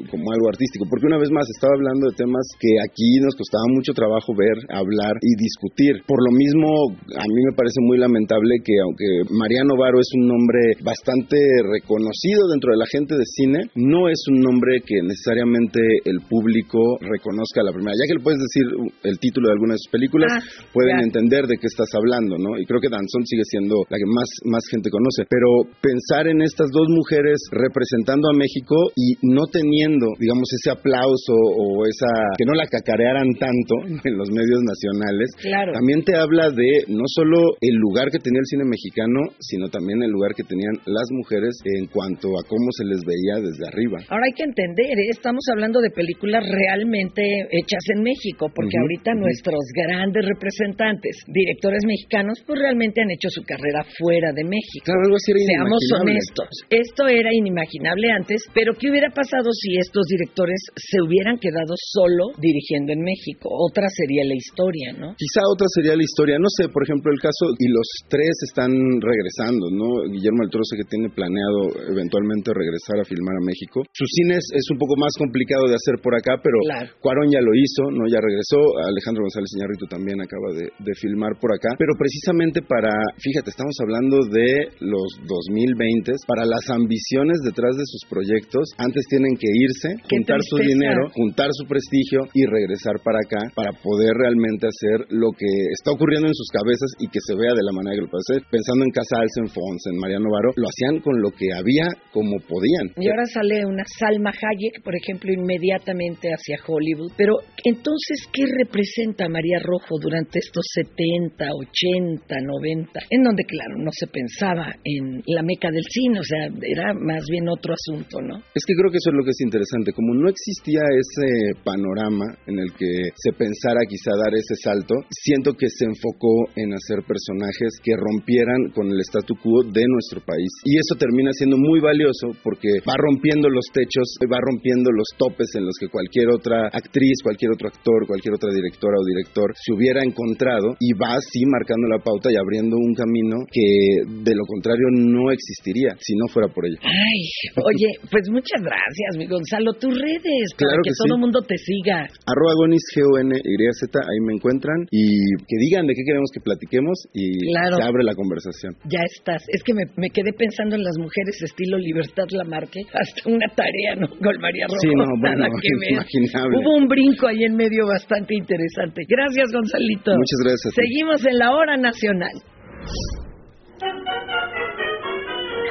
como 0.09 0.32
algo 0.32 0.49
artístico, 0.49 0.86
porque 0.89 1.07
una 1.07 1.17
vez 1.17 1.30
más 1.32 1.47
estaba 1.49 1.74
hablando 1.76 2.09
de 2.09 2.15
temas 2.15 2.45
que 2.59 2.80
aquí 2.84 3.20
nos 3.22 3.36
costaba 3.36 3.63
mucho 3.70 3.93
trabajo 3.93 4.34
ver, 4.36 4.57
hablar 4.70 5.16
y 5.22 5.32
discutir. 5.39 6.03
Por 6.05 6.20
lo 6.24 6.32
mismo, 6.36 6.68
a 7.16 7.26
mí 7.26 7.39
me 7.47 7.55
parece 7.55 7.80
muy 7.82 7.97
lamentable 7.97 8.60
que 8.64 8.76
aunque 8.84 9.07
Mariano 9.32 9.78
Varo 9.78 9.99
es 9.99 10.10
un 10.20 10.28
nombre 10.28 10.60
bastante 10.84 11.38
reconocido 11.64 12.47
dentro 12.51 12.72
de 12.74 12.80
la 12.80 12.88
gente 12.91 13.16
de 13.16 13.26
cine, 13.26 13.60
no 13.76 14.10
es 14.10 14.20
un 14.32 14.41
nombre 14.41 14.82
que 14.86 15.01
necesariamente 15.03 15.80
el 16.05 16.20
público 16.30 16.97
reconozca 17.01 17.62
a 17.62 17.68
la 17.70 17.74
primera. 17.74 17.93
Ya 17.95 18.07
que 18.07 18.18
le 18.18 18.24
puedes 18.24 18.39
decir 18.41 18.66
el 19.03 19.20
título 19.20 19.47
de 19.49 19.53
alguna 19.53 19.74
de 19.76 19.82
sus 19.84 19.91
películas, 19.91 20.32
Ah, 20.34 20.41
pueden 20.74 20.97
ya. 20.99 21.05
entender 21.05 21.45
de 21.45 21.57
qué 21.57 21.68
estás 21.68 21.89
hablando, 21.93 22.38
¿no? 22.38 22.57
Y 22.57 22.66
creo 22.66 22.82
que 22.82 22.89
Danzón 22.89 23.26
sigue 23.26 23.43
siendo 23.45 23.76
la 23.89 23.97
que 23.97 24.05
más, 24.10 24.30
más 24.45 24.64
gente 24.70 24.89
conoce. 24.89 25.26
Pero 25.30 25.70
pensar 25.82 26.28
en 26.28 26.41
estas 26.41 26.70
dos 26.72 26.88
mujeres 26.89 27.38
representando 27.51 28.30
a 28.30 28.34
México 28.34 28.76
y 28.95 29.14
no 29.30 29.45
teniendo, 29.51 30.07
digamos, 30.20 30.49
ese 30.53 30.72
aplauso 30.72 31.34
o 31.34 31.86
esa... 31.86 32.10
que 32.38 32.45
no 32.45 32.53
la 32.53 32.66
cacarearan 32.66 33.28
tanto 33.39 33.76
en 34.10 34.18
los 34.18 34.30
medios 34.32 34.48
medios 34.49 34.65
nacionales, 34.65 35.29
Claro. 35.37 35.73
también 35.77 36.01
te 36.01 36.15
habla 36.17 36.49
de 36.49 36.89
no 36.89 37.05
solo 37.05 37.37
el 37.61 37.75
lugar 37.77 38.09
que 38.09 38.17
tenía 38.17 38.41
el 38.41 38.49
cine 38.49 38.65
mexicano, 38.65 39.29
sino 39.39 39.69
también 39.69 40.01
el 40.01 40.09
lugar 40.09 40.33
que 40.33 40.41
tenían 40.43 40.73
las 40.89 41.05
mujeres 41.13 41.53
en 41.65 41.85
cuanto 41.87 42.33
a 42.39 42.41
cómo 42.49 42.67
se 42.73 42.85
les 42.89 43.05
veía 43.05 43.37
desde 43.45 43.67
arriba. 43.69 44.01
Ahora 44.09 44.25
hay 44.25 44.33
que 44.33 44.43
entender, 44.49 44.97
¿eh? 44.97 45.13
estamos 45.13 45.45
hablando 45.53 45.79
de 45.81 45.91
películas 45.91 46.41
realmente 46.49 47.21
hechas 47.51 47.83
en 47.93 48.01
México, 48.01 48.49
porque 48.53 48.73
ahorita 48.79 49.13
nuestros 49.13 49.61
grandes 49.75 50.25
representantes, 50.25 51.21
directores 51.27 51.83
mexicanos, 51.85 52.41
pues 52.45 52.57
realmente 52.59 53.01
han 53.01 53.11
hecho 53.11 53.29
su 53.29 53.43
carrera 53.43 53.85
fuera 53.99 54.31
de 54.33 54.43
México. 54.43 54.85
Claro, 54.85 55.01
algo 55.05 55.17
así 55.17 55.31
era 55.31 55.39
Seamos 55.49 55.83
honestos, 56.01 56.49
esto 56.69 57.07
era 57.07 57.29
inimaginable 57.33 58.11
antes, 58.11 58.41
pero 58.53 58.73
¿qué 58.73 58.89
hubiera 58.89 59.09
pasado 59.09 59.51
si 59.53 59.77
estos 59.77 60.05
directores 60.07 60.57
se 60.75 61.01
hubieran 61.01 61.37
quedado 61.37 61.73
solo 61.77 62.31
dirigiendo 62.39 62.93
en 62.93 63.01
México? 63.01 63.49
Otra 63.51 63.87
sería 63.89 64.23
la 64.25 64.33
historia, 64.39 64.95
¿no? 64.95 65.13
Quizá 65.19 65.43
otra 65.51 65.67
sería 65.75 65.95
la 65.99 66.03
historia, 66.03 66.39
no 66.39 66.47
sé, 66.47 66.71
por 66.71 66.83
ejemplo, 66.83 67.11
el 67.11 67.19
caso, 67.19 67.51
y 67.59 67.67
los 67.67 67.87
tres 68.07 68.33
están 68.47 68.71
regresando, 68.71 69.67
¿no? 69.69 70.07
Guillermo 70.07 70.47
del 70.47 70.51
Toro 70.51 70.63
sé 70.63 70.79
que 70.79 70.87
tiene 70.87 71.11
planeado 71.11 71.91
eventualmente 71.91 72.55
regresar 72.55 72.97
a 72.99 73.05
filmar 73.05 73.35
a 73.35 73.43
México. 73.45 73.83
Su 73.91 74.07
cine 74.07 74.39
es, 74.39 74.47
es 74.55 74.65
un 74.71 74.79
poco 74.79 74.95
más 74.95 75.11
complicado 75.19 75.67
de 75.67 75.75
hacer 75.75 75.99
por 76.01 76.15
acá, 76.15 76.39
pero 76.39 76.57
Claro. 76.63 76.89
Cuarón 77.03 77.27
ya 77.29 77.41
lo 77.43 77.51
hizo, 77.53 77.91
¿no? 77.91 78.07
Ya 78.07 78.23
regresó, 78.23 78.59
Alejandro 78.87 79.27
González 79.27 79.51
Iñárritu 79.55 79.85
también 79.91 80.17
acaba 80.21 80.55
de, 80.55 80.71
de 80.71 80.93
filmar 80.95 81.35
por 81.39 81.51
acá, 81.51 81.75
pero 81.77 81.93
precisamente 81.99 82.61
para, 82.63 82.91
fíjate, 83.19 83.51
estamos 83.51 83.75
hablando 83.83 84.23
de 84.31 84.71
los 84.79 85.07
2020, 85.27 86.13
para 86.27 86.45
las 86.45 86.69
ambiciones 86.69 87.39
detrás 87.43 87.75
de 87.75 87.85
sus 87.85 88.03
proyectos, 88.09 88.69
antes 88.77 89.05
tienen 89.09 89.35
que 89.35 89.49
irse, 89.49 89.89
juntar 90.09 90.39
su 90.43 90.57
dinero, 90.57 91.09
juntar 91.13 91.49
su 91.51 91.65
prestigio 91.65 92.29
y 92.33 92.45
regresar 92.45 93.01
para 93.03 93.19
acá 93.19 93.51
para 93.55 93.71
poder 93.73 94.13
realmente 94.30 94.69
hacer 94.69 95.09
lo 95.09 95.34
que 95.34 95.49
está 95.73 95.91
ocurriendo 95.91 96.27
en 96.27 96.38
sus 96.38 96.49
cabezas 96.53 96.93
y 97.01 97.09
que 97.09 97.19
se 97.25 97.34
vea 97.34 97.53
de 97.57 97.65
la 97.65 97.73
manera 97.73 97.97
que 97.97 98.05
lo 98.05 98.11
puede 98.13 98.25
hacer. 98.30 98.45
Pensando 98.53 98.86
en 98.86 98.93
Casals, 98.93 99.34
en 99.41 99.49
Fons, 99.49 99.82
en 99.89 99.97
Mariano 99.97 100.30
Varo, 100.30 100.53
lo 100.53 100.69
hacían 100.69 101.01
con 101.01 101.17
lo 101.21 101.34
que 101.34 101.49
había 101.49 101.89
como 102.13 102.38
podían. 102.45 102.93
Y 102.97 103.09
ahora 103.09 103.25
sale 103.25 103.65
una 103.65 103.84
Salma 103.86 104.30
Hayek, 104.30 104.86
por 104.86 104.93
ejemplo, 104.93 105.34
inmediatamente 105.34 106.30
hacia 106.30 106.61
Hollywood. 106.61 107.17
Pero 107.17 107.41
entonces, 107.65 108.30
¿qué 108.30 108.45
representa 108.45 109.30
María 109.30 109.57
Rojo 109.59 109.97
durante 109.97 110.39
estos 110.39 110.65
70, 110.77 111.49
80, 111.49 112.21
90? 112.30 113.09
En 113.09 113.23
donde, 113.23 113.43
claro, 113.43 113.82
no 113.82 113.89
se 113.91 114.07
pensaba 114.07 114.69
en 114.84 115.23
la 115.25 115.41
meca 115.41 115.71
del 115.71 115.86
cine, 115.89 116.19
o 116.19 116.23
sea, 116.23 116.45
era 116.61 116.93
más 116.93 117.25
bien 117.30 117.49
otro 117.49 117.73
asunto, 117.73 118.21
¿no? 118.21 118.38
Es 118.53 118.65
que 118.65 118.77
creo 118.77 118.91
que 118.91 119.01
eso 119.01 119.09
es 119.09 119.17
lo 119.17 119.23
que 119.23 119.34
es 119.34 119.41
interesante. 119.41 119.93
Como 119.93 120.13
no 120.13 120.30
existía 120.30 120.82
ese 120.93 121.57
panorama 121.63 122.25
en 122.45 122.59
el 122.59 122.71
que 122.73 123.09
se 123.15 123.32
pensara 123.34 123.82
quizá 123.88 124.09
dar 124.16 124.34
ese 124.34 124.55
salto, 124.64 124.95
siento 125.12 125.53
que 125.53 125.68
se 125.70 125.86
enfocó 125.86 126.49
en 126.55 126.74
hacer 126.74 127.03
personajes 127.05 127.78
que 127.84 127.93
rompieran 127.97 128.72
con 128.74 128.88
el 128.89 128.99
statu 129.01 129.36
quo 129.41 129.64
de 129.64 129.86
nuestro 129.88 130.22
país. 130.26 130.49
Y 130.66 130.78
eso 130.78 130.95
termina 130.97 131.32
siendo 131.34 131.57
muy 131.57 131.80
valioso 131.80 132.32
porque 132.43 132.80
va 132.88 132.95
rompiendo 132.97 133.49
los 133.49 133.66
techos, 133.74 134.18
va 134.32 134.39
rompiendo 134.41 134.91
los 134.91 135.07
topes 135.18 135.49
en 135.55 135.66
los 135.66 135.76
que 135.80 135.88
cualquier 135.89 136.30
otra 136.30 136.68
actriz, 136.72 137.20
cualquier 137.24 137.51
otro 137.51 137.68
actor, 137.70 138.07
cualquier 138.07 138.36
otra 138.36 138.49
directora 138.53 138.95
o 138.99 139.05
director 139.05 139.53
se 139.55 139.74
hubiera 139.74 140.01
encontrado 140.03 140.76
y 140.80 140.93
va 140.93 141.16
así 141.18 141.45
marcando 141.45 141.88
la 141.88 141.99
pauta 142.03 142.32
y 142.32 142.38
abriendo 142.38 142.78
un 142.78 142.93
camino 142.93 143.45
que 143.51 144.03
de 144.24 144.34
lo 144.36 144.45
contrario 144.45 144.88
no 144.91 145.32
existiría 145.32 145.95
si 145.99 146.16
no 146.16 146.28
fuera 146.28 146.47
por 146.53 146.66
ello. 146.66 146.78
Ay, 146.84 147.22
oye, 147.55 147.89
pues 148.12 148.30
muchas 148.30 148.62
gracias, 148.62 149.10
mi 149.18 149.28
Gonzalo. 149.28 149.74
Tus 149.80 149.93
redes, 149.93 150.45
para 150.57 150.70
Claro 150.72 150.82
que, 150.84 150.89
que 150.89 150.95
todo 150.97 151.07
sí. 151.07 151.14
el 151.16 151.20
mundo 151.22 151.39
te 151.41 151.57
siga. 151.57 152.07
arroba 152.26 152.53
gonis 152.57 152.84
G-O-N-Y-Z, 152.95 153.98
ahí 154.01 154.19
me 154.25 154.33
encuentran 154.33 154.87
y 154.91 155.05
que 155.47 155.57
digan 155.59 155.85
de 155.87 155.93
qué 155.93 156.03
queremos 156.05 156.29
que 156.33 156.39
platiquemos 156.41 156.95
y 157.13 157.51
Claro. 157.51 157.77
se 157.77 157.83
abre 157.83 158.03
la 158.03 158.15
conversación. 158.15 158.73
Ya 158.85 159.01
estás. 159.03 159.43
Es 159.49 159.63
que 159.63 159.73
me, 159.73 159.83
me 159.97 160.09
quedé 160.09 160.33
pensando 160.33 160.75
en 160.75 160.83
las 160.83 160.97
mujeres 160.97 161.35
estilo 161.43 161.77
Libertad 161.77 162.25
Lamarque. 162.31 162.81
Hasta 162.93 163.29
una 163.29 163.47
tarea, 163.55 163.95
¿no? 163.97 164.07
Con 164.07 164.35
María 164.41 164.65
Rojo. 164.67 164.79
Sí, 164.81 164.89
no, 164.95 165.05
bueno, 165.19 165.45
que 165.61 165.69
ver. 165.79 165.91
inimaginable. 165.91 166.57
Hubo 166.59 166.75
un 166.77 166.87
brinco 166.87 167.27
ahí 167.27 167.43
en 167.43 167.55
medio 167.55 167.85
bastante 167.87 168.35
interesante. 168.35 169.03
Gracias, 169.07 169.51
Gonzalito. 169.53 170.11
Muchas 170.15 170.41
gracias. 170.43 170.73
Seguimos 170.75 171.25
en 171.25 171.37
la 171.37 171.51
hora 171.55 171.77
nacional. 171.77 172.31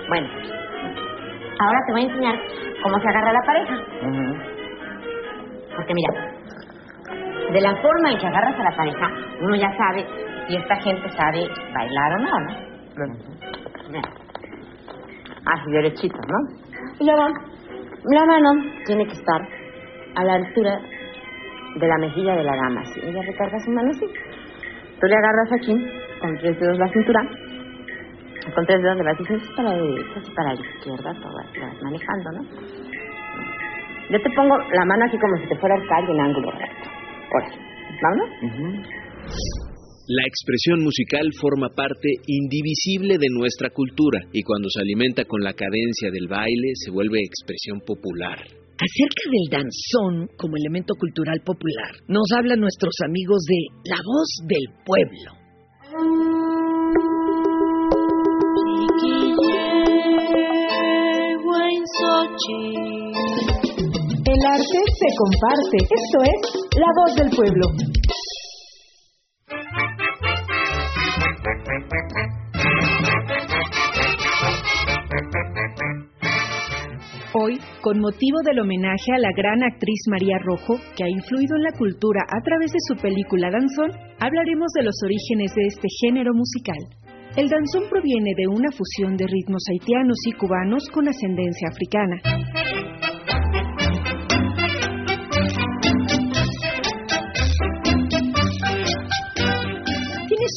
Bueno, 0.09 0.27
ahora 1.61 1.79
te 1.87 1.93
voy 1.93 2.01
a 2.03 2.05
enseñar 2.07 2.35
cómo 2.83 2.97
se 3.01 3.09
agarra 3.09 3.33
la 3.33 3.41
pareja. 3.47 3.77
Porque 5.77 5.93
mira, 5.95 6.38
de 7.53 7.61
la 7.61 7.75
forma 7.77 8.11
en 8.13 8.19
que 8.19 8.27
agarras 8.27 8.59
a 8.59 8.63
la 8.71 8.77
pareja, 8.77 9.11
uno 9.41 9.57
ya 9.57 9.71
sabe 9.77 10.07
si 10.47 10.57
esta 10.57 10.77
gente 10.77 11.09
sabe 11.11 11.49
bailar 11.75 12.13
o 12.13 12.19
no, 12.19 12.41
¿no? 12.41 13.15
Mira. 13.91 14.11
Así 15.47 15.71
derechito, 15.71 16.19
¿no? 16.19 16.59
Y 17.01 17.05
luego, 17.05 17.27
la 18.05 18.25
mano 18.27 18.51
tiene 18.85 19.07
que 19.07 19.13
estar 19.13 19.41
a 20.17 20.25
la 20.25 20.35
altura 20.35 20.79
de 21.77 21.87
la 21.87 21.99
mejilla 21.99 22.35
de 22.35 22.45
la 22.45 22.57
dama. 22.57 22.85
¿sí? 22.87 23.01
Ella 23.03 23.23
recarga 23.23 23.59
su 23.61 23.71
mano 23.71 23.91
así. 23.91 24.07
Tú 25.01 25.07
le 25.07 25.15
agarras 25.15 25.53
aquí, 25.53 25.75
con 26.21 26.37
tres 26.39 26.59
dedos 26.59 26.79
la 26.79 26.89
cintura, 26.89 27.21
con 28.55 28.67
tres 28.67 28.83
dedos 28.83 29.19
diciendo 29.19 29.45
"Esto 29.45 29.51
es 29.51 29.57
para 29.57 29.69
la 29.71 29.77
derecha, 29.77 30.21
para 30.35 30.55
la 30.55 30.61
izquierda, 30.61 31.15
todo 31.15 31.33
vas 31.35 31.83
manejando, 31.83 32.33
¿no? 32.33 32.43
Yo 34.11 34.23
te 34.23 34.31
pongo 34.31 34.57
la 34.59 34.85
mano 34.87 35.05
aquí 35.07 35.19
como 35.19 35.37
si 35.37 35.47
te 35.49 35.57
fuera 35.57 35.75
a 35.77 35.87
caer 35.87 36.11
en 36.11 36.21
ángulo 36.21 36.51
recto. 36.51 36.78
La 40.09 40.25
expresión 40.25 40.83
musical 40.83 41.29
forma 41.39 41.69
parte 41.69 42.09
indivisible 42.27 43.19
de 43.19 43.29
nuestra 43.29 43.69
cultura 43.71 44.21
y 44.33 44.43
cuando 44.43 44.69
se 44.71 44.81
alimenta 44.81 45.25
con 45.27 45.43
la 45.43 45.53
cadencia 45.53 46.11
del 46.11 46.29
baile 46.29 46.73
se 46.75 46.91
vuelve 46.91 47.19
expresión 47.21 47.81
popular. 47.85 48.39
Acerca 48.41 49.25
del 49.29 49.51
danzón 49.51 50.31
como 50.39 50.57
elemento 50.57 50.95
cultural 50.95 51.43
popular, 51.45 51.93
nos 52.09 52.25
hablan 52.39 52.61
nuestros 52.61 52.95
amigos 53.05 53.45
de 53.45 53.67
La 53.85 53.99
Voz 54.03 54.29
del 54.47 54.65
Pueblo. 54.87 55.37
El 64.39 64.47
arte 64.47 64.63
se 64.63 65.09
comparte. 65.19 65.79
Esto 65.83 66.19
es 66.23 66.39
La 66.79 66.87
Voz 66.95 67.13
del 67.17 67.31
Pueblo. 67.35 67.67
Hoy, 77.35 77.59
con 77.83 77.99
motivo 77.99 78.39
del 78.45 78.61
homenaje 78.61 79.13
a 79.13 79.19
la 79.19 79.31
gran 79.37 79.65
actriz 79.65 79.99
María 80.09 80.39
Rojo, 80.45 80.77
que 80.97 81.03
ha 81.03 81.09
influido 81.09 81.57
en 81.57 81.63
la 81.65 81.73
cultura 81.73 82.23
a 82.29 82.41
través 82.45 82.71
de 82.71 82.79
su 82.87 82.95
película 82.95 83.51
Danzón, 83.51 83.91
hablaremos 84.21 84.69
de 84.77 84.85
los 84.85 84.95
orígenes 85.03 85.53
de 85.57 85.67
este 85.67 85.89
género 86.01 86.33
musical. 86.33 86.79
El 87.37 87.49
danzón 87.49 87.91
proviene 87.91 88.35
de 88.37 88.47
una 88.47 88.71
fusión 88.71 89.17
de 89.17 89.27
ritmos 89.27 89.63
haitianos 89.69 90.19
y 90.27 90.33
cubanos 90.33 90.89
con 90.93 91.09
ascendencia 91.09 91.69
africana. 91.71 93.08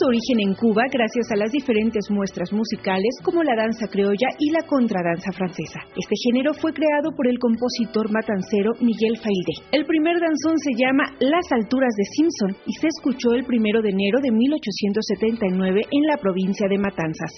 Su 0.02 0.08
origen 0.08 0.39
en 0.39 0.56
Cuba 0.56 0.82
gracias 0.89 1.30
a 1.30 1.38
las 1.38 1.52
diferentes 1.52 2.10
muestras 2.10 2.52
musicales 2.52 3.14
como 3.24 3.43
la 3.43 3.56
danza 3.56 3.86
criolla 3.88 4.30
y 4.39 4.49
la 4.49 4.66
contradanza 4.66 5.32
francesa. 5.32 5.82
Este 5.95 6.16
género 6.26 6.56
fue 6.56 6.74
creado 6.74 7.14
por 7.16 7.28
el 7.28 7.38
compositor 7.38 8.10
matancero 8.10 8.74
Miguel 8.82 9.18
Faildé. 9.22 9.62
El 9.72 9.86
primer 9.86 10.18
danzón 10.18 10.58
se 10.58 10.74
llama 10.74 11.06
Las 11.20 11.52
alturas 11.52 11.93
de 11.93 12.06
Simpson 12.18 12.58
y 12.66 12.74
se 12.74 12.88
escuchó 12.88 13.34
el 13.34 13.45
primero 13.45 13.82
de 13.84 13.89
enero 13.89 14.18
de 14.24 14.32
1879 14.32 15.82
en 15.91 16.04
la 16.10 16.18
provincia 16.18 16.68
de 16.68 16.80
Matanzas. 16.80 17.32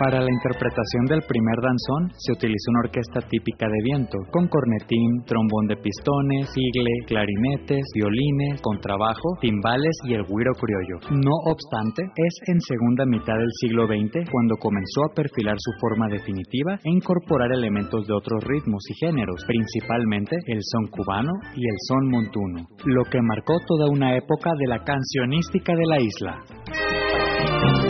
Para 0.00 0.18
la 0.18 0.32
interpretación 0.32 1.04
del 1.12 1.20
primer 1.28 1.60
danzón 1.60 2.08
se 2.16 2.32
utilizó 2.32 2.72
una 2.72 2.88
orquesta 2.88 3.20
típica 3.28 3.68
de 3.68 3.84
viento, 3.84 4.16
con 4.32 4.48
cornetín, 4.48 5.20
trombón 5.26 5.66
de 5.68 5.76
pistones, 5.76 6.48
sigle, 6.56 7.04
clarinetes, 7.04 7.84
violines, 7.92 8.62
contrabajo, 8.62 9.36
timbales 9.42 9.92
y 10.08 10.14
el 10.14 10.24
güiro 10.24 10.52
criollo. 10.56 11.04
No 11.12 11.36
obstante, 11.44 12.00
es 12.16 12.34
en 12.48 12.62
segunda 12.62 13.04
mitad 13.04 13.36
del 13.36 13.52
siglo 13.60 13.84
XX 13.84 14.24
cuando 14.32 14.56
comenzó 14.56 15.04
a 15.04 15.14
perfilar 15.14 15.56
su 15.58 15.72
forma 15.78 16.08
definitiva 16.08 16.80
e 16.82 16.88
incorporar 16.88 17.52
elementos 17.52 18.06
de 18.06 18.14
otros 18.14 18.42
ritmos 18.44 18.80
y 18.88 19.04
géneros, 19.04 19.44
principalmente 19.46 20.34
el 20.46 20.60
son 20.64 20.88
cubano 20.88 21.32
y 21.54 21.60
el 21.60 21.76
son 21.86 22.08
montuno, 22.08 22.64
lo 22.86 23.04
que 23.04 23.20
marcó 23.20 23.52
toda 23.68 23.90
una 23.92 24.16
época 24.16 24.48
de 24.56 24.66
la 24.66 24.82
cancionística 24.82 25.74
de 25.76 25.84
la 25.84 26.00
isla. 26.00 27.89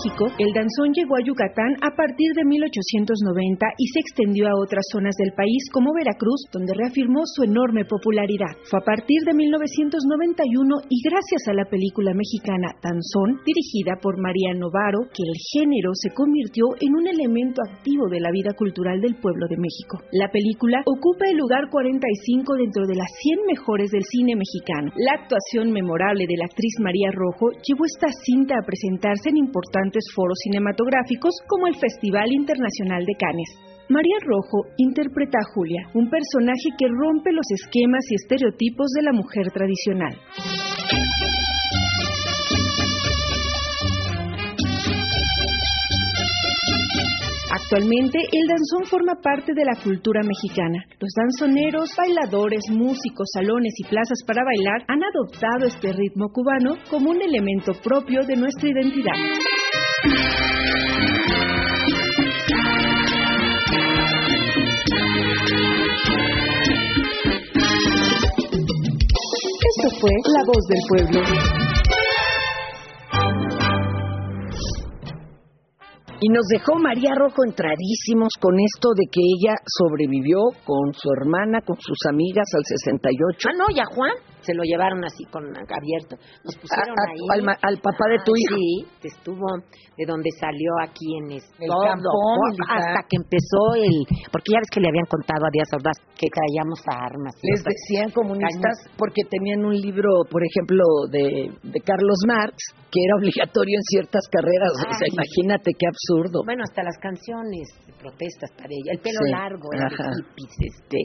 México, 0.00 0.32
el 0.38 0.52
danzón 0.54 0.92
llegó 0.96 1.16
a 1.16 1.24
Yucatán 1.24 1.76
a 1.84 1.92
partir 1.92 2.32
de 2.32 2.44
1890 2.44 3.66
y 3.76 3.84
se 3.92 4.00
extendió 4.00 4.48
a 4.48 4.56
otras 4.56 4.84
zonas 4.92 5.14
del 5.16 5.32
país 5.36 5.60
como 5.72 5.92
Veracruz, 5.92 6.48
donde 6.52 6.72
reafirmó 6.72 7.20
su 7.24 7.44
enorme 7.44 7.84
popularidad. 7.84 8.56
Fue 8.64 8.80
a 8.80 8.84
partir 8.84 9.20
de 9.28 9.34
1991 9.34 10.88
y 10.88 10.96
gracias 11.04 11.48
a 11.48 11.54
la 11.54 11.68
película 11.68 12.14
mexicana 12.14 12.72
Danzón, 12.80 13.44
dirigida 13.44 14.00
por 14.00 14.16
María 14.16 14.56
Novaro, 14.56 15.04
que 15.12 15.20
el 15.20 15.36
género 15.52 15.92
se 15.92 16.14
convirtió 16.16 16.64
en 16.80 16.96
un 16.96 17.04
elemento 17.04 17.60
activo 17.60 18.08
de 18.08 18.20
la 18.20 18.32
vida 18.32 18.56
cultural 18.56 19.00
del 19.04 19.20
pueblo 19.20 19.52
de 19.52 19.60
México. 19.60 20.00
La 20.12 20.32
película 20.32 20.80
ocupa 20.88 21.28
el 21.28 21.36
lugar 21.36 21.68
45 21.68 22.56
dentro 22.56 22.86
de 22.88 22.96
las 22.96 23.10
100 23.20 23.52
mejores 23.52 23.90
del 23.90 24.04
cine 24.08 24.32
mexicano. 24.32 24.96
La 24.96 25.20
actuación 25.20 25.72
memorable 25.72 26.24
de 26.24 26.40
la 26.40 26.48
actriz 26.48 26.72
María 26.80 27.12
Rojo 27.12 27.52
llevó 27.60 27.84
esta 27.84 28.08
cinta 28.24 28.56
a 28.56 28.64
presentarse 28.64 29.28
en 29.28 29.36
importantes 29.36 29.89
foros 30.14 30.38
cinematográficos 30.44 31.34
como 31.48 31.66
el 31.66 31.74
Festival 31.74 32.30
Internacional 32.32 33.04
de 33.04 33.14
Cannes. 33.18 33.50
María 33.88 34.18
Rojo 34.22 34.70
interpreta 34.76 35.38
a 35.38 35.52
Julia, 35.52 35.82
un 35.94 36.08
personaje 36.08 36.70
que 36.78 36.86
rompe 36.86 37.32
los 37.32 37.46
esquemas 37.50 38.04
y 38.10 38.14
estereotipos 38.14 38.86
de 38.94 39.02
la 39.02 39.12
mujer 39.12 39.50
tradicional. 39.52 40.14
Actualmente, 47.52 48.18
el 48.30 48.46
danzón 48.46 48.86
forma 48.88 49.14
parte 49.20 49.52
de 49.52 49.64
la 49.64 49.74
cultura 49.82 50.20
mexicana. 50.22 50.84
Los 51.00 51.10
danzoneros, 51.16 51.90
bailadores, 51.96 52.62
músicos, 52.70 53.28
salones 53.32 53.74
y 53.76 53.88
plazas 53.88 54.22
para 54.24 54.44
bailar 54.44 54.84
han 54.86 55.02
adoptado 55.02 55.66
este 55.66 55.92
ritmo 55.92 56.28
cubano 56.32 56.76
como 56.88 57.10
un 57.10 57.20
elemento 57.20 57.72
propio 57.82 58.20
de 58.22 58.36
nuestra 58.36 58.68
identidad. 58.70 59.14
Esto 69.70 69.88
fue 70.00 70.10
La 70.32 70.44
Voz 70.46 70.66
del 70.68 70.80
Pueblo. 70.88 71.69
Y 76.22 76.28
nos 76.28 76.44
dejó 76.52 76.76
María 76.78 77.14
Rojo 77.16 77.42
entradísimos 77.48 78.28
con 78.40 78.52
esto 78.60 78.90
de 78.94 79.08
que 79.10 79.20
ella 79.24 79.56
sobrevivió 79.64 80.52
con 80.68 80.92
su 80.92 81.08
hermana, 81.16 81.60
con 81.64 81.76
sus 81.80 81.96
amigas 82.10 82.44
al 82.54 82.64
68. 82.64 83.48
Ah, 83.48 83.56
no, 83.56 83.64
y 83.74 83.80
a 83.80 83.88
Juan 83.88 84.12
se 84.44 84.52
lo 84.54 84.62
llevaron 84.62 85.04
así 85.04 85.24
con 85.32 85.44
abierto. 85.48 86.16
Nos 86.44 86.56
pusieron 86.60 86.92
A- 86.92 87.08
a- 87.08 87.12
ahí. 87.12 87.24
al 87.40 87.56
al 87.60 87.76
papá 87.80 88.04
de 88.12 88.18
tu 88.24 88.32
Ah, 88.32 88.40
hijo. 88.40 88.56
Sí, 88.56 89.08
estuvo 89.08 89.46
de 89.96 90.04
donde 90.04 90.28
salió 90.38 90.72
aquí 90.84 91.08
en 91.24 91.32
El 91.40 91.68
todo, 91.68 91.84
campón 91.88 92.52
hasta 92.68 93.00
que 93.08 93.16
empezó 93.16 93.62
el 93.80 93.96
porque 94.32 94.52
ya 94.52 94.60
ves 94.60 94.70
que 94.72 94.80
le 94.80 94.88
habían 94.88 95.08
contado 95.08 95.44
a 95.44 95.50
Díaz 95.52 95.68
Ordaz 95.72 95.96
que 96.20 96.28
traíamos 96.28 96.80
armas. 96.84 97.32
Les 97.42 97.64
decían 97.64 98.10
comunistas 98.12 98.76
porque 98.96 99.24
tenían 99.24 99.64
un 99.64 99.76
libro, 99.76 100.20
por 100.30 100.42
ejemplo, 100.44 100.84
de, 101.10 101.48
de 101.64 101.80
Carlos 101.80 102.20
Marx, 102.26 102.56
que 102.90 103.00
era 103.06 103.14
obligatorio 103.16 103.78
en 103.78 103.84
ciertas 103.86 104.26
carreras. 104.28 104.70
O 104.74 104.92
sea, 104.98 105.06
imagínate 105.06 105.70
qué 105.78 105.86
absurdo. 105.86 106.42
Bueno, 106.44 106.62
hasta 106.66 106.82
las 106.82 106.98
canciones 106.98 107.70
protestas 107.98 108.50
para 108.56 108.68
ella, 108.70 108.92
el 108.92 109.00
pelo 109.00 109.22
Sí, 109.24 109.30
largo, 109.30 109.68
ajá. 109.72 110.10
hippies, 110.10 110.54
este, 110.58 110.98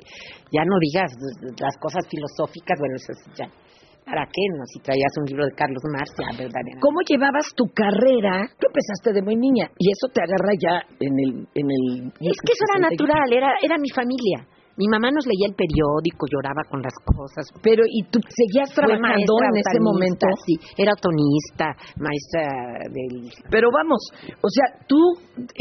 ya 0.52 0.64
no 0.66 0.76
digas 0.82 1.12
las 1.60 1.76
cosas 1.78 2.08
filosóficas, 2.10 2.80
bueno, 2.80 2.96
eso 2.96 3.12
es 3.12 3.20
ya, 3.36 3.48
¿para 4.06 4.24
qué? 4.32 4.44
No? 4.56 4.64
Si 4.72 4.80
traías 4.80 5.12
un 5.20 5.26
libro 5.26 5.46
de 5.46 5.54
Carlos 5.54 5.84
Marx, 5.92 6.10
ya, 6.16 6.32
verdaderamente. 6.32 6.80
¿Cómo 6.80 7.00
llevabas 7.04 7.52
tu 7.56 7.66
carrera? 7.74 8.48
Tú 8.58 8.68
empezaste 8.72 9.12
de 9.14 9.22
muy 9.22 9.36
niña 9.36 9.68
y 9.78 9.92
eso 9.92 10.08
te 10.14 10.22
agarra 10.24 10.54
ya 10.56 10.76
en 11.00 11.14
el... 11.20 11.32
En 11.54 11.68
el 11.68 11.86
Es 12.22 12.40
que 12.40 12.54
eso 12.54 12.66
era 12.72 12.90
natural, 12.90 13.28
era, 13.34 13.50
era 13.62 13.76
mi 13.78 13.90
familia. 13.90 14.48
Mi 14.78 14.88
mamá 14.92 15.08
nos 15.12 15.24
leía 15.26 15.48
el 15.48 15.56
periódico, 15.56 16.28
lloraba 16.28 16.64
con 16.70 16.82
las 16.84 16.92
cosas. 17.08 17.48
Pero, 17.64 17.84
¿y 17.88 18.04
tú 18.12 18.20
seguías 18.28 18.70
trabajando 18.76 19.34
en 19.48 19.56
ese 19.64 19.80
momento? 19.80 20.28
Sí, 20.46 20.56
era 20.76 20.92
otonista, 20.92 21.72
maestra 21.96 22.84
del... 22.92 23.32
Pero 23.50 23.72
vamos, 23.72 24.00
o 24.44 24.50
sea, 24.52 24.66
tú 24.88 25.00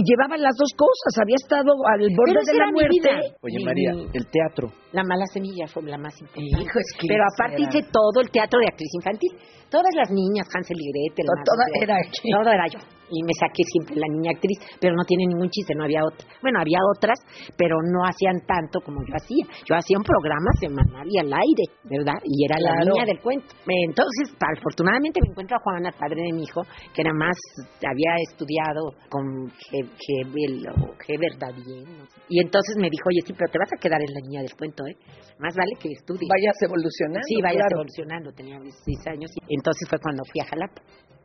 llevabas 0.03 0.41
las 0.41 0.57
dos 0.59 0.71
cosas, 0.75 1.15
había 1.23 1.39
estado 1.39 1.71
al 1.95 2.03
borde 2.11 2.43
de 2.43 2.59
la 2.59 2.67
muerte. 2.75 2.91
vida. 2.91 3.15
Oye, 3.43 3.59
Mi- 3.59 3.65
María, 3.65 3.93
mi- 3.95 4.09
el 4.13 4.27
teatro. 4.27 4.73
La 4.93 5.03
mala 5.07 5.27
semilla 5.33 5.67
fue 5.67 5.83
la 5.85 5.99
más 5.99 6.15
importante. 6.21 6.63
Hijo, 6.63 6.79
es 6.79 6.91
que 6.99 7.07
Pero 7.07 7.23
aparte 7.31 7.63
era- 7.63 7.71
hice 7.71 7.81
todo 7.91 8.19
el 8.23 8.31
teatro 8.31 8.59
de 8.59 8.67
actriz 8.67 8.91
infantil. 8.99 9.31
Todas 9.71 9.91
las 9.97 10.11
niñas, 10.11 10.47
Hansel 10.55 10.77
y 10.79 10.87
Gretel. 10.91 11.27
To- 11.27 11.35
Mago 11.35 11.47
toda 11.51 11.65
de 11.67 11.73
Oz, 11.79 11.83
era 11.83 11.97
aquí. 11.99 12.31
Todo 12.31 12.51
era 12.51 12.67
yo. 12.71 12.79
Y 13.11 13.23
me 13.23 13.35
saqué 13.39 13.63
siempre 13.65 13.97
la 13.97 14.09
niña 14.09 14.33
actriz, 14.35 14.59
pero 14.81 14.95
no 14.97 15.05
tiene 15.05 15.27
ningún 15.27 15.51
chiste, 15.51 15.75
no 15.75 15.85
había 15.85 16.01
otra. 16.05 16.27
Bueno, 16.41 16.61
había 16.61 16.79
otras, 16.97 17.19
pero 17.57 17.77
no 17.85 18.01
hacían 18.05 18.41
tanto 18.47 18.81
como 18.81 19.01
yo 19.07 19.15
hacía. 19.15 19.45
Yo 19.69 19.77
hacía 19.77 19.99
un 19.99 20.05
programa 20.05 20.51
semanal 20.61 21.07
y 21.09 21.19
al 21.21 21.33
aire, 21.33 21.65
¿verdad? 21.85 22.17
Y 22.25 22.45
era 22.45 22.57
la 22.59 22.85
niña 22.85 23.05
del 23.05 23.21
cuento. 23.21 23.55
Entonces, 23.67 24.33
afortunadamente 24.41 25.21
me 25.23 25.31
encuentro 25.31 25.57
a 25.57 25.61
Juana, 25.61 25.93
padre 25.93 26.23
de 26.23 26.33
mi 26.33 26.43
hijo, 26.45 26.63
que 26.95 27.03
nada 27.05 27.17
más 27.17 27.37
había 27.85 28.13
estudiado 28.29 28.93
con 29.11 29.51
Ge- 29.71 29.91
Gebel 30.01 30.65
o 30.81 30.95
Geber 31.05 31.33
Davien, 31.39 31.85
no 31.99 32.07
sé. 32.07 32.21
Y 32.29 32.41
entonces 32.41 32.77
me 32.81 32.89
dijo, 32.89 33.05
oye, 33.09 33.21
sí, 33.27 33.33
pero 33.37 33.51
te 33.53 33.59
vas 33.59 33.71
a 33.73 33.81
quedar 33.81 34.01
en 34.01 34.13
la 34.13 34.21
niña 34.27 34.41
del 34.43 34.55
cuento, 34.57 34.87
¿eh? 34.87 34.97
Más 35.39 35.55
vale 35.55 35.73
que 35.79 35.91
estudies. 35.93 36.29
Vayas 36.31 36.57
evolucionando. 36.63 37.27
Sí, 37.29 37.37
vayas 37.43 37.61
claro. 37.69 37.77
evolucionando. 37.85 38.33
Tenía 38.33 38.59
16 38.61 39.07
años. 39.09 39.31
Y 39.49 39.55
entonces 39.55 39.89
fue 39.89 39.99
cuando 39.99 40.23
fui 40.31 40.41
a 40.41 40.47
Jalapa 40.47 40.81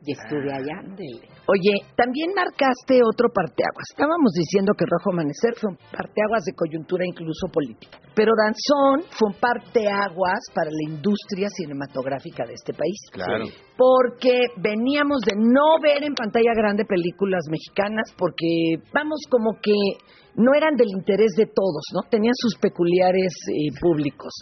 y 0.05 0.13
estuve 0.13 0.51
allá. 0.53 0.79
Oye, 1.47 1.73
también 1.95 2.31
marcaste 2.35 3.01
otro 3.03 3.29
parteaguas. 3.33 3.85
Estábamos 3.89 4.31
diciendo 4.33 4.73
que 4.77 4.85
Rojo 4.85 5.11
Amanecer 5.11 5.55
fue 5.59 5.71
un 5.71 5.77
parteaguas 5.91 6.43
de 6.45 6.53
coyuntura 6.53 7.05
incluso 7.05 7.47
política. 7.51 7.99
Pero 8.15 8.31
Danzón 8.37 9.03
fue 9.11 9.29
un 9.29 9.35
parteaguas 9.35 10.39
para 10.53 10.69
la 10.69 10.93
industria 10.93 11.49
cinematográfica 11.49 12.45
de 12.45 12.53
este 12.53 12.73
país. 12.73 12.99
Claro. 13.11 13.45
Porque 13.79 14.51
veníamos 14.57 15.21
de 15.21 15.39
no 15.39 15.79
ver 15.81 16.03
en 16.03 16.13
pantalla 16.13 16.51
grande 16.53 16.83
películas 16.83 17.47
mexicanas 17.49 18.13
porque, 18.17 18.75
vamos, 18.93 19.19
como 19.29 19.55
que 19.61 19.71
no 20.35 20.51
eran 20.53 20.75
del 20.75 20.89
interés 20.91 21.31
de 21.37 21.45
todos, 21.45 21.87
¿no? 21.93 22.03
Tenían 22.09 22.35
sus 22.35 22.55
peculiares 22.59 23.31
eh, 23.47 23.71
públicos. 23.79 24.33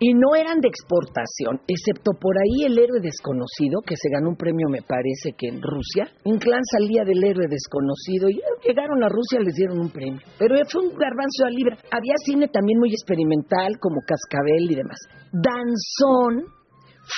Y 0.00 0.14
no 0.14 0.34
eran 0.34 0.58
de 0.58 0.68
exportación, 0.68 1.60
excepto 1.68 2.12
por 2.18 2.34
ahí 2.34 2.66
el 2.66 2.78
héroe 2.78 3.00
desconocido, 3.00 3.78
que 3.86 3.94
se 3.94 4.08
ganó 4.10 4.30
un 4.30 4.36
premio, 4.36 4.68
me 4.68 4.82
parece 4.82 5.38
que 5.38 5.46
en 5.46 5.62
Rusia. 5.62 6.10
Un 6.24 6.38
clan 6.38 6.62
salía 6.70 7.04
del 7.04 7.22
héroe 7.22 7.46
desconocido 7.48 8.28
y 8.28 8.40
llegaron 8.66 9.04
a 9.04 9.08
Rusia, 9.08 9.38
les 9.38 9.54
dieron 9.54 9.78
un 9.78 9.90
premio. 9.90 10.20
Pero 10.38 10.56
fue 10.66 10.82
un 10.82 10.98
garbanzo 10.98 11.46
a 11.46 11.50
libra. 11.50 11.78
Había 11.92 12.14
cine 12.24 12.48
también 12.48 12.78
muy 12.80 12.90
experimental, 12.90 13.78
como 13.78 14.00
Cascabel 14.02 14.70
y 14.70 14.74
demás. 14.74 14.98
Danzón 15.30 16.59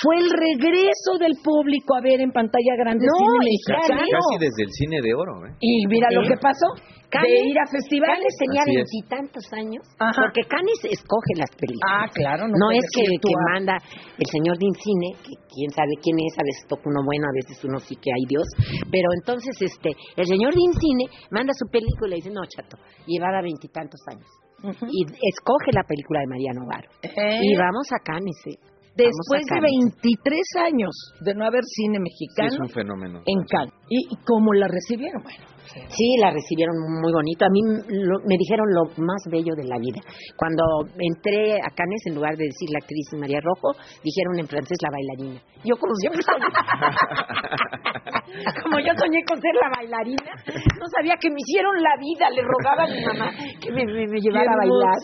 fue 0.01 0.17
el 0.17 0.29
regreso 0.29 1.19
del 1.19 1.35
público 1.43 1.95
a 1.95 2.01
ver 2.01 2.21
en 2.21 2.31
pantalla 2.31 2.75
grande 2.77 3.05
No, 3.05 3.13
cine 3.13 3.37
y 3.45 3.57
mexicano. 3.59 4.01
Casi 4.01 4.35
desde 4.39 4.63
el 4.63 4.71
cine 4.71 4.97
de 5.01 5.13
oro, 5.13 5.45
¿eh? 5.45 5.53
Y 5.59 5.85
mira 5.87 6.09
lo 6.11 6.23
que 6.23 6.37
pasó. 6.41 6.67
Canes- 7.13 7.29
de 7.29 7.45
ir 7.45 7.57
a 7.61 7.67
festivales. 7.69 8.17
Canes 8.17 8.33
tenía 8.41 8.63
veintitantos 8.65 9.45
años. 9.53 9.83
Ajá. 10.01 10.17
Porque 10.17 10.41
Canes 10.49 10.81
escoge 10.89 11.33
las 11.37 11.51
películas. 11.53 11.85
Ah, 11.85 12.07
claro. 12.09 12.47
No, 12.49 12.71
es 12.73 12.81
que, 12.89 13.05
manda 13.53 13.77
el 14.17 14.27
señor 14.33 14.57
de 14.57 14.65
Incine, 14.65 15.13
que 15.21 15.33
quién 15.45 15.69
sabe 15.69 15.93
quién 16.01 16.17
es, 16.25 16.33
a 16.41 16.43
veces 16.43 16.65
toca 16.65 16.89
uno 16.89 17.05
bueno, 17.05 17.29
a 17.29 17.35
veces 17.37 17.61
uno 17.63 17.77
sí 17.77 17.93
que 18.01 18.09
hay 18.09 18.25
Dios, 18.25 18.47
pero 18.89 19.13
entonces 19.13 19.53
este 19.61 19.93
el 20.17 20.25
señor 20.25 20.53
de 20.57 20.61
Incine 20.61 21.05
manda 21.29 21.53
su 21.53 21.69
película 21.69 22.17
y 22.17 22.21
dice, 22.25 22.31
no, 22.33 22.41
chato, 22.49 22.77
llevaba 23.05 23.41
veintitantos 23.41 24.01
años. 24.09 24.25
Y 24.63 25.03
escoge 25.03 25.69
la 25.75 25.83
película 25.83 26.21
de 26.21 26.27
María 26.27 26.51
Novaro. 26.55 26.89
Eh. 27.03 27.39
Y 27.43 27.55
vamos 27.57 27.85
a 27.91 27.99
Canes, 27.99 28.37
¿eh? 28.47 28.72
Después 28.95 29.41
de 29.41 29.47
Cannes. 29.49 29.71
23 30.01 30.39
años 30.65 30.93
de 31.21 31.33
no 31.33 31.45
haber 31.45 31.63
cine 31.63 31.97
Sí, 31.97 32.03
mexicano 32.03 32.53
es 32.53 32.59
un 32.59 32.69
fenómeno. 32.69 33.21
en 33.25 33.43
Cannes. 33.49 33.73
¿Y 33.89 34.13
y 34.13 34.17
cómo 34.25 34.53
la 34.53 34.67
recibieron? 34.67 35.23
Bueno, 35.23 35.45
Sí, 35.89 36.17
la 36.21 36.29
recibieron 36.29 36.75
muy 37.01 37.11
bonito. 37.11 37.45
A 37.45 37.49
mí 37.49 37.59
lo- 37.89 38.19
me 38.27 38.35
dijeron 38.37 38.67
lo 38.75 38.83
más 39.01 39.23
bello 39.31 39.55
de 39.55 39.63
la 39.63 39.77
vida. 39.79 40.01
Cuando 40.37 40.61
entré 40.99 41.55
a 41.55 41.69
Cannes, 41.73 42.01
en 42.05 42.13
lugar 42.15 42.35
de 42.37 42.43
decir 42.45 42.69
la 42.69 42.77
actriz 42.83 43.07
María 43.17 43.39
Rojo, 43.41 43.71
dijeron 44.03 44.37
en 44.37 44.47
francés 44.47 44.77
la 44.83 44.89
bailarina. 44.91 45.41
Yo 45.65 45.75
como 45.77 45.95
siempre 45.95 46.21
soñé, 46.21 46.45
como 48.63 48.79
yo 48.79 48.93
soñé 48.97 49.23
con 49.25 49.39
ser 49.41 49.55
la 49.55 49.69
bailarina, 49.75 50.31
no 50.77 50.85
sabía 50.97 51.15
que 51.19 51.29
me 51.29 51.37
hicieron 51.39 51.81
la 51.81 51.95
vida. 51.97 52.29
Le 52.29 52.41
rogaba 52.43 52.83
a 52.83 52.87
mi 52.93 53.03
mamá 53.05 53.31
que 53.59 53.71
me, 53.71 53.85
me- 53.85 54.07
me 54.07 54.19
llevara 54.19 54.51
a 54.51 54.57
bailar. 54.57 54.97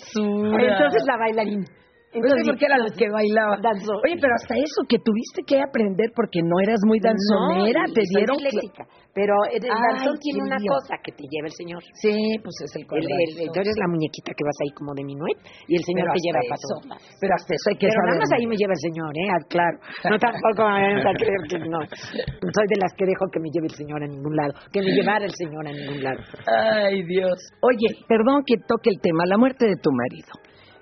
Entonces 0.69 1.03
la 1.07 1.17
bailarina. 1.17 1.65
Entonces, 2.11 2.41
porque 2.47 2.65
era 2.65 2.77
la 2.77 2.89
que 2.89 3.05
bailaba. 3.09 3.57
Danzó. 3.61 3.93
Oye, 4.01 4.17
pero 4.19 4.33
hasta 4.33 4.55
eso 4.57 4.81
que 4.89 4.97
tuviste 4.97 5.45
que 5.45 5.61
aprender 5.61 6.09
porque 6.15 6.41
no 6.41 6.57
eras 6.57 6.81
muy 6.89 6.97
danzonera, 6.99 7.85
No, 7.85 7.93
te 7.93 8.01
dieron. 8.09 8.37
Pero 9.13 9.33
el 9.51 9.61
danzón 9.61 10.15
tiene 10.21 10.41
una 10.45 10.57
cosa 10.57 10.95
que 11.03 11.11
te 11.11 11.25
lleva 11.29 11.49
el 11.49 11.53
señor. 11.57 11.81
Sí, 12.01 12.13
pues 12.41 12.55
es 12.65 12.71
el 12.77 12.85
el- 12.89 13.51
tú 13.53 13.59
eres 13.61 13.75
la 13.77 13.87
muñequita 13.89 14.31
que 14.33 14.43
vas 14.45 14.57
ahí 14.63 14.71
como 14.73 14.93
de 14.93 15.03
minuet 15.03 15.37
y 15.67 15.75
el 15.77 15.83
señor 15.83 16.09
Pero 16.09 16.13
te 16.17 16.21
lleva 16.23 16.39
lados. 16.49 17.09
Pero 17.19 17.31
hasta 17.35 17.51
eso 17.53 17.65
hay 17.73 17.77
que 17.77 17.87
Pero 17.89 17.99
saber. 17.99 18.09
nada 18.09 18.19
más 18.25 18.31
ahí 18.37 18.45
me 18.47 18.55
lleva 18.57 18.73
el 18.73 18.81
señor, 18.85 19.11
¿eh? 19.13 19.27
Ah, 19.29 19.41
Claro. 19.49 19.77
No 20.09 20.17
tampoco 20.17 20.61
me 20.65 21.01
a 21.01 21.13
creer 21.13 21.41
que 21.49 21.57
no. 21.61 21.79
Soy 21.89 22.67
de 22.69 22.77
las 22.79 22.93
que 22.97 23.05
dejo 23.05 23.25
que 23.33 23.39
me 23.41 23.49
lleve 23.53 23.67
el 23.69 23.75
señor 23.75 24.01
a 24.01 24.07
ningún 24.07 24.33
lado. 24.35 24.53
Que 24.71 24.81
me 24.81 24.91
llevara 24.93 25.25
el 25.25 25.33
señor 25.35 25.67
a 25.67 25.71
ningún 25.73 25.99
lado. 26.01 26.21
Ay, 26.47 27.03
Dios. 27.05 27.37
Oye, 27.61 27.89
perdón 28.07 28.43
que 28.45 28.55
toque 28.65 28.89
el 28.89 29.01
tema, 29.01 29.25
la 29.25 29.37
muerte 29.37 29.65
de 29.67 29.75
tu 29.77 29.89
marido. 29.91 30.31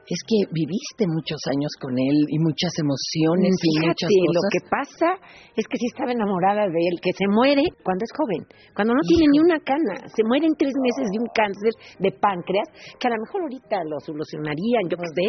Es 0.08 0.24
que 0.24 0.40
viviste 0.56 1.04
muchos 1.04 1.36
años 1.52 1.68
con 1.84 1.92
él 1.92 2.18
y 2.32 2.40
muchas 2.40 2.72
emociones 2.80 3.52
y 3.60 3.72
muchas 3.84 4.08
Fíjate, 4.08 4.32
lo 4.32 4.40
cosas. 4.40 4.52
que 4.56 4.64
pasa 4.72 5.10
es 5.52 5.68
que 5.68 5.76
sí 5.76 5.86
estaba 5.92 6.16
enamorada 6.16 6.64
de 6.64 6.80
él, 6.80 6.96
que 7.04 7.12
se 7.12 7.28
muere 7.28 7.68
cuando 7.84 8.08
es 8.08 8.14
joven, 8.16 8.48
cuando 8.72 8.96
no 8.96 9.04
tiene 9.04 9.28
ni 9.36 9.44
una 9.44 9.60
cana, 9.60 10.08
se 10.08 10.24
muere 10.24 10.48
en 10.48 10.56
tres 10.56 10.72
meses 10.80 11.12
de 11.12 11.20
un 11.20 11.28
cáncer 11.36 11.74
de 12.00 12.12
páncreas, 12.16 12.72
que 12.96 13.08
a 13.08 13.12
lo 13.12 13.20
mejor 13.20 13.52
ahorita 13.52 13.84
lo 13.84 14.00
solucionarían, 14.00 14.88
yo 14.88 14.96
qué 14.96 15.12
sé, 15.12 15.26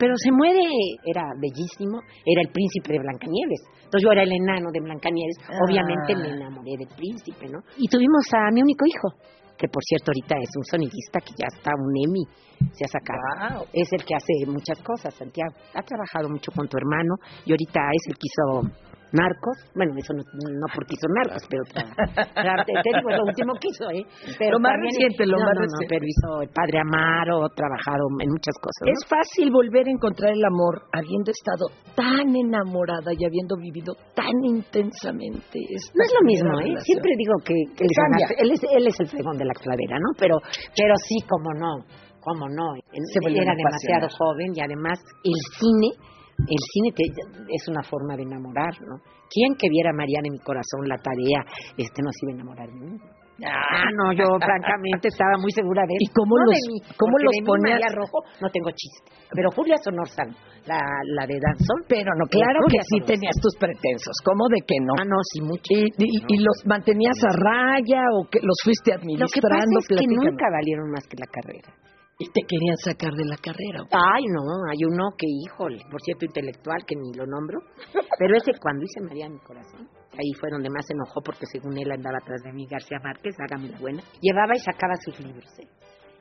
pero 0.00 0.16
se 0.16 0.32
muere, 0.32 0.64
era 1.04 1.28
bellísimo, 1.36 2.00
era 2.24 2.40
el 2.40 2.48
príncipe 2.48 2.96
de 2.96 3.04
Blancanieves, 3.04 3.60
entonces 3.84 4.08
yo 4.08 4.12
era 4.16 4.24
el 4.24 4.32
enano 4.32 4.72
de 4.72 4.80
Blancanieves, 4.80 5.36
obviamente 5.68 6.16
me 6.16 6.32
enamoré 6.32 6.80
del 6.80 6.88
príncipe, 6.96 7.44
¿no? 7.52 7.60
Y 7.76 7.92
tuvimos 7.92 8.24
a 8.32 8.48
mi 8.56 8.64
único 8.64 8.88
hijo, 8.88 9.20
que 9.56 9.68
por 9.68 9.82
cierto 9.84 10.10
ahorita 10.10 10.36
es 10.36 10.50
un 10.56 10.64
sonidista 10.64 11.20
que 11.20 11.32
ya 11.38 11.46
está 11.46 11.70
un 11.78 11.92
Emmy, 11.96 12.24
se 12.72 12.84
ha 12.84 12.88
sacado. 12.88 13.66
Es 13.72 13.92
el 13.92 14.04
que 14.04 14.14
hace 14.14 14.46
muchas 14.46 14.80
cosas, 14.82 15.14
Santiago. 15.14 15.54
Ha 15.74 15.82
trabajado 15.82 16.28
mucho 16.28 16.50
con 16.52 16.68
tu 16.68 16.76
hermano 16.76 17.14
y 17.44 17.52
ahorita 17.52 17.80
es 17.92 18.08
el 18.08 18.14
que 18.14 18.26
hizo 18.26 18.93
Narcos. 19.14 19.56
Bueno, 19.74 19.94
eso 19.96 20.12
no, 20.12 20.22
no 20.26 20.66
porque 20.74 20.98
hizo 20.98 21.06
Narcos, 21.08 21.42
pero 21.48 21.62
tra- 21.70 22.66
te, 22.66 22.72
digo, 22.74 23.08
lo 23.14 23.24
último 23.30 23.54
que 23.62 23.68
hizo, 23.70 23.86
¿eh? 23.94 24.02
Pero 24.38 24.58
Lo 24.58 24.60
más 24.60 24.74
también- 24.74 24.90
reciente, 24.94 25.22
lo 25.26 25.38
no, 25.38 25.44
más 25.46 25.54
no, 25.54 25.62
reciente. 25.62 25.86
pero 25.88 26.04
hizo 26.04 26.28
El 26.42 26.50
Padre 26.50 26.76
Amaro, 26.82 27.48
trabajado 27.54 28.04
en 28.20 28.28
muchas 28.30 28.56
cosas. 28.58 28.82
Es 28.90 29.00
fácil 29.08 29.50
volver 29.54 29.86
a 29.86 29.92
encontrar 29.94 30.32
el 30.34 30.44
amor 30.44 30.82
habiendo 30.92 31.30
estado 31.30 31.70
tan 31.94 32.34
enamorada 32.34 33.14
y 33.14 33.22
habiendo 33.24 33.54
vivido 33.56 33.94
tan 34.14 34.34
intensamente. 34.44 35.58
No 35.94 36.02
es 36.02 36.12
lo 36.18 36.22
mismo, 36.26 36.50
¿eh? 36.60 36.74
relación. 36.74 36.84
Siempre 36.84 37.12
digo 37.16 37.34
que, 37.44 37.54
que 37.76 37.84
él, 37.84 37.90
es 37.90 38.28
él 38.38 38.50
es, 38.50 38.60
él 38.64 38.84
el 38.98 39.08
fregón 39.08 39.36
de 39.38 39.44
la 39.44 39.54
clavera, 39.54 39.96
¿no? 39.98 40.10
Pero, 40.18 40.36
pero 40.76 40.94
sí, 41.06 41.16
como 41.28 41.52
no, 41.54 41.84
como 42.20 42.48
no. 42.48 42.74
Él- 42.74 43.06
Se 43.12 43.20
vuelve 43.20 43.42
Era 43.42 43.54
demasiado 43.54 44.08
joven 44.18 44.52
y 44.54 44.60
además 44.60 44.98
el 45.24 45.38
cine, 45.58 45.90
el 46.38 46.60
cine 46.72 46.90
te- 46.94 47.54
es 47.54 47.68
una 47.68 47.82
forma 47.82 48.16
de 48.16 48.22
enamorar, 48.22 48.74
¿no? 48.82 48.96
¿Quién 49.30 49.54
que 49.58 49.68
viera 49.68 49.90
a 49.90 49.96
Mariana 49.96 50.26
en 50.28 50.34
mi 50.34 50.40
corazón 50.40 50.86
la 50.86 50.98
tarea, 50.98 51.40
este 51.76 52.02
no 52.02 52.10
se 52.12 52.20
iba 52.26 52.32
a 52.32 52.34
enamorar 52.40 52.68
de 52.68 52.80
mí? 52.80 52.98
Ah, 53.42 53.90
no, 53.98 54.12
yo 54.14 54.24
francamente 54.38 55.08
estaba 55.10 55.34
muy 55.42 55.50
segura 55.50 55.82
de 55.88 55.94
él. 55.98 56.06
¿Y 56.06 56.08
cómo 56.14 56.38
No 56.38 56.44
los- 56.46 56.54
de 56.54 56.62
mí, 56.70 56.78
cómo 56.94 57.14
los 57.18 57.32
de 57.34 57.40
mí, 57.42 57.46
ponías? 57.46 57.80
María 57.82 57.90
Rojo 57.98 58.18
no 58.40 58.48
tengo 58.50 58.70
chiste. 58.70 59.10
Pero 59.34 59.50
Julia 59.50 59.74
Sonorzano, 59.82 60.34
la, 60.70 60.78
la 61.18 61.26
de 61.26 61.34
Danzón. 61.42 61.82
Pero 61.90 62.14
no, 62.14 62.30
claro 62.30 62.62
que 62.70 62.78
sí 62.86 63.02
Sonorzano. 63.02 63.10
tenías 63.10 63.36
tus 63.42 63.54
pretensos. 63.58 64.14
¿Cómo 64.22 64.46
de 64.54 64.62
que 64.62 64.78
no? 64.78 64.94
Ah, 65.00 65.04
no, 65.04 65.18
sí, 65.34 65.42
mucho. 65.42 65.66
¿Y, 65.66 65.90
y- 65.98 66.22
y 66.30 66.36
los 66.46 66.62
mantenías 66.62 67.18
a 67.26 67.34
raya 67.34 68.06
o 68.14 68.22
que 68.30 68.38
los 68.38 68.54
fuiste 68.62 68.94
Lo 68.94 69.02
que 69.02 69.02
administrando? 69.02 69.82
pasa 69.82 69.94
es 69.98 69.98
que 69.98 70.06
nunca 70.14 70.46
valieron 70.54 70.86
más 70.94 71.02
que 71.10 71.16
la 71.18 71.26
carrera. 71.26 71.70
Y 72.18 72.30
te 72.30 72.42
querían 72.46 72.76
sacar 72.76 73.12
de 73.12 73.24
la 73.24 73.36
carrera. 73.36 73.82
Ay, 73.90 74.24
no, 74.30 74.40
hay 74.70 74.84
uno 74.86 75.10
que, 75.18 75.26
híjole, 75.26 75.82
por 75.90 76.00
cierto, 76.00 76.26
intelectual, 76.26 76.84
que 76.86 76.94
ni 76.94 77.12
lo 77.12 77.26
nombro, 77.26 77.58
pero 78.18 78.36
ese 78.36 78.52
cuando 78.60 78.84
hice 78.84 79.00
María 79.00 79.28
mi 79.28 79.40
corazón, 79.40 79.88
ahí 80.12 80.32
fue 80.38 80.48
donde 80.50 80.70
más 80.70 80.86
se 80.86 80.94
enojó 80.94 81.20
porque 81.22 81.46
según 81.46 81.76
él 81.76 81.90
andaba 81.90 82.18
atrás 82.18 82.40
de 82.44 82.52
mí, 82.52 82.68
García 82.70 83.00
Márquez, 83.02 83.34
hágame 83.40 83.70
la 83.70 83.78
buena, 83.78 84.02
llevaba 84.20 84.54
y 84.54 84.60
sacaba 84.60 84.94
sus 85.04 85.18
libros. 85.18 85.50
¿eh? 85.58 85.66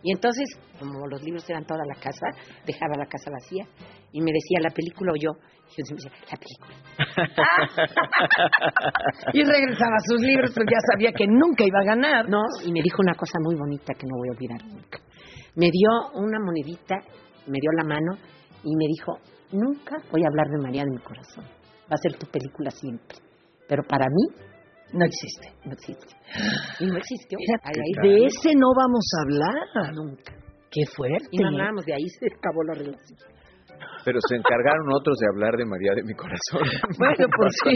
Y 0.03 0.11
entonces, 0.11 0.45
como 0.79 1.07
los 1.07 1.23
libros 1.23 1.49
eran 1.49 1.65
toda 1.65 1.83
la 1.85 1.95
casa, 1.95 2.27
dejaba 2.65 2.97
la 2.97 3.05
casa 3.05 3.31
vacía 3.31 3.65
y 4.11 4.19
me 4.19 4.33
decía, 4.33 4.59
¿la 4.61 4.69
película 4.69 5.13
o 5.13 5.15
yo? 5.15 5.31
Y 5.69 5.75
yo 5.77 5.83
decía, 5.95 6.11
la 6.29 6.37
película. 6.37 6.75
Y 9.33 9.43
regresaba 9.43 9.95
a 9.95 10.03
sus 10.07 10.21
libros, 10.21 10.51
pero 10.53 10.65
ya 10.69 10.77
sabía 10.91 11.13
que 11.13 11.25
nunca 11.25 11.63
iba 11.63 11.79
a 11.79 11.85
ganar. 11.85 12.29
No, 12.29 12.41
y 12.65 12.71
me 12.71 12.81
dijo 12.81 12.97
una 12.99 13.15
cosa 13.15 13.39
muy 13.41 13.55
bonita 13.55 13.93
que 13.93 14.05
no 14.05 14.17
voy 14.17 14.27
a 14.27 14.31
olvidar 14.31 14.61
nunca. 14.65 14.99
Me 15.55 15.69
dio 15.71 15.89
una 16.15 16.39
monedita, 16.39 16.95
me 17.47 17.59
dio 17.59 17.71
la 17.77 17.83
mano 17.83 18.13
y 18.63 18.75
me 18.75 18.85
dijo, 18.87 19.13
nunca 19.51 19.97
voy 20.11 20.23
a 20.23 20.27
hablar 20.27 20.47
de 20.49 20.57
María 20.63 20.83
de 20.83 20.91
mi 20.91 20.99
corazón. 21.01 21.43
Va 21.45 21.95
a 21.95 21.97
ser 21.97 22.17
tu 22.17 22.25
película 22.27 22.71
siempre. 22.71 23.17
Pero 23.67 23.83
para 23.87 24.05
mí 24.07 24.35
No 24.93 25.05
existe. 25.05 25.47
no 25.65 25.73
existe. 25.73 26.15
Y 26.79 26.85
no 26.85 26.97
existió. 26.97 27.37
Ahí- 27.63 28.09
de 28.09 28.25
ese 28.25 28.53
no 28.55 28.67
vamos 28.75 29.05
a 29.17 29.21
hablar. 29.23 29.93
Nunca. 29.95 30.33
Qué 30.71 30.85
fuerte. 30.95 31.27
Y 31.31 31.37
no 31.39 31.47
hablábamos, 31.49 31.85
de 31.85 31.93
ahí 31.93 32.07
se 32.19 32.27
acabó 32.27 32.63
la 32.63 32.73
relación. 32.73 33.19
Pero 34.05 34.19
se 34.27 34.35
encargaron 34.35 34.83
otros 34.91 35.15
de 35.15 35.27
hablar 35.31 35.55
de 35.55 35.63
María 35.63 35.95
de 35.95 36.03
mi 36.03 36.13
corazón. 36.13 36.59
Bueno, 36.99 37.23
pues 37.39 37.51
sí. 37.63 37.73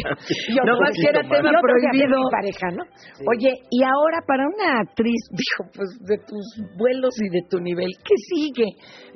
Yo 0.56 0.64
no 0.68 0.76
más 0.80 0.92
que 0.92 1.08
era 1.08 1.22
tema 1.24 1.56
prohibido. 1.62 2.20
mi 2.20 2.30
pareja, 2.32 2.68
¿no? 2.76 2.84
Oye, 3.32 3.52
y 3.72 3.80
ahora 3.84 4.20
para 4.28 4.44
una 4.44 4.84
actriz, 4.84 5.22
dijo, 5.32 5.72
pues 5.72 5.88
de 6.04 6.18
tus 6.28 6.44
vuelos 6.76 7.16
y 7.24 7.30
de 7.32 7.42
tu 7.50 7.60
nivel, 7.64 7.88
¿qué 8.04 8.16
sigue? 8.28 8.68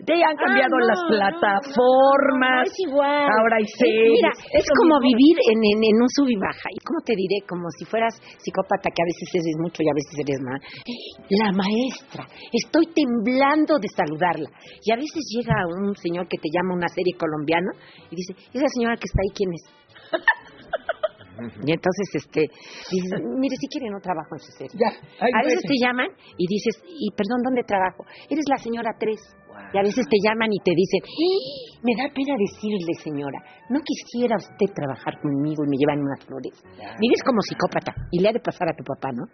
Te 0.08 0.24
han 0.24 0.36
cambiado 0.40 0.72
Ah, 0.72 0.80
no, 0.80 0.88
las 0.88 1.02
no, 1.04 1.10
plataformas. 1.12 2.64
No, 2.64 2.72
es 2.72 2.80
igual. 2.88 3.28
Ahora 3.28 3.56
hay 3.60 3.68
Es- 3.68 3.76
series. 3.78 4.12
Mira, 4.16 4.32
es 4.56 4.66
como 4.80 4.96
mismo. 5.00 5.12
vivir 5.12 5.36
en, 5.52 5.60
en, 5.60 5.80
en 5.84 5.96
un 6.02 6.10
sub 6.16 6.30
y 6.32 6.38
baja. 6.40 6.68
¿Y 6.72 6.80
cómo 6.88 7.00
te 7.04 7.14
diré? 7.16 7.44
Como 7.48 7.68
si 7.78 7.84
fueras 7.86 8.16
psicópata, 8.40 8.88
que 8.88 9.02
a 9.04 9.08
veces 9.12 9.28
eres 9.36 9.56
mucho 9.60 9.84
y 9.84 9.90
a 9.92 9.96
veces 10.00 10.16
eres 10.24 10.40
más. 10.42 10.60
La 11.28 11.50
maestra, 11.52 12.24
estoy 12.56 12.88
temblando 12.96 13.78
de 13.80 13.88
saludarla. 13.92 14.50
Y 14.84 14.92
a 14.92 14.96
veces 14.96 15.22
llega 15.36 15.56
un 15.68 15.92
señor 15.96 16.28
que 16.28 16.38
te 16.40 16.50
llama 16.52 16.70
una 16.74 16.88
serie 16.88 17.13
colombiana 17.17 17.72
y 18.09 18.15
dice, 18.15 18.34
esa 18.53 18.67
señora 18.74 18.95
que 18.97 19.05
está 19.05 19.19
ahí, 19.22 19.32
¿quién 19.36 19.49
es? 19.53 19.63
Y 21.65 21.72
entonces, 21.74 22.05
este, 22.22 22.41
dices, 22.91 23.17
mire, 23.39 23.55
si 23.57 23.65
quiere 23.65 23.89
no 23.89 23.97
trabajo 23.99 24.30
en 24.36 24.41
su 24.45 24.51
serie. 24.51 24.78
Ya, 24.78 24.93
a 24.93 25.41
veces 25.41 25.63
te 25.65 25.74
llaman 25.82 26.05
y 26.38 26.45
dices, 26.45 26.78
y 26.86 27.09
perdón, 27.17 27.41
¿dónde 27.41 27.63
trabajo? 27.65 28.05
Eres 28.30 28.45
la 28.47 28.57
señora 28.61 28.91
3. 28.99 29.17
Y 29.74 29.78
a 29.80 29.82
veces 29.82 30.05
te 30.05 30.17
llaman 30.22 30.53
y 30.53 30.59
te 30.61 30.69
dicen, 30.76 31.01
"¡Ah! 31.01 31.82
me 31.82 31.93
da 31.97 32.13
pena 32.13 32.36
decirle, 32.38 32.93
señora, 33.01 33.39
no 33.74 33.80
quisiera 33.82 34.36
usted 34.38 34.69
trabajar 34.76 35.17
conmigo 35.19 35.65
y 35.65 35.69
me 35.69 35.78
llevan 35.82 36.03
unas 36.05 36.22
flores. 36.26 36.53
Mires 36.99 37.24
como 37.26 37.41
psicópata, 37.41 37.95
y 38.11 38.19
le 38.22 38.30
ha 38.30 38.34
de 38.34 38.39
pasar 38.39 38.69
a 38.69 38.76
tu 38.78 38.84
papá, 38.84 39.09
¿no? 39.11 39.26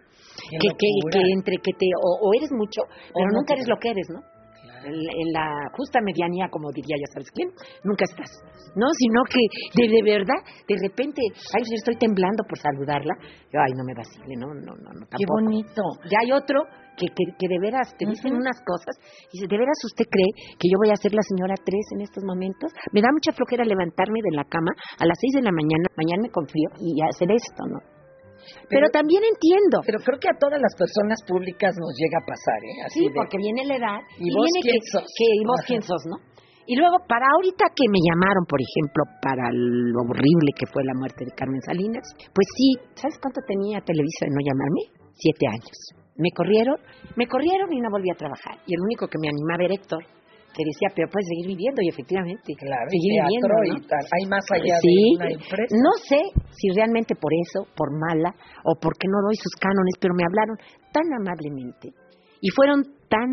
Que, 0.48 0.68
que, 0.80 0.88
entre 1.34 1.56
que 1.60 1.72
te, 1.76 1.86
o, 2.00 2.24
o 2.24 2.34
eres 2.34 2.50
mucho, 2.52 2.82
pero 3.12 3.28
nunca 3.36 3.52
te- 3.52 3.60
eres 3.60 3.68
lo 3.68 3.76
que 3.76 3.90
eres, 3.90 4.08
¿no? 4.08 4.20
En, 4.84 5.32
la 5.32 5.70
justa 5.76 6.00
medianía, 6.00 6.48
como 6.50 6.70
diría 6.72 6.96
ya 6.98 7.12
sabes 7.12 7.30
quién, 7.32 7.50
nunca 7.84 8.04
estás. 8.04 8.30
No, 8.74 8.86
sino 8.98 9.22
que 9.28 9.42
de, 9.74 9.88
de 9.88 10.02
verdad, 10.02 10.40
de 10.66 10.76
repente, 10.80 11.20
ay, 11.54 11.62
yo 11.62 11.74
estoy 11.74 11.96
temblando 11.96 12.44
por 12.48 12.58
saludarla. 12.58 13.14
Yo, 13.52 13.60
ay, 13.60 13.72
no 13.76 13.84
me 13.84 13.94
vacile, 13.94 14.36
no, 14.36 14.48
no, 14.54 14.74
no, 14.76 14.90
no 14.92 15.06
Qué 15.10 15.24
bonito. 15.26 15.82
Ya 16.10 16.18
hay 16.22 16.32
otro 16.32 16.62
que, 16.96 17.06
que, 17.06 17.24
que 17.38 17.48
de 17.48 17.58
veras 17.60 17.94
te 17.96 18.06
dicen 18.06 18.34
unas 18.34 18.58
cosas 18.66 18.94
y 19.32 19.38
dice, 19.38 19.46
¿de 19.48 19.58
veras 19.58 19.78
usted 19.84 20.04
cree 20.10 20.32
que 20.58 20.68
yo 20.68 20.76
voy 20.78 20.90
a 20.90 20.96
ser 20.96 21.14
la 21.14 21.22
señora 21.22 21.54
3 21.54 21.66
en 21.94 22.00
estos 22.02 22.24
momentos? 22.24 22.72
Me 22.92 23.00
da 23.00 23.08
mucha 23.12 23.32
flojera 23.32 23.64
levantarme 23.64 24.20
de 24.22 24.36
la 24.36 24.44
cama 24.44 24.72
a 24.98 25.06
las 25.06 25.16
6 25.20 25.40
de 25.40 25.42
la 25.42 25.52
mañana, 25.52 25.86
mañana 25.96 26.22
me 26.22 26.30
confío 26.30 26.68
y 26.80 27.00
hacer 27.02 27.30
esto, 27.30 27.62
¿no? 27.66 27.97
Pero, 28.68 28.88
también 28.90 29.22
entiendo. 29.24 29.80
Pero 29.84 29.98
creo 30.04 30.18
que 30.18 30.28
a 30.28 30.36
todas 30.38 30.60
las 30.60 30.74
personas 30.76 31.18
públicas 31.26 31.74
nos 31.78 31.92
llega 31.96 32.18
a 32.20 32.26
pasar, 32.26 32.60
¿eh? 32.64 32.76
Así 32.86 32.98
Sí, 33.00 33.04
de- 33.08 33.14
porque 33.14 33.36
viene 33.38 33.64
la 33.64 33.76
edad 33.76 33.98
¿Y 34.18 34.28
y, 34.28 34.34
vos 34.34 34.44
viene 34.48 34.60
quién 34.62 34.80
que, 34.80 34.88
sos? 34.92 35.06
que- 35.16 35.34
y 35.36 35.44
vos 35.44 35.60
quién 35.66 35.82
sos, 35.82 36.02
¿no? 36.06 36.16
Y 36.68 36.76
luego, 36.76 37.00
para 37.08 37.24
ahorita 37.32 37.64
que 37.72 37.88
me 37.88 37.96
llamaron, 37.96 38.44
por 38.44 38.60
ejemplo, 38.60 39.00
para 39.24 39.48
lo 39.52 40.04
horrible 40.04 40.52
que 40.52 40.68
fue 40.68 40.84
la 40.84 40.92
muerte 40.92 41.24
de 41.24 41.32
Carmen 41.32 41.62
Salinas, 41.64 42.04
pues 42.34 42.46
sí, 42.56 42.76
¿sabes 42.92 43.16
cuánto 43.22 43.40
tenía 43.48 43.80
Televisa 43.80 44.28
de 44.28 44.36
no 44.36 44.42
llamarme? 44.44 44.82
Siete 45.16 45.48
años. 45.48 45.76
Me 46.20 46.28
corrieron, 46.36 46.76
me 47.16 47.26
corrieron 47.26 47.72
y 47.72 47.80
no 47.80 47.88
volví 47.90 48.10
a 48.12 48.18
trabajar. 48.20 48.60
Y 48.66 48.74
el 48.74 48.80
único 48.84 49.08
que 49.08 49.16
me 49.16 49.28
animaba 49.32 49.64
era 49.64 49.74
Héctor, 49.80 50.04
que 50.54 50.62
decía, 50.64 50.88
pero 50.94 51.08
puedes 51.10 51.26
seguir 51.28 51.46
viviendo, 51.54 51.82
y 51.82 51.88
efectivamente, 51.88 52.54
Claro, 52.58 52.88
seguir 52.90 53.12
viviendo, 53.22 53.54
y 53.64 53.80
¿no? 53.80 53.86
tal. 53.86 54.04
Hay 54.10 54.24
más 54.26 54.44
allá 54.50 54.76
sí, 54.82 54.88
de 54.88 55.16
una 55.16 55.30
empresa. 55.30 55.72
no 55.76 55.92
sé 56.08 56.20
si 56.50 56.66
realmente 56.74 57.14
por 57.14 57.32
eso, 57.32 57.66
por 57.76 57.90
mala, 57.92 58.34
o 58.64 58.74
porque 58.80 59.06
no 59.06 59.22
doy 59.22 59.36
sus 59.36 59.54
cánones, 59.60 59.94
pero 60.00 60.14
me 60.14 60.24
hablaron 60.26 60.56
tan 60.92 61.06
amablemente 61.14 61.92
y 62.40 62.50
fueron 62.50 62.82
tan 63.08 63.28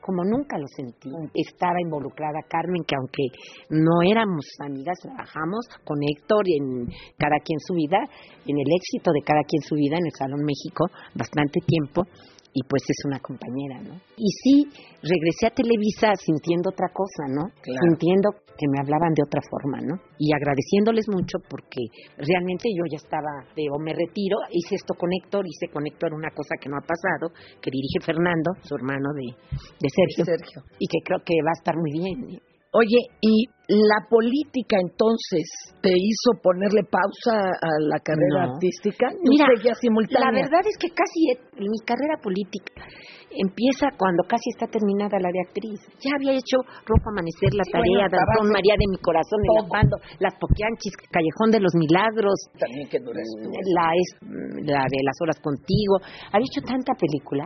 como 0.00 0.24
nunca 0.24 0.58
lo 0.58 0.66
sentí. 0.74 1.10
Estaba 1.34 1.80
involucrada 1.80 2.40
Carmen, 2.48 2.82
que 2.86 2.96
aunque 2.96 3.24
no 3.70 4.02
éramos 4.02 4.44
amigas, 4.64 4.98
trabajamos 5.00 5.66
con 5.84 5.98
Héctor 6.02 6.44
en 6.48 6.86
cada 7.18 7.38
quien 7.44 7.58
su 7.60 7.74
vida, 7.74 7.98
en 8.46 8.56
el 8.58 8.66
éxito 8.74 9.12
de 9.12 9.22
cada 9.24 9.42
quien 9.46 9.62
su 9.62 9.76
vida 9.76 9.96
en 9.96 10.06
el 10.06 10.12
Salón 10.18 10.40
México, 10.44 10.86
bastante 11.14 11.60
tiempo. 11.66 12.02
Y 12.54 12.62
pues 12.64 12.82
es 12.88 13.04
una 13.06 13.18
compañera, 13.20 13.80
¿no? 13.80 13.94
Y 14.16 14.28
sí, 14.42 14.68
regresé 15.02 15.46
a 15.46 15.54
Televisa 15.56 16.12
sintiendo 16.16 16.70
otra 16.70 16.88
cosa, 16.92 17.24
¿no? 17.28 17.48
Sintiendo 17.64 18.30
que 18.52 18.68
me 18.68 18.78
hablaban 18.80 19.14
de 19.14 19.24
otra 19.24 19.40
forma, 19.40 19.80
¿no? 19.80 19.96
Y 20.18 20.34
agradeciéndoles 20.34 21.08
mucho 21.08 21.38
porque 21.48 21.88
realmente 22.18 22.68
yo 22.76 22.84
ya 22.90 23.00
estaba 23.00 23.48
de 23.56 23.64
o 23.72 23.78
me 23.80 23.94
retiro, 23.94 24.36
hice 24.50 24.76
esto 24.76 24.94
con 24.94 25.08
Héctor, 25.12 25.46
hice 25.46 25.72
con 25.72 25.86
Héctor 25.86 26.12
una 26.12 26.30
cosa 26.30 26.56
que 26.60 26.68
no 26.68 26.76
ha 26.76 26.84
pasado, 26.84 27.32
que 27.60 27.70
dirige 27.72 28.04
Fernando, 28.04 28.52
su 28.62 28.74
hermano 28.76 29.12
de, 29.16 29.32
de 29.32 29.88
Sergio, 29.88 30.24
Sergio. 30.24 30.62
y 30.78 30.86
que 30.86 31.00
creo 31.04 31.20
que 31.24 31.34
va 31.40 31.56
a 31.56 31.58
estar 31.58 31.76
muy 31.76 31.92
bien. 31.92 32.51
Oye, 32.72 32.96
¿y 33.20 33.44
la 33.68 34.00
política 34.08 34.76
entonces 34.80 35.44
te 35.84 35.92
hizo 35.92 36.40
ponerle 36.42 36.80
pausa 36.88 37.36
a 37.36 37.70
la 37.84 37.98
carrera 38.00 38.48
No. 38.48 38.52
artística? 38.56 39.12
¿Tú 39.12 39.28
Mira, 39.28 39.44
seguías 39.56 39.76
simultánea? 39.78 40.32
la 40.32 40.32
verdad 40.40 40.64
es 40.64 40.76
que 40.80 40.88
casi 40.88 41.18
he- 41.36 41.60
mi 41.60 41.78
carrera 41.84 42.16
política 42.22 42.72
empieza 43.28 43.88
cuando 43.96 44.24
casi 44.24 44.44
está 44.56 44.66
terminada 44.72 45.20
la 45.20 45.28
de 45.28 45.40
actriz. 45.44 45.80
Ya 46.00 46.16
había 46.16 46.32
hecho 46.32 46.64
Rojo 46.88 47.06
Amanecer, 47.12 47.52
La 47.52 47.64
Sí, 47.64 47.72
Tarea, 47.76 48.08
bueno, 48.08 48.16
Danzón, 48.16 48.48
María 48.56 48.76
de 48.80 48.88
mi 48.88 48.98
Corazón, 49.04 49.40
El. 49.44 49.64
Afando, 49.68 49.96
Las 50.20 50.34
Poquianchis, 50.40 50.96
Callejón 51.12 51.48
de 51.52 51.60
los 51.60 51.72
Milagros, 51.76 52.36
También 52.56 52.88
que 52.88 52.98
dura 53.04 53.20
la, 53.20 53.86
es- 54.00 54.16
la 54.64 54.84
de 54.88 55.00
Las 55.04 55.16
Horas 55.20 55.36
Contigo. 55.44 56.00
Había 56.32 56.48
hecho 56.48 56.64
tanta 56.64 56.92
película, 56.96 57.44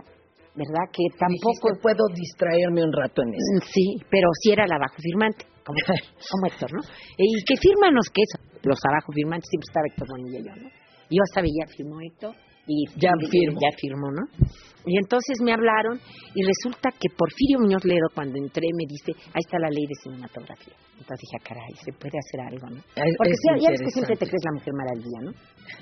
¿verdad? 0.57 0.89
Que 0.91 1.05
tampoco... 1.21 1.69
Dijiste, 1.69 1.83
puedo 1.85 2.03
distraerme 2.17 2.83
un 2.83 2.93
rato 2.93 3.23
en 3.23 3.37
eso. 3.37 3.69
Sí, 3.71 4.01
pero 4.11 4.29
sí 4.41 4.51
era 4.51 4.67
la 4.67 4.77
abajo 4.77 4.97
firmante, 4.99 5.47
como, 5.65 5.77
como 6.33 6.47
Héctor, 6.49 6.73
¿no? 6.73 6.83
Y 7.17 7.45
que 7.45 7.57
fírmanos 7.57 8.09
que 8.09 8.23
eso. 8.25 8.41
Los 8.65 8.81
abajo 8.89 9.13
firmantes 9.13 9.47
siempre 9.49 9.69
estaba 9.69 9.87
Héctor 9.87 10.09
Bonilla 10.09 10.39
y 10.41 10.45
yo, 10.49 10.55
¿no? 10.57 10.69
Yo 11.09 11.23
hasta 11.23 11.41
veía, 11.41 11.69
firmó 11.69 12.01
Héctor 12.01 12.35
y 12.67 12.85
Ya 12.99 13.11
firmo. 13.31 13.59
Ya 13.61 13.71
firmó, 13.79 14.11
¿no? 14.11 14.23
Y 14.87 14.97
entonces 14.99 15.39
me 15.43 15.53
hablaron 15.53 15.99
y 16.35 16.41
resulta 16.47 16.91
que 16.95 17.11
Porfirio 17.17 17.59
Muñoz 17.59 17.85
Ledo, 17.85 18.07
cuando 18.15 18.39
entré, 18.39 18.67
me 18.71 18.87
dice, 18.87 19.13
ahí 19.35 19.43
está 19.43 19.59
la 19.59 19.69
ley 19.71 19.83
de 19.83 19.95
cinematografía. 20.03 20.75
Entonces 20.95 21.27
dije, 21.27 21.37
"Ah, 21.39 21.43
caray, 21.43 21.75
se 21.83 21.91
puede 21.99 22.15
hacer 22.19 22.41
algo, 22.47 22.67
¿no? 22.71 22.81
Porque 23.19 23.35
es 23.35 23.41
sí, 23.43 23.49
ya 23.67 23.71
ves 23.71 23.83
que 23.83 23.91
siempre 23.91 24.15
te 24.17 24.27
crees 24.31 24.45
la 24.47 24.55
mujer 24.55 24.73
maravilla, 24.79 25.21
¿no? 25.27 25.31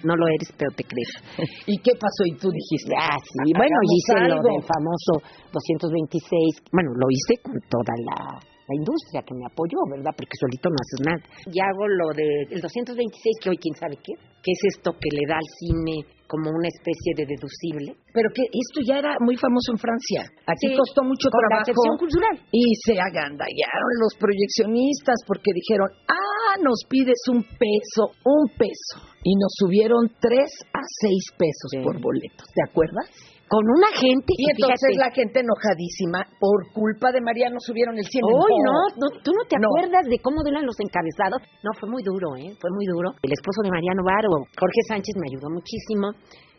No 0.09 0.17
lo 0.17 0.25
eres, 0.29 0.49
pero 0.57 0.71
te 0.73 0.85
crees. 0.85 1.13
¿Y 1.69 1.77
qué 1.85 1.93
pasó? 2.01 2.25
Y 2.25 2.33
tú 2.41 2.49
dijiste, 2.49 2.97
Ah, 2.97 3.17
sí. 3.21 3.53
Bueno, 3.53 3.77
hice 3.85 4.13
lo 4.25 4.41
algo. 4.41 4.49
del 4.49 4.65
famoso 4.65 5.13
226. 5.53 6.65
Bueno, 6.73 6.91
lo 6.97 7.07
hice 7.13 7.41
con 7.45 7.61
toda 7.69 7.93
la, 8.09 8.41
la 8.69 8.75
industria 8.75 9.21
que 9.23 9.35
me 9.35 9.45
apoyó, 9.45 9.77
¿verdad? 9.91 10.13
Porque 10.17 10.33
solito 10.41 10.69
no 10.71 10.79
haces 10.81 11.01
nada. 11.05 11.23
Y 11.53 11.57
hago 11.61 11.85
lo 11.89 12.09
del 12.17 12.61
226, 12.61 13.37
que 13.43 13.51
hoy 13.51 13.59
quién 13.59 13.75
sabe 13.77 13.97
qué. 14.01 14.15
Que 14.45 14.53
es 14.53 14.77
esto 14.77 14.93
que 14.93 15.09
le 15.13 15.25
da 15.29 15.37
al 15.37 15.51
cine 15.61 16.05
como 16.29 16.49
una 16.53 16.69
especie 16.69 17.13
de 17.17 17.25
deducible. 17.29 17.97
Pero 18.13 18.29
que 18.35 18.45
esto 18.49 18.81
ya 18.85 18.99
era 19.01 19.17
muy 19.21 19.37
famoso 19.37 19.73
en 19.73 19.79
Francia. 19.79 20.21
Aquí 20.49 20.69
Sí, 20.73 20.77
costó 20.77 21.05
mucho 21.05 21.29
con 21.29 21.41
la 21.45 21.49
trabajo. 21.49 21.69
excepción 21.69 21.97
cultural. 22.01 22.35
Y 22.53 22.65
se 22.85 22.93
agandallaron 23.01 23.93
los 24.01 24.13
proyeccionistas 24.21 25.17
porque 25.27 25.53
dijeron, 25.53 25.89
ah, 26.09 26.57
nos 26.63 26.85
pides 26.89 27.21
un 27.33 27.43
peso, 27.45 28.13
un 28.25 28.49
peso. 28.57 29.05
Y 29.25 29.33
nos 29.37 29.53
subieron 29.57 30.09
tres 30.21 30.51
a 30.73 30.81
seis 31.01 31.25
pesos 31.37 31.69
Sí. 31.71 31.79
por 31.85 32.01
boletos, 32.01 32.49
¿te 32.53 32.63
acuerdas? 32.69 33.09
Con 33.49 33.61
una 33.69 33.89
gente. 33.93 34.33
Y 34.41 34.51
entonces 34.51 34.81
fíjate, 34.89 35.05
la 35.05 35.13
gente 35.15 35.41
enojadísima, 35.45 36.25
por 36.41 36.73
culpa 36.73 37.13
de 37.13 37.21
María, 37.21 37.51
nos 37.51 37.63
subieron 37.65 37.97
el 37.99 38.05
100 38.05 38.25
Uy, 38.25 38.53
no, 38.65 38.73
no, 38.97 39.07
tú 39.23 39.31
no 39.37 39.45
te 39.45 39.57
No. 39.61 39.69
acuerdas 39.69 40.05
de 40.09 40.19
cómo 40.19 40.41
eran 40.47 40.65
los 40.65 40.77
encabezados. 40.81 41.45
No, 41.63 41.71
fue 41.79 41.89
muy 41.89 42.03
duro, 42.03 42.37
¿eh? 42.37 42.57
Fue 42.59 42.71
muy 42.73 42.87
duro. 42.87 43.13
El 43.23 43.33
esposo 43.33 43.61
de 43.63 43.71
Mariano 43.71 44.03
Baro, 44.03 44.49
Jorge 44.59 44.81
Sánchez, 44.89 45.15
me 45.21 45.29
ayudó 45.29 45.51
muchísimo. 45.53 46.13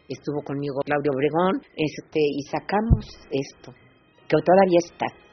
Estuvo 0.08 0.42
conmigo 0.46 0.78
Claudio 0.86 1.12
Obregón, 1.12 1.58
este, 1.74 2.22
y 2.22 2.42
sacamos 2.54 3.10
esto, 3.34 3.74
que 4.30 4.38
todavía 4.46 4.78
está. 4.86 5.25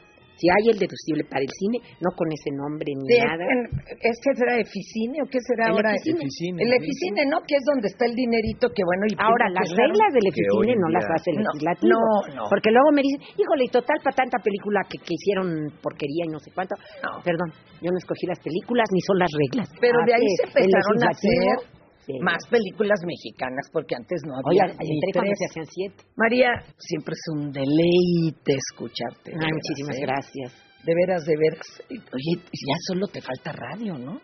Si 0.43 0.51
hay 0.51 0.74
el 0.74 0.78
deducible 0.82 1.22
para 1.30 1.38
el 1.47 1.53
cine, 1.55 1.78
no 2.03 2.11
con 2.18 2.26
ese 2.34 2.51
nombre 2.51 2.90
ni 2.99 3.14
nada. 3.14 3.47
en- 3.47 3.70
¿Es 4.03 4.18
que 4.18 4.30
será 4.34 4.59
Eficine 4.59 5.22
o 5.22 5.26
qué 5.30 5.38
será 5.38 5.70
El 5.70 5.78
ahora? 5.78 5.95
Eficine. 5.95 6.18
Eficine, 6.26 6.59
El. 6.66 6.70
Eficine, 6.82 7.22
¿no? 7.30 7.38
Que 7.47 7.55
es 7.55 7.64
donde 7.70 7.86
está 7.86 8.11
el 8.11 8.14
dinerito 8.18 8.66
que 8.74 8.82
bueno. 8.82 9.07
Y 9.07 9.14
Ahora, 9.22 9.47
que 9.47 9.55
las 9.62 9.68
claro, 9.70 9.86
reglas 9.86 10.11
del 10.18 10.26
Eficine 10.34 10.74
no 10.82 10.88
las 10.90 11.07
hace 11.07 11.30
el 11.30 11.38
No, 11.38 11.47
legislativo. 11.47 11.95
no, 11.95 12.43
no. 12.43 12.43
Porque 12.51 12.74
luego 12.74 12.90
me 12.90 13.07
dicen, 13.07 13.22
híjole, 13.38 13.62
y 13.64 13.70
total, 13.70 14.03
para 14.03 14.18
tanta 14.18 14.43
película 14.43 14.82
que, 14.90 14.99
que 14.99 15.14
hicieron 15.14 15.47
porquería 15.78 16.26
y 16.26 16.30
no 16.34 16.43
sé 16.43 16.51
cuánto. 16.51 16.74
No. 17.07 17.22
Perdón, 17.22 17.55
yo 17.78 17.95
no 17.95 17.99
escogí 18.03 18.26
las 18.26 18.43
películas 18.43 18.90
ni 18.90 18.99
son 19.07 19.22
las 19.22 19.30
reglas. 19.30 19.70
Pero 19.78 20.03
de 20.03 20.11
ahí 20.18 20.26
se 20.43 20.51
empezaron 20.59 20.99
a 21.07 21.11
hacer. 21.14 21.82
Sí. 22.07 22.18
más 22.20 22.42
películas 22.50 22.98
mexicanas 23.07 23.68
porque 23.72 23.94
antes 23.94 24.22
no 24.26 24.34
Oye, 24.50 24.61
había 24.61 24.74
cuando 25.12 25.30
tres. 25.30 25.38
se 25.38 25.46
hacían 25.46 25.66
siete. 25.66 26.05
María, 26.16 26.50
siempre 26.78 27.14
es 27.14 27.24
un 27.32 27.53
deleite 27.53 28.53
escucharte. 28.59 29.32
Ay, 29.38 29.50
muchísimas 29.53 29.96
¿eh? 29.96 30.03
gracias. 30.03 30.53
De 30.84 30.92
veras, 30.94 31.24
de 31.24 31.34
veras. 31.38 31.66
Oye, 31.88 32.42
ya 32.42 32.76
solo 32.88 33.07
te 33.07 33.20
falta 33.20 33.53
radio, 33.53 33.96
¿no? 33.98 34.20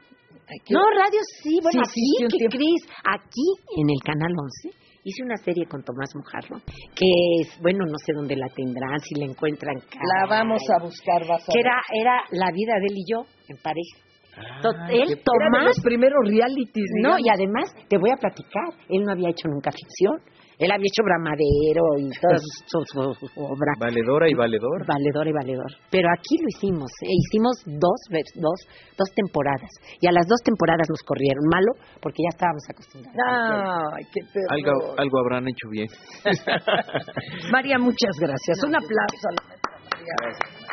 Que- 0.65 0.75
No, 0.75 0.81
radio 0.91 1.21
sí, 1.43 1.59
bueno, 1.63 1.85
Sí, 1.85 2.01
aquí, 2.01 2.17
sí, 2.19 2.25
un 2.25 2.31
¿qué 2.31 2.39
tiempo. 2.39 2.57
crees? 2.57 2.83
Aquí, 3.05 3.47
en 3.79 3.87
el 3.91 4.01
Canal 4.03 4.33
11, 4.33 4.77
hice 5.05 5.23
una 5.23 5.37
serie 5.37 5.67
con 5.67 5.85
Tomás 5.85 6.09
Mujarro, 6.17 6.59
que 6.97 7.07
es, 7.43 7.61
bueno, 7.61 7.85
no 7.87 7.99
sé 8.05 8.13
dónde 8.15 8.35
la 8.35 8.49
tendrán, 8.49 8.99
si 9.01 9.15
la 9.21 9.27
encuentran. 9.27 9.77
La 9.77 10.27
vamos 10.27 10.63
a 10.75 10.83
buscar, 10.83 11.21
vas 11.29 11.43
a 11.43 11.53
Que 11.53 11.59
ver. 11.63 11.67
era, 11.67 11.77
era 11.95 12.15
la 12.33 12.51
vida 12.51 12.75
de 12.81 12.87
él 12.91 12.97
y 12.97 13.05
yo, 13.13 13.23
en 13.49 13.57
pareja. 13.63 14.08
Ah, 14.41 14.89
él, 14.91 15.07
qué- 15.07 15.13
Era 15.13 15.13
de 15.15 15.23
Tomás, 15.25 15.65
los 15.67 15.81
primeros 15.85 16.19
realities, 16.25 16.91
no, 17.03 17.17
digamos. 17.17 17.27
y 17.27 17.29
además, 17.31 17.75
te 17.89 17.99
voy 17.99 18.11
a 18.11 18.17
platicar, 18.17 18.71
él 18.89 19.03
no 19.05 19.13
había 19.13 19.31
hecho 19.31 19.49
nunca 19.49 19.71
ficción. 19.71 20.19
Él 20.59 20.73
había 20.73 20.91
hecho 20.91 21.05
Bramadero 21.07 21.85
y 22.03 22.11
todas 22.19 22.43
sus, 22.67 22.83
sus- 22.91 23.19
sus 23.21 23.31
obras. 23.39 23.79
Valedora 23.79 24.29
y 24.29 24.35
valedor. 24.35 24.85
Valedor 24.89 25.29
y 25.29 25.33
valedor. 25.33 25.71
Pero 25.89 26.09
aquí 26.11 26.35
lo 26.43 26.49
hicimos, 26.51 26.91
¿eh? 27.03 27.15
hicimos 27.15 27.63
dos, 27.65 28.01
dos, 28.35 28.59
dos 28.99 29.09
temporadas. 29.15 29.71
Y 30.01 30.09
a 30.09 30.11
las 30.11 30.27
dos 30.27 30.41
temporadas 30.43 30.89
nos 30.91 31.01
corrieron. 31.07 31.45
Malo, 31.47 31.71
porque 32.03 32.25
ya 32.27 32.31
estábamos 32.35 32.65
acostumbrados. 32.75 33.95
Ay, 33.95 34.05
qué 34.13 34.21
terror. 34.35 34.51
Algo, 34.51 34.99
algo 34.99 35.19
habrán 35.21 35.47
hecho 35.47 35.69
bien. 35.71 35.87
María, 37.53 37.79
muchas 37.79 38.19
gracias. 38.19 38.59
Un 38.67 38.75
aplauso 38.75 39.25
a 39.29 39.33
la 39.39 39.43
maestra 39.47 39.79
María. 39.79 40.15
Gracias, 40.23 40.68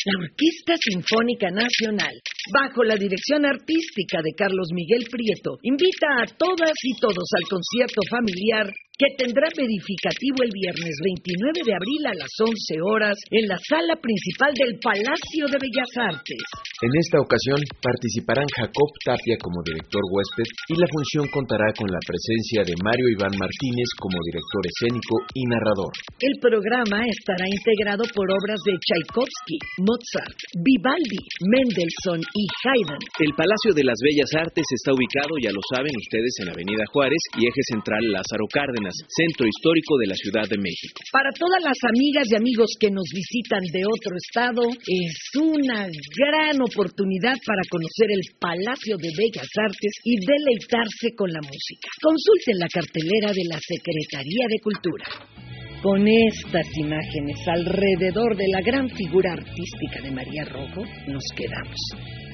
La 0.04 0.18
Orquesta 0.18 0.74
Sinfónica 0.82 1.52
Nacional, 1.52 2.14
bajo 2.52 2.84
la 2.84 2.96
dirección 2.96 3.46
artística 3.46 4.18
de 4.24 4.34
Carlos 4.36 4.70
Miguel 4.74 5.06
Prieto, 5.12 5.58
invita 5.62 6.08
a 6.22 6.26
todas 6.38 6.74
y 6.82 7.00
todos 7.00 7.30
al 7.38 7.46
concierto 7.48 8.02
familiar 8.10 8.74
que 9.02 9.18
tendrá 9.18 9.50
verificativo 9.58 10.46
el 10.46 10.54
viernes 10.54 10.94
29 11.02 11.66
de 11.66 11.74
abril 11.74 12.02
a 12.06 12.14
las 12.22 12.30
11 12.38 12.54
horas 12.86 13.18
en 13.34 13.50
la 13.50 13.58
sala 13.58 13.98
principal 13.98 14.54
del 14.54 14.78
Palacio 14.78 15.50
de 15.50 15.58
Bellas 15.58 15.94
Artes. 15.98 16.46
En 16.86 16.94
esta 16.94 17.18
ocasión 17.18 17.58
participarán 17.82 18.46
Jacob 18.46 18.90
Tapia 19.02 19.42
como 19.42 19.66
director 19.66 20.06
huésped 20.06 20.46
y 20.70 20.78
la 20.78 20.86
función 20.86 21.26
contará 21.34 21.74
con 21.74 21.90
la 21.90 21.98
presencia 22.06 22.62
de 22.62 22.78
Mario 22.86 23.10
Iván 23.10 23.34
Martínez 23.42 23.90
como 23.98 24.22
director 24.22 24.62
escénico 24.70 25.16
y 25.34 25.50
narrador. 25.50 25.94
El 26.22 26.38
programa 26.38 27.02
estará 27.02 27.50
integrado 27.50 28.06
por 28.14 28.30
obras 28.30 28.62
de 28.70 28.78
Tchaikovsky, 28.86 29.58
Mozart, 29.82 30.38
Vivaldi, 30.62 31.22
Mendelssohn 31.50 32.22
y 32.22 32.44
Haydn. 32.70 33.02
El 33.18 33.34
Palacio 33.34 33.74
de 33.74 33.82
las 33.82 33.98
Bellas 33.98 34.30
Artes 34.46 34.66
está 34.78 34.94
ubicado, 34.94 35.34
ya 35.42 35.50
lo 35.50 35.62
saben 35.74 35.90
ustedes, 35.90 36.34
en 36.46 36.54
Avenida 36.54 36.86
Juárez 36.94 37.22
y 37.42 37.50
eje 37.50 37.64
central 37.74 38.06
Lázaro 38.14 38.46
Cárdenas, 38.46 38.91
centro 39.08 39.48
histórico 39.48 39.98
de 39.98 40.08
la 40.08 40.16
Ciudad 40.16 40.48
de 40.48 40.58
México. 40.58 41.00
Para 41.12 41.32
todas 41.34 41.62
las 41.64 41.80
amigas 41.88 42.28
y 42.30 42.36
amigos 42.36 42.70
que 42.80 42.92
nos 42.92 43.08
visitan 43.14 43.64
de 43.72 43.84
otro 43.86 44.14
estado, 44.18 44.64
es 44.72 45.16
una 45.40 45.88
gran 45.88 46.56
oportunidad 46.62 47.36
para 47.46 47.64
conocer 47.70 48.10
el 48.12 48.24
Palacio 48.40 48.98
de 48.98 49.10
Bellas 49.16 49.52
Artes 49.58 49.94
y 50.04 50.16
deleitarse 50.20 51.16
con 51.16 51.32
la 51.32 51.42
música. 51.42 51.88
Consulten 52.02 52.58
la 52.60 52.70
cartelera 52.70 53.32
de 53.32 53.46
la 53.48 53.60
Secretaría 53.60 54.46
de 54.50 54.60
Cultura. 54.60 55.71
Con 55.82 56.08
estas 56.08 56.68
imágenes 56.78 57.40
alrededor 57.48 58.38
de 58.38 58.48
la 58.50 58.62
gran 58.62 58.88
figura 58.88 59.34
artística 59.34 60.00
de 60.04 60.12
María 60.12 60.46
Rojo, 60.46 60.84
nos 61.08 61.24
quedamos. 61.36 61.76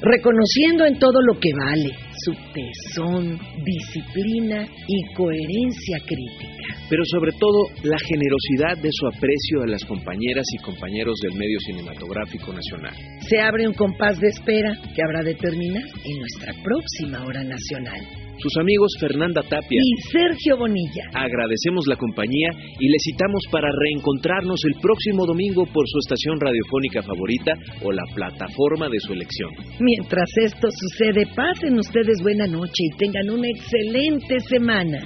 Reconociendo 0.02 0.86
en 0.86 1.00
todo 1.00 1.22
lo 1.22 1.40
que 1.40 1.52
vale 1.58 1.96
su 2.26 2.34
tesón, 2.52 3.40
disciplina 3.64 4.68
y 4.86 5.14
coherencia 5.14 5.98
crítica. 6.06 6.76
Pero 6.90 7.04
sobre 7.06 7.32
todo 7.40 7.70
la 7.84 7.98
generosidad 8.00 8.84
de 8.84 8.90
su 8.92 9.08
aprecio 9.08 9.64
a 9.64 9.68
las 9.68 9.86
compañeras 9.86 10.46
y 10.54 10.62
compañeros 10.62 11.16
del 11.24 11.36
medio 11.36 11.60
cinematográfico 11.62 12.52
nacional. 12.52 12.96
Se 13.22 13.40
abre 13.40 13.66
un 13.66 13.76
compás 13.76 14.20
de 14.20 14.28
espera 14.28 14.78
que 14.94 15.02
habrá 15.02 15.24
de 15.24 15.36
terminar 15.36 15.86
en 16.04 16.20
nuestra 16.20 16.54
próxima 16.62 17.24
hora 17.26 17.46
nacional. 17.46 18.27
Sus 18.38 18.56
amigos 18.58 18.92
Fernanda 19.00 19.42
Tapia 19.42 19.80
y 19.82 20.02
Sergio 20.12 20.58
Bonilla. 20.58 21.10
Agradecemos 21.14 21.86
la 21.88 21.96
compañía 21.96 22.50
y 22.80 22.88
le 22.88 22.98
citamos 23.00 23.44
para 23.52 23.70
reencontrarnos 23.72 24.60
el 24.66 24.80
próximo 24.82 25.26
domingo 25.26 25.66
por 25.66 25.88
su 25.88 26.00
estación 26.00 26.40
radiofónica 26.40 27.02
favorita 27.02 27.54
o 27.84 27.92
la 27.92 28.04
plataforma 28.14 28.90
de 28.90 29.00
su 29.00 29.14
elección. 29.14 29.50
Mientras 29.80 30.30
esto 30.38 30.68
sucede, 30.72 31.26
pasen 31.36 31.80
ustedes 31.80 32.22
buena 32.22 32.48
noche 32.48 32.84
y 32.94 32.98
tengan 32.98 33.30
una 33.30 33.48
excelente 33.50 34.40
semana. 34.48 35.00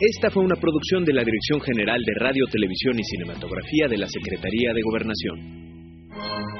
Esta 0.00 0.30
fue 0.30 0.44
una 0.44 0.54
producción 0.54 1.04
de 1.04 1.12
la 1.12 1.24
Dirección 1.24 1.60
General 1.60 2.00
de 2.00 2.14
Radio, 2.20 2.44
Televisión 2.50 2.98
y 2.98 3.02
Cinematografía 3.02 3.88
de 3.88 3.98
la 3.98 4.06
Secretaría 4.06 4.72
de 4.72 4.82
Gobernación. 4.82 6.57